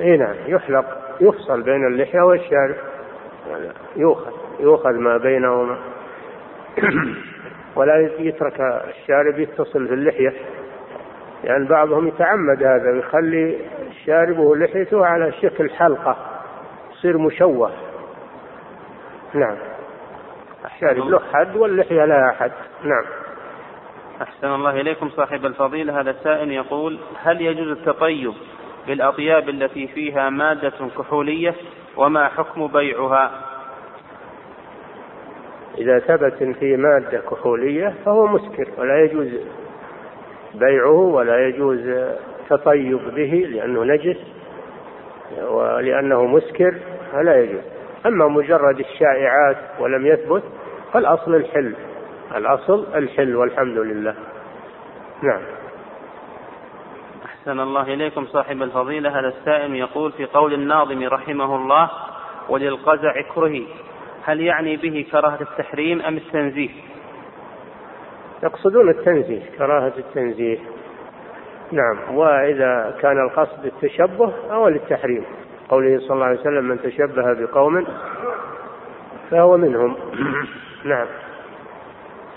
إي 0.00 0.16
نعم. 0.16 0.34
يحلق 0.46 0.84
يفصل 1.20 1.62
بين 1.62 1.86
اللحية 1.86 2.20
والشارب. 2.20 2.76
يؤخذ 3.96 4.32
يؤخذ 4.60 4.92
ما 4.92 5.16
بينهما. 5.16 5.78
ولا 7.76 8.10
يترك 8.18 8.60
الشارب 8.60 9.38
يتصل 9.38 9.86
باللحية 9.86 10.30
لأن 10.30 11.52
يعني 11.52 11.68
بعضهم 11.68 12.08
يتعمد 12.08 12.62
هذا 12.62 12.90
ويخلي 12.92 13.58
شاربه 14.06 14.56
لحيته 14.56 15.06
على 15.06 15.32
شكل 15.32 15.70
حلقة 15.70 16.16
يصير 16.92 17.18
مشوه. 17.18 17.91
نعم. 19.34 19.56
الشارب 20.64 21.08
له 21.08 21.20
حد 21.32 21.56
واللحية 21.56 22.04
لها 22.04 22.32
حد 22.40 22.52
نعم. 22.84 23.04
أحسن 24.22 24.54
الله 24.54 24.80
إليكم 24.80 25.10
صاحب 25.10 25.46
الفضيلة. 25.46 26.00
هذا 26.00 26.10
السائل 26.10 26.50
يقول 26.50 26.98
هل 27.22 27.40
يجوز 27.40 27.68
التطيب 27.68 28.32
بالأطياب 28.86 29.48
التي 29.48 29.88
فيها 29.88 30.30
مادة 30.30 30.72
كحولية 30.98 31.54
وما 31.96 32.28
حكم 32.28 32.66
بيعها؟ 32.66 33.30
إذا 35.78 35.98
ثبت 35.98 36.56
في 36.58 36.76
مادة 36.76 37.18
كحولية 37.18 37.94
فهو 38.04 38.26
مسكر 38.26 38.68
ولا 38.78 39.04
يجوز 39.04 39.28
بيعه 40.54 40.90
ولا 40.90 41.48
يجوز 41.48 41.80
تطيب 42.48 43.00
به 43.14 43.46
لأنه 43.50 43.84
نجس 43.84 44.18
ولأنه 45.42 46.26
مسكر 46.26 46.74
فلا 47.12 47.42
يجوز. 47.42 47.71
أما 48.06 48.28
مجرد 48.28 48.80
الشائعات 48.80 49.56
ولم 49.78 50.06
يثبت 50.06 50.42
فالأصل 50.92 51.34
الحل. 51.34 51.74
الأصل 52.36 52.86
الحل 52.94 53.36
والحمد 53.36 53.78
لله. 53.78 54.14
نعم. 55.22 55.42
أحسن 57.24 57.60
الله 57.60 57.82
إليكم 57.82 58.26
صاحب 58.26 58.62
الفضيلة. 58.62 59.20
هذا 59.20 59.28
السائل 59.28 59.74
يقول 59.74 60.12
في 60.12 60.24
قول 60.24 60.54
الناظم 60.54 61.02
رحمه 61.04 61.56
الله 61.56 61.90
وللقزع 62.48 63.22
كرهي 63.34 63.64
هل 64.24 64.40
يعني 64.40 64.76
به 64.76 65.06
كراهة 65.12 65.38
التحريم 65.40 66.02
أم 66.02 66.16
التنزيه؟ 66.16 66.70
يقصدون 68.42 68.90
التنزيه 68.90 69.42
كراهة 69.58 69.92
التنزيه. 69.98 70.58
نعم. 71.72 72.16
وإذا 72.16 72.98
كان 73.00 73.24
القصد 73.24 73.64
التشبه 73.64 74.32
أو 74.50 74.68
للتحريم. 74.68 75.24
قوله 75.68 75.98
صلى 75.98 76.12
الله 76.12 76.26
عليه 76.26 76.40
وسلم 76.40 76.64
من 76.64 76.82
تشبه 76.82 77.32
بقوم 77.32 77.86
فهو 79.30 79.56
منهم. 79.56 79.96
نعم. 80.84 81.06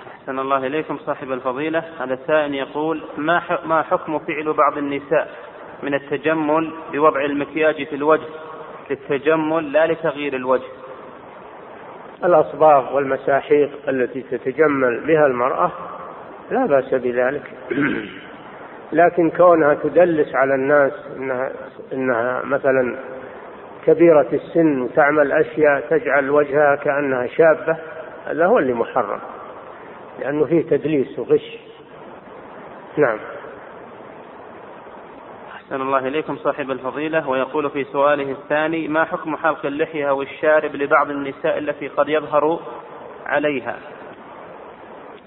أحسن 0.07 0.39
الله 0.39 0.67
إليكم 0.67 0.97
صاحب 0.97 1.31
الفضيلة. 1.31 1.83
هذا 1.99 2.13
السائل 2.13 2.55
يقول 2.55 3.01
ما 3.17 3.41
ما 3.65 3.81
حكم 3.81 4.19
فعل 4.19 4.53
بعض 4.53 4.77
النساء 4.77 5.29
من 5.83 5.93
التجمل 5.93 6.73
بوضع 6.93 7.25
المكياج 7.25 7.87
في 7.87 7.95
الوجه 7.95 8.27
للتجمل 8.89 9.71
لا 9.71 9.87
لتغيير 9.87 10.35
الوجه؟ 10.35 10.71
الأصباغ 12.23 12.95
والمساحيق 12.95 13.89
التي 13.89 14.21
تتجمل 14.21 15.03
بها 15.07 15.25
المرأة 15.25 15.71
لا 16.51 16.65
بأس 16.65 16.93
بذلك. 16.93 17.51
لكن 18.93 19.29
كونها 19.29 19.73
تدلس 19.73 20.35
على 20.35 20.55
الناس 20.55 20.91
إنها 21.17 21.51
إنها 21.93 22.41
مثلا 22.45 22.95
كبيرة 23.85 24.27
السن 24.33 24.81
وتعمل 24.81 25.31
أشياء 25.31 25.79
تجعل 25.89 26.29
وجهها 26.29 26.75
كأنها 26.75 27.27
شابة 27.27 27.77
هذا 28.27 28.45
هو 28.45 28.59
اللي 28.59 28.73
محرم 28.73 29.19
لأنه 30.19 30.45
فيه 30.45 30.61
تدليس 30.61 31.19
وغش. 31.19 31.57
نعم. 32.97 33.19
أحسن 35.55 35.81
الله 35.81 36.07
إليكم 36.07 36.35
صاحب 36.35 36.71
الفضيلة 36.71 37.29
ويقول 37.29 37.69
في 37.69 37.83
سؤاله 37.83 38.31
الثاني 38.31 38.87
ما 38.87 39.03
حكم 39.03 39.35
حلق 39.35 39.65
اللحية 39.65 40.09
أو 40.09 40.21
الشارب 40.21 40.75
لبعض 40.75 41.09
النساء 41.09 41.57
التي 41.57 41.87
قد 41.87 42.09
يظهر 42.09 42.59
عليها؟ 43.25 43.75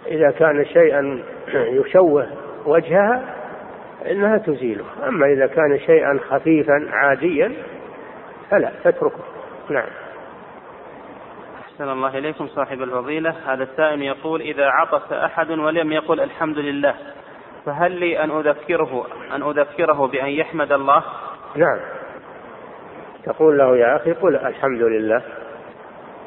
إذا 0.06 0.30
كان 0.30 0.64
شيئا 0.64 1.22
يشوه 1.54 2.26
وجهها 2.66 3.34
إنها 4.10 4.38
تزيله. 4.38 4.84
أما 5.08 5.26
إذا 5.26 5.46
كان 5.46 5.78
شيئا 5.78 6.18
خفيفا 6.28 6.88
عاديا 6.92 7.52
فلا 8.50 8.72
تتركه 8.84 9.24
نعم. 9.70 9.88
أحسن 11.60 11.88
الله 11.88 12.18
إليكم 12.18 12.48
صاحب 12.48 12.82
الفضيلة. 12.82 13.34
هذا 13.46 13.62
السائل 13.62 14.02
يقول 14.02 14.40
إذا 14.40 14.66
عطس 14.66 15.12
أحد 15.12 15.50
ولم 15.50 15.92
يقل 15.92 16.20
الحمد 16.20 16.58
لله 16.58 16.94
فهل 17.66 17.92
لي 17.92 18.24
أن 18.24 18.30
أذكره 18.30 19.06
أن 19.34 19.42
أذكره 19.42 20.06
بأن 20.06 20.28
يحمد 20.28 20.72
الله؟ 20.72 21.04
نعم. 21.56 21.80
تقول 23.24 23.58
له 23.58 23.76
يا 23.76 23.96
أخي 23.96 24.12
قل 24.12 24.36
الحمد 24.36 24.80
لله 24.82 25.22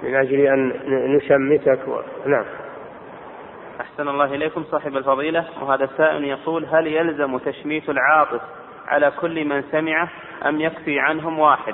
من 0.03 0.15
أجل 0.15 0.39
أن 0.39 0.73
نشمتك 1.15 1.87
و... 1.87 2.01
نعم. 2.25 2.45
أحسن 3.81 4.07
الله 4.07 4.25
إليكم 4.25 4.63
صاحب 4.63 4.97
الفضيلة. 4.97 5.45
وهذا 5.61 5.83
السائل 5.83 6.23
يقول 6.23 6.65
هل 6.65 6.87
يلزم 6.87 7.37
تشميت 7.37 7.89
العاطس 7.89 8.41
على 8.87 9.11
كل 9.11 9.45
من 9.45 9.61
سمعه 9.61 10.09
أم 10.45 10.61
يكفي 10.61 10.99
عنهم 10.99 11.39
واحد؟ 11.39 11.73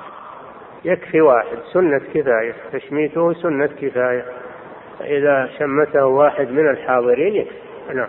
يكفي 0.85 1.21
واحد. 1.21 1.57
سنة 1.73 1.99
كفاية. 2.13 2.53
تشميته 2.73 3.33
سنة 3.33 3.67
كفاية. 3.67 4.25
إذا 5.01 5.49
شمته 5.59 6.05
واحد 6.05 6.51
من 6.51 6.69
الحاضرين 6.69 7.35
يكفي. 7.35 7.57
نعم. 7.93 8.07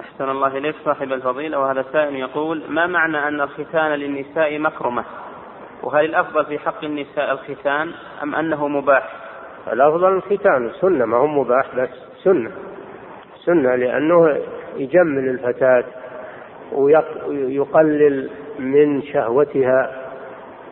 أحسن 0.00 0.30
الله 0.30 0.58
إليك 0.58 0.74
صاحب 0.84 1.12
الفضيلة. 1.12 1.58
وهذا 1.60 1.80
السائل 1.80 2.16
يقول 2.16 2.62
ما 2.68 2.86
معنى 2.86 3.28
أن 3.28 3.40
الختان 3.40 3.90
للنساء 3.90 4.58
مكرمة؟ 4.58 5.04
وهل 5.82 6.04
الأفضل 6.04 6.44
في 6.44 6.58
حق 6.58 6.84
النساء 6.84 7.32
الختان 7.32 7.92
أم 8.22 8.34
أنه 8.34 8.68
مباح؟ 8.68 9.12
الأفضل 9.72 10.16
الختان. 10.16 10.70
سنة. 10.80 11.04
ما 11.04 11.16
هو 11.16 11.26
مباح 11.26 11.74
بس. 11.76 11.88
سنة. 12.24 12.50
سنة 13.44 13.74
لأنه 13.74 14.38
يجمل 14.76 15.28
الفتاة 15.28 15.84
ويقلل 16.72 18.30
من 18.58 19.02
شهوتها 19.02 20.05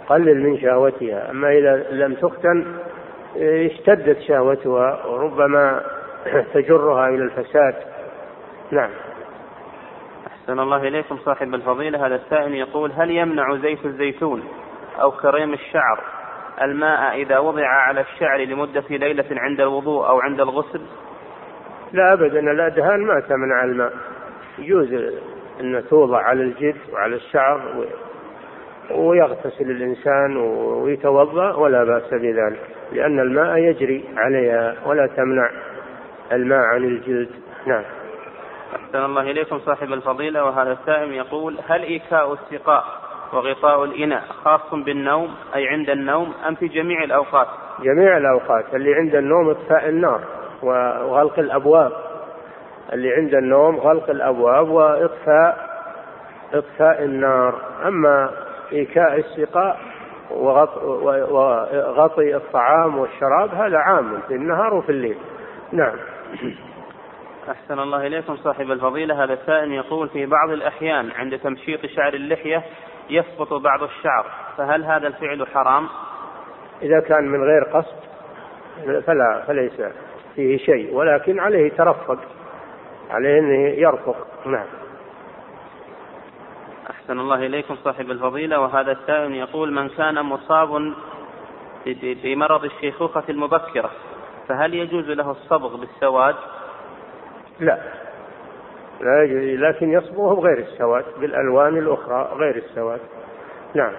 قلل 0.08 0.42
من 0.42 0.60
شهوتها. 0.60 1.30
أما 1.30 1.52
إذا 1.52 1.86
لم 1.90 2.14
تختن 2.14 2.66
اشتدت 3.36 4.20
شهوتها 4.20 5.06
وربما 5.06 5.82
تجرها 6.54 7.08
إلى 7.08 7.22
الفساد. 7.22 7.74
نعم. 8.70 8.90
أحسن 10.26 10.60
الله 10.60 10.88
إليكم 10.88 11.18
صاحب 11.18 11.54
الفضيلة. 11.54 12.06
هذا 12.06 12.14
السائل 12.14 12.54
يقول 12.54 12.92
هل 12.92 13.10
يمنع 13.10 13.56
زيت 13.56 13.84
الزيتون 13.84 14.44
أو 15.00 15.10
كريم 15.10 15.52
الشعر 15.52 16.00
الماء 16.62 17.16
إذا 17.16 17.38
وضع 17.38 17.66
على 17.66 18.00
الشعر 18.00 18.38
لمدة 18.38 18.84
ليلة 18.90 19.26
عند 19.30 19.60
الوضوء 19.60 20.08
أو 20.08 20.20
عند 20.20 20.40
الغسل؟ 20.40 20.80
لا 21.92 22.12
أبدا. 22.12 22.40
الأدهان 22.40 23.00
ما 23.00 23.20
تمنع 23.20 23.64
الماء. 23.64 23.92
يجوز 24.58 24.92
أن 25.60 25.84
توضع 25.90 26.22
على 26.22 26.42
الجلد 26.42 26.80
وعلى 26.92 27.16
الشعر 27.16 27.86
ويغتسل 28.90 29.70
الإنسان 29.70 30.36
ويتوضأ 30.82 31.54
ولا 31.54 31.84
بأس 31.84 32.14
بذلك 32.14 32.60
لأن 32.92 33.20
الماء 33.20 33.56
يجري 33.58 34.04
عليها 34.16 34.74
ولا 34.86 35.06
تمنع 35.06 35.50
الماء 36.32 36.58
عن 36.58 36.84
الجلد. 36.84 37.30
نعم. 37.66 37.84
أحسن 38.76 39.04
الله 39.04 39.22
إليكم 39.22 39.58
صاحب 39.58 39.92
الفضيلة 39.92 40.44
وهذا 40.44 40.72
السائل 40.72 41.12
يقول 41.12 41.58
هل 41.68 41.82
إيكاء 41.82 42.32
السقاء 42.32 42.84
وغطاء 43.32 43.84
الإناء 43.84 44.20
خاص 44.20 44.74
بالنوم 44.74 45.34
أي 45.54 45.68
عند 45.68 45.90
النوم 45.90 46.32
أم 46.48 46.54
في 46.54 46.68
جميع 46.68 47.04
الأوقات؟ 47.04 47.46
جميع 47.82 48.16
الأوقات 48.16 48.74
اللي 48.74 48.94
عند 48.94 49.14
النوم 49.14 49.50
إطفاء 49.50 49.88
النار 49.88 50.20
وغلق 50.62 51.38
الأبواب. 51.38 51.92
اللي 52.92 53.14
عند 53.14 53.34
النوم 53.34 53.76
غلق 53.76 54.10
الأبواب 54.10 54.68
وإطفاء 54.68 55.74
إطفاء 56.54 57.04
النار. 57.04 57.60
أما 57.84 58.30
إيكاء 58.74 59.16
السقاء 59.16 59.80
وغطي 60.30 62.36
الطعام 62.36 62.98
والشراب 62.98 63.54
هذا 63.54 63.78
عام 63.78 64.20
في 64.28 64.34
النهار 64.34 64.74
وفي 64.74 64.92
الليل. 64.92 65.16
نعم. 65.72 65.96
أحسن 67.50 67.78
الله 67.78 68.06
إليكم 68.06 68.36
صاحب 68.36 68.70
الفضيلة. 68.70 69.24
هذا 69.24 69.32
السائل 69.32 69.72
يقول 69.72 70.08
في 70.08 70.26
بعض 70.26 70.50
الأحيان 70.50 71.10
عند 71.10 71.38
تمشيط 71.38 71.86
شعر 71.86 72.14
اللحية 72.14 72.62
يسقط 73.10 73.52
بعض 73.52 73.82
الشعر 73.82 74.26
فهل 74.56 74.84
هذا 74.84 75.06
الفعل 75.06 75.46
حرام؟ 75.46 75.88
إذا 76.82 77.00
كان 77.00 77.24
من 77.24 77.44
غير 77.44 77.64
قصد 77.64 77.96
فلا 79.06 79.44
فليس 79.46 79.82
فيه 80.34 80.58
شيء 80.58 80.94
ولكن 80.94 81.40
عليه 81.40 81.70
ترفق 81.70 82.18
عليه 83.10 83.38
أنه 83.38 83.68
يرفق. 83.68 84.26
نعم. 84.46 84.66
أحسن 87.04 87.20
الله 87.20 87.46
إليكم 87.46 87.76
صاحب 87.84 88.10
الفضيلة. 88.10 88.60
وهذا 88.60 88.92
السائل 88.92 89.34
يقول 89.34 89.72
من 89.72 89.88
كان 89.88 90.22
مصاب 90.22 90.92
بمرض 92.24 92.64
الشيخوخة 92.64 93.22
المبكرة 93.28 93.90
فهل 94.48 94.74
يجوز 94.74 95.10
له 95.10 95.30
الصبغ 95.30 95.76
بالسواد؟ 95.76 96.34
لا. 97.60 97.78
لا 99.00 99.22
يجوز 99.24 99.60
لكن 99.60 99.92
يصبغه 99.92 100.34
بغير 100.34 100.58
السواد 100.58 101.04
بالألوان 101.20 101.78
الأخرى 101.78 102.32
غير 102.36 102.56
السواد. 102.56 103.00
نعم. 103.74 103.92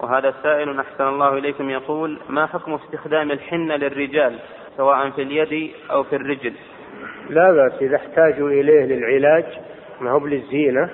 وهذا 0.00 0.34
سائل 0.42 0.80
أحسن 0.80 1.08
الله 1.08 1.38
إليكم. 1.38 1.70
يقول 1.70 2.18
ما 2.28 2.46
حكم 2.46 2.74
استخدام 2.74 3.30
الحنة 3.30 3.76
للرجال 3.76 4.38
سواء 4.76 5.10
في 5.10 5.22
اليد 5.22 5.70
أو 5.90 6.02
في 6.02 6.16
الرجل؟ 6.16 6.52
لا 7.30 7.52
بأس 7.52 7.82
إذا 7.82 7.96
احتاجوا 7.96 8.50
إليه 8.50 8.84
للعلاج 8.84 9.44
ما 10.00 10.10
هو 10.10 10.26
للزينة 10.26 10.90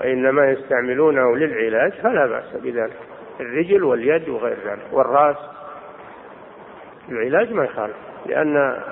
وإنما 0.00 0.50
يستعملونه 0.50 1.36
للعلاج 1.36 1.92
فلا 1.92 2.26
بأس 2.26 2.62
بذلك. 2.62 2.96
الرجل 3.40 3.84
واليد 3.84 4.28
وغير 4.28 4.56
ذلك 4.66 4.86
والرأس. 4.92 5.36
العلاج 7.08 7.52
ما 7.52 7.64
يخالف 7.64 7.96
لأن 8.26 8.82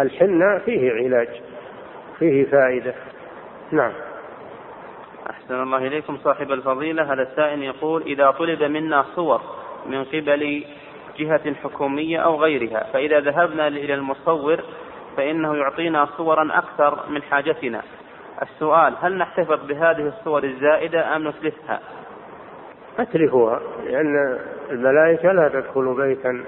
الحنة 0.00 0.58
فيه 0.58 0.92
علاج 0.92 1.28
فيه 2.18 2.44
فائدة. 2.44 2.94
نعم. 3.70 3.92
أحسن 5.30 5.62
الله 5.62 5.86
إليكم 5.86 6.16
صاحب 6.16 6.52
الفضيلة. 6.52 7.12
هذا 7.12 7.22
السائل 7.22 7.62
يقول 7.62 8.02
إذا 8.02 8.30
طلب 8.30 8.62
منا 8.62 9.04
صور 9.14 9.40
من 9.86 10.04
قبل 10.04 10.64
جهة 11.18 11.54
حكومية 11.54 12.18
أو 12.18 12.36
غيرها 12.36 12.86
فإذا 12.92 13.20
ذهبنا 13.20 13.68
إلى 13.68 13.94
المصور 13.94 14.60
فإنه 15.16 15.56
يعطينا 15.56 16.08
صورا 16.16 16.58
أكثر 16.58 17.10
من 17.10 17.22
حاجتنا. 17.22 17.82
السؤال 18.42 18.94
هل 19.00 19.18
نحتفظ 19.18 19.66
بهذه 19.66 20.08
الصور 20.08 20.44
الزائدة 20.44 21.16
أم 21.16 21.28
نتلفها 21.28 21.80
أتلفوها 22.98 23.60
لأن 23.84 24.38
الملائكة 24.70 25.32
لا 25.32 25.48
تدخل 25.48 25.94
بيتا 25.94 26.44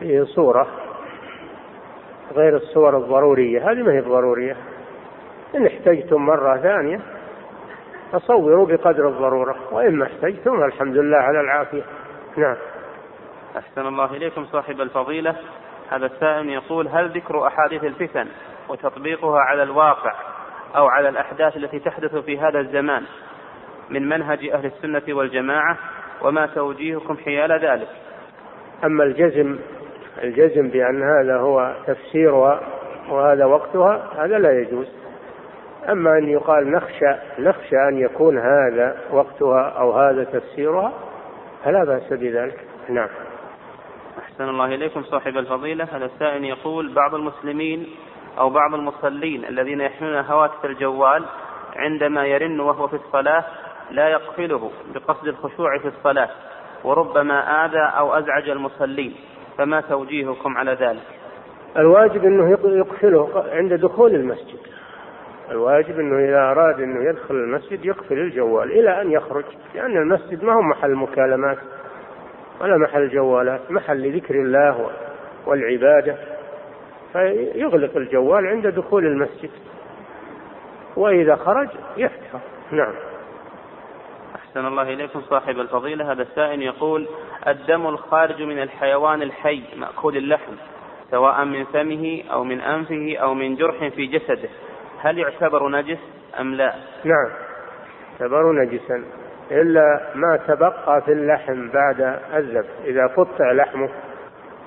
فيه 0.00 0.24
صورة 0.24 0.66
غير 2.32 2.56
الصور 2.56 2.96
الضرورية. 2.96 3.70
هذه 3.70 3.82
ما 3.82 3.92
هي 3.92 4.00
ضرورية 4.00 4.56
إن 5.54 5.66
احتجتم 5.66 6.26
مرة 6.26 6.56
ثانية 6.56 7.00
فصوروا 8.12 8.66
بقدر 8.66 9.08
الضرورة 9.08 9.56
وإن 9.72 9.96
ما 9.96 10.04
احتجتم 10.04 10.62
الحمد 10.64 10.96
لله 10.96 11.16
على 11.16 11.40
العافية. 11.40 11.82
نعم. 12.36 12.56
أحسن 13.58 13.86
الله 13.86 14.16
إليكم 14.16 14.44
صاحب 14.44 14.80
الفضيلة. 14.80 15.36
هذا 15.90 16.06
السائل 16.06 16.48
يقول 16.50 16.88
هل 16.88 17.08
ذكر 17.08 17.46
أحاديث 17.46 17.84
الفتن 17.84 18.26
وتطبيقها 18.68 19.40
على 19.40 19.62
الواقع 19.62 20.14
أو 20.76 20.86
على 20.86 21.08
الأحداث 21.08 21.56
التي 21.56 21.78
تحدث 21.78 22.16
في 22.16 22.38
هذا 22.38 22.60
الزمان 22.60 23.02
من 23.90 24.08
منهج 24.08 24.48
أهل 24.48 24.66
السنة 24.66 25.02
والجماعة 25.08 25.78
وما 26.22 26.46
توجيهكم 26.46 27.16
حيال 27.16 27.52
ذلك. 27.52 27.88
أما 28.84 29.04
الجزم 29.04 29.58
الجزم 30.22 30.68
بأن 30.68 31.02
هذا 31.02 31.36
هو 31.36 31.74
تفسيرها 31.86 32.60
وهذا 33.08 33.44
وقتها 33.44 34.10
هذا 34.24 34.38
لا 34.38 34.60
يجوز. 34.60 34.86
أما 35.88 36.18
أن 36.18 36.28
يقال 36.28 36.70
نخشى 36.70 37.14
نخشى 37.38 37.76
أن 37.88 37.98
يكون 37.98 38.38
هذا 38.38 38.96
وقتها 39.10 39.68
أو 39.68 39.92
هذا 39.92 40.24
تفسيرها 40.24 40.92
فلا 41.64 41.84
بأس 41.84 42.12
بذلك. 42.12 42.60
نعم. 42.88 43.08
أحسن 44.18 44.48
الله 44.48 44.66
إليكم 44.66 45.02
صاحب 45.02 45.36
الفضيلة. 45.36 45.88
هذا 45.92 46.04
السائل 46.04 46.44
يقول 46.44 46.94
بعض 46.94 47.14
المسلمين 47.14 47.86
أو 48.38 48.50
بعض 48.50 48.74
المصلين 48.74 49.44
الذين 49.44 49.80
يحملون 49.80 50.24
هواتف 50.24 50.64
الجوال 50.64 51.24
عندما 51.76 52.26
يرن 52.26 52.60
وهو 52.60 52.88
في 52.88 52.96
الصلاة 52.96 53.44
لا 53.90 54.08
يقفله 54.08 54.70
بقصد 54.94 55.26
الخشوع 55.26 55.78
في 55.78 55.88
الصلاة 55.88 56.28
وربما 56.84 57.64
آذى 57.64 57.98
أو 57.98 58.14
أزعج 58.14 58.48
المصلين 58.48 59.14
فما 59.58 59.80
توجيهكم 59.80 60.56
على 60.56 60.72
ذلك؟ 60.72 61.02
الواجب 61.76 62.24
أنه 62.24 62.50
يقفله 62.66 63.44
عند 63.52 63.72
دخول 63.72 64.14
المسجد. 64.14 64.58
الواجب 65.50 66.00
أنه 66.00 66.28
إذا 66.28 66.38
أراد 66.38 66.80
أنه 66.80 67.08
يدخل 67.08 67.34
المسجد 67.34 67.84
يقفل 67.84 68.18
الجوال 68.18 68.72
إلى 68.72 69.00
أن 69.02 69.10
يخرج 69.10 69.44
لأن 69.74 69.96
المسجد 69.96 70.44
ما 70.44 70.52
هو 70.52 70.62
محل 70.62 70.94
مكالمات 70.94 71.58
ولا 72.60 72.78
محل 72.78 73.08
جوالات 73.08 73.70
محل 73.70 74.02
لذكر 74.02 74.34
الله 74.34 74.90
والعبادة. 75.46 76.33
فيغلق 77.14 77.96
الجوال 77.96 78.46
عند 78.46 78.66
دخول 78.66 79.06
المسجد. 79.06 79.50
وإذا 80.96 81.36
خرج 81.36 81.68
يفتح 81.96 82.40
نعم. 82.70 82.94
أحسن 84.34 84.66
الله 84.66 84.82
إليكم 84.82 85.20
صاحب 85.20 85.60
الفضيلة. 85.60 86.12
هذا 86.12 86.22
السائل 86.22 86.62
يقول 86.62 87.08
الدم 87.46 87.86
الخارج 87.86 88.42
من 88.42 88.62
الحيوان 88.62 89.22
الحي 89.22 89.62
مأكول 89.76 90.16
اللحم 90.16 90.52
سواء 91.10 91.44
من 91.44 91.64
فمه 91.64 92.22
أو 92.32 92.44
من 92.44 92.60
أنفه 92.60 93.16
أو 93.16 93.34
من 93.34 93.56
جرح 93.56 93.88
في 93.88 94.06
جسده. 94.06 94.48
هل 95.00 95.18
يعتبر 95.18 95.68
نجس 95.68 95.98
أم 96.40 96.54
لا؟ 96.54 96.74
نعم. 97.04 97.30
يعتبر 98.20 98.52
نجسا. 98.52 99.04
إلا 99.50 100.10
ما 100.14 100.36
تبقى 100.36 101.02
في 101.04 101.12
اللحم 101.12 101.68
بعد 101.68 102.20
الذبح. 102.34 102.70
إذا 102.84 103.06
قطع 103.06 103.52
لحمه 103.52 103.88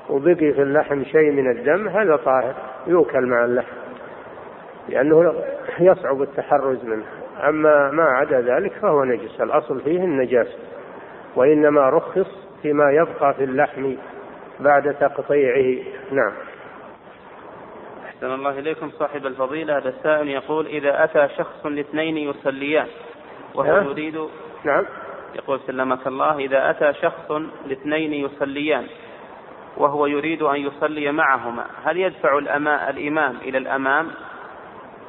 وبقي 0.10 0.36
في 0.36 0.62
اللحم 0.62 1.04
شيء 1.04 1.32
من 1.32 1.52
الدم 1.52 1.88
هذا 1.88 2.16
طاهر 2.16 2.56
يؤكل 2.88 3.26
مع 3.26 3.46
اللحم 3.46 3.76
لأنه 4.90 5.44
يصعب 5.80 6.22
التحرز 6.22 6.86
منه. 6.86 7.06
أما 7.44 7.92
ما 7.92 8.04
عدا 8.04 8.42
ذلك 8.42 8.72
فهو 8.72 9.04
نجس 9.04 9.42
الأصل 9.42 9.82
فيه 9.82 10.00
النجاسة 10.00 10.58
وإنما 11.36 11.90
رخص 11.90 12.48
فيما 12.62 12.92
يبقى 12.92 13.34
في 13.34 13.44
اللحم 13.44 13.96
بعد 14.60 14.94
تقطيعه. 14.94 15.84
نعم. 16.12 16.34
أحسن 18.06 18.34
الله 18.34 18.60
إليكم 18.60 18.90
صاحب 18.90 19.26
الفضيلة. 19.26 19.78
هذا 19.78 19.90
السائل 19.90 20.28
يقول 20.28 20.68
إذا 20.68 21.04
أتى 21.04 21.28
شخص 21.38 21.66
لاثنين 21.66 22.18
يصليان 22.18 22.88
وهو 23.56 23.90
يريد 23.90 24.28
نعم. 24.64 24.86
يقول 25.36 25.60
سلمك 25.68 26.08
الله 26.08 26.38
إذا 26.38 26.70
أتى 26.70 26.94
شخص 26.94 27.32
لاثنين 27.68 28.14
يصليان 28.14 28.88
وهو 29.78 30.06
يريد 30.06 30.42
أن 30.42 30.56
يصلي 30.56 31.12
معهما. 31.12 31.66
هل 31.84 31.98
يدفع 31.98 32.38
الإمام 32.90 33.36
إلى 33.42 33.58
الأمام 33.58 34.08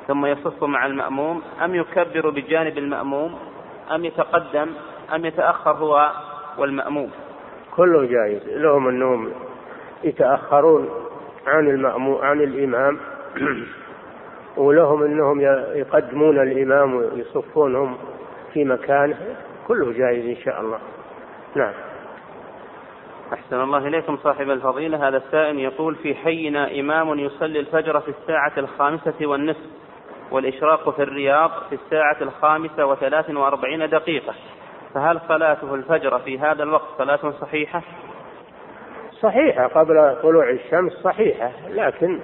ثم 0.06 0.26
يصف 0.26 0.64
مع 0.64 0.86
المأموم؟ 0.86 1.42
أم 1.64 1.74
يكبر 1.74 2.30
بجانب 2.30 2.78
المأموم؟ 2.78 3.38
أم 3.94 4.04
يتقدم؟ 4.04 4.68
أم 5.14 5.24
يتأخر 5.24 5.70
هو 5.70 6.12
والمأموم؟ 6.58 7.10
كله 7.76 8.04
جائز. 8.04 8.48
لهم 8.48 8.88
أنهم 8.88 9.32
يتأخرون 10.04 10.88
عن 11.46 11.68
المأموم 11.68 12.22
عن 12.22 12.40
الإمام. 12.40 12.98
ولهم 14.56 15.02
أنهم 15.02 15.40
يقدمون 15.74 16.38
الإمام 16.42 16.94
ويصفونهم 16.94 17.98
في 18.52 18.64
مكانه. 18.64 19.16
كله 19.68 19.92
جائز 19.92 20.38
إن 20.38 20.44
شاء 20.44 20.60
الله. 20.60 20.78
نعم. 21.54 21.87
أحسن 23.32 23.60
الله 23.60 23.78
إليكم 23.78 24.16
صاحب 24.16 24.50
الفضيلة 24.50 25.08
هذا 25.08 25.16
السائل 25.16 25.58
يقول 25.58 25.94
في 25.94 26.14
حينا 26.14 26.80
إمام 26.80 27.18
يصلي 27.18 27.60
الفجر 27.60 28.00
في 28.00 28.08
الساعة 28.08 28.52
الخامسة 28.58 29.26
والنصف 29.26 29.66
والإشراق 30.30 30.90
في 30.90 31.02
الرياض 31.02 31.50
في 31.68 31.74
الساعة 31.74 32.16
الخامسة 32.20 32.86
وثلاث 32.86 33.30
وأربعين 33.30 33.88
دقيقة 33.90 34.34
فهل 34.94 35.20
صلاته 35.28 35.74
الفجر 35.74 36.18
في 36.18 36.38
هذا 36.38 36.62
الوقت 36.62 36.88
صلاة 36.98 37.30
صحيحة؟ 37.40 37.82
صحيحة 39.20 39.66
قبل 39.66 40.16
طلوع 40.22 40.50
الشمس 40.50 40.92
صحيحة 40.92 41.50
لكن 41.70 42.20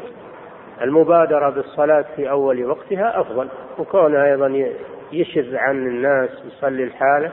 المبادرة 0.82 1.51
بالصلاة 1.51 2.05
في 2.16 2.31
أول 2.31 2.66
وقتها 2.66 3.20
أفضل 3.20 3.48
وكونها 3.78 4.24
أيضا 4.24 4.66
يشذ 5.12 5.56
عن 5.56 5.86
الناس 5.86 6.31
يصلي 6.44 6.85
الحالة 6.85 7.32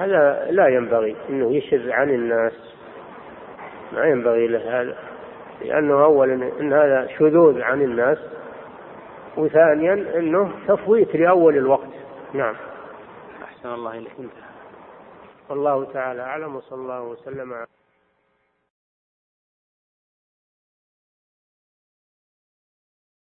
هذا 0.00 0.46
لا 0.50 0.68
ينبغي 0.68 1.16
أنه 1.28 1.54
يشذ 1.56 1.90
عن 1.90 2.10
الناس. 2.10 2.52
ما 3.92 4.04
ينبغي 4.04 4.46
له 4.46 4.80
هذا 4.80 4.96
لأنه 5.60 6.04
أولا 6.04 6.50
أن 6.60 6.72
هذا 6.72 7.08
شذوذ 7.18 7.62
عن 7.62 7.82
الناس 7.82 8.18
وثانيا 9.36 9.92
أنه 9.92 10.50
تفويت 10.68 11.16
لأول 11.16 11.56
الوقت. 11.56 11.88
نعم. 12.32 12.54
أحسن 13.44 13.68
الله 13.68 13.98
إليك. 13.98 14.10
والله 15.48 15.84
تعالى 15.84 16.22
أعلم 16.22 16.56
وصلى 16.56 16.78
الله 16.78 17.02
وسلم 17.02 17.52
على 17.52 17.66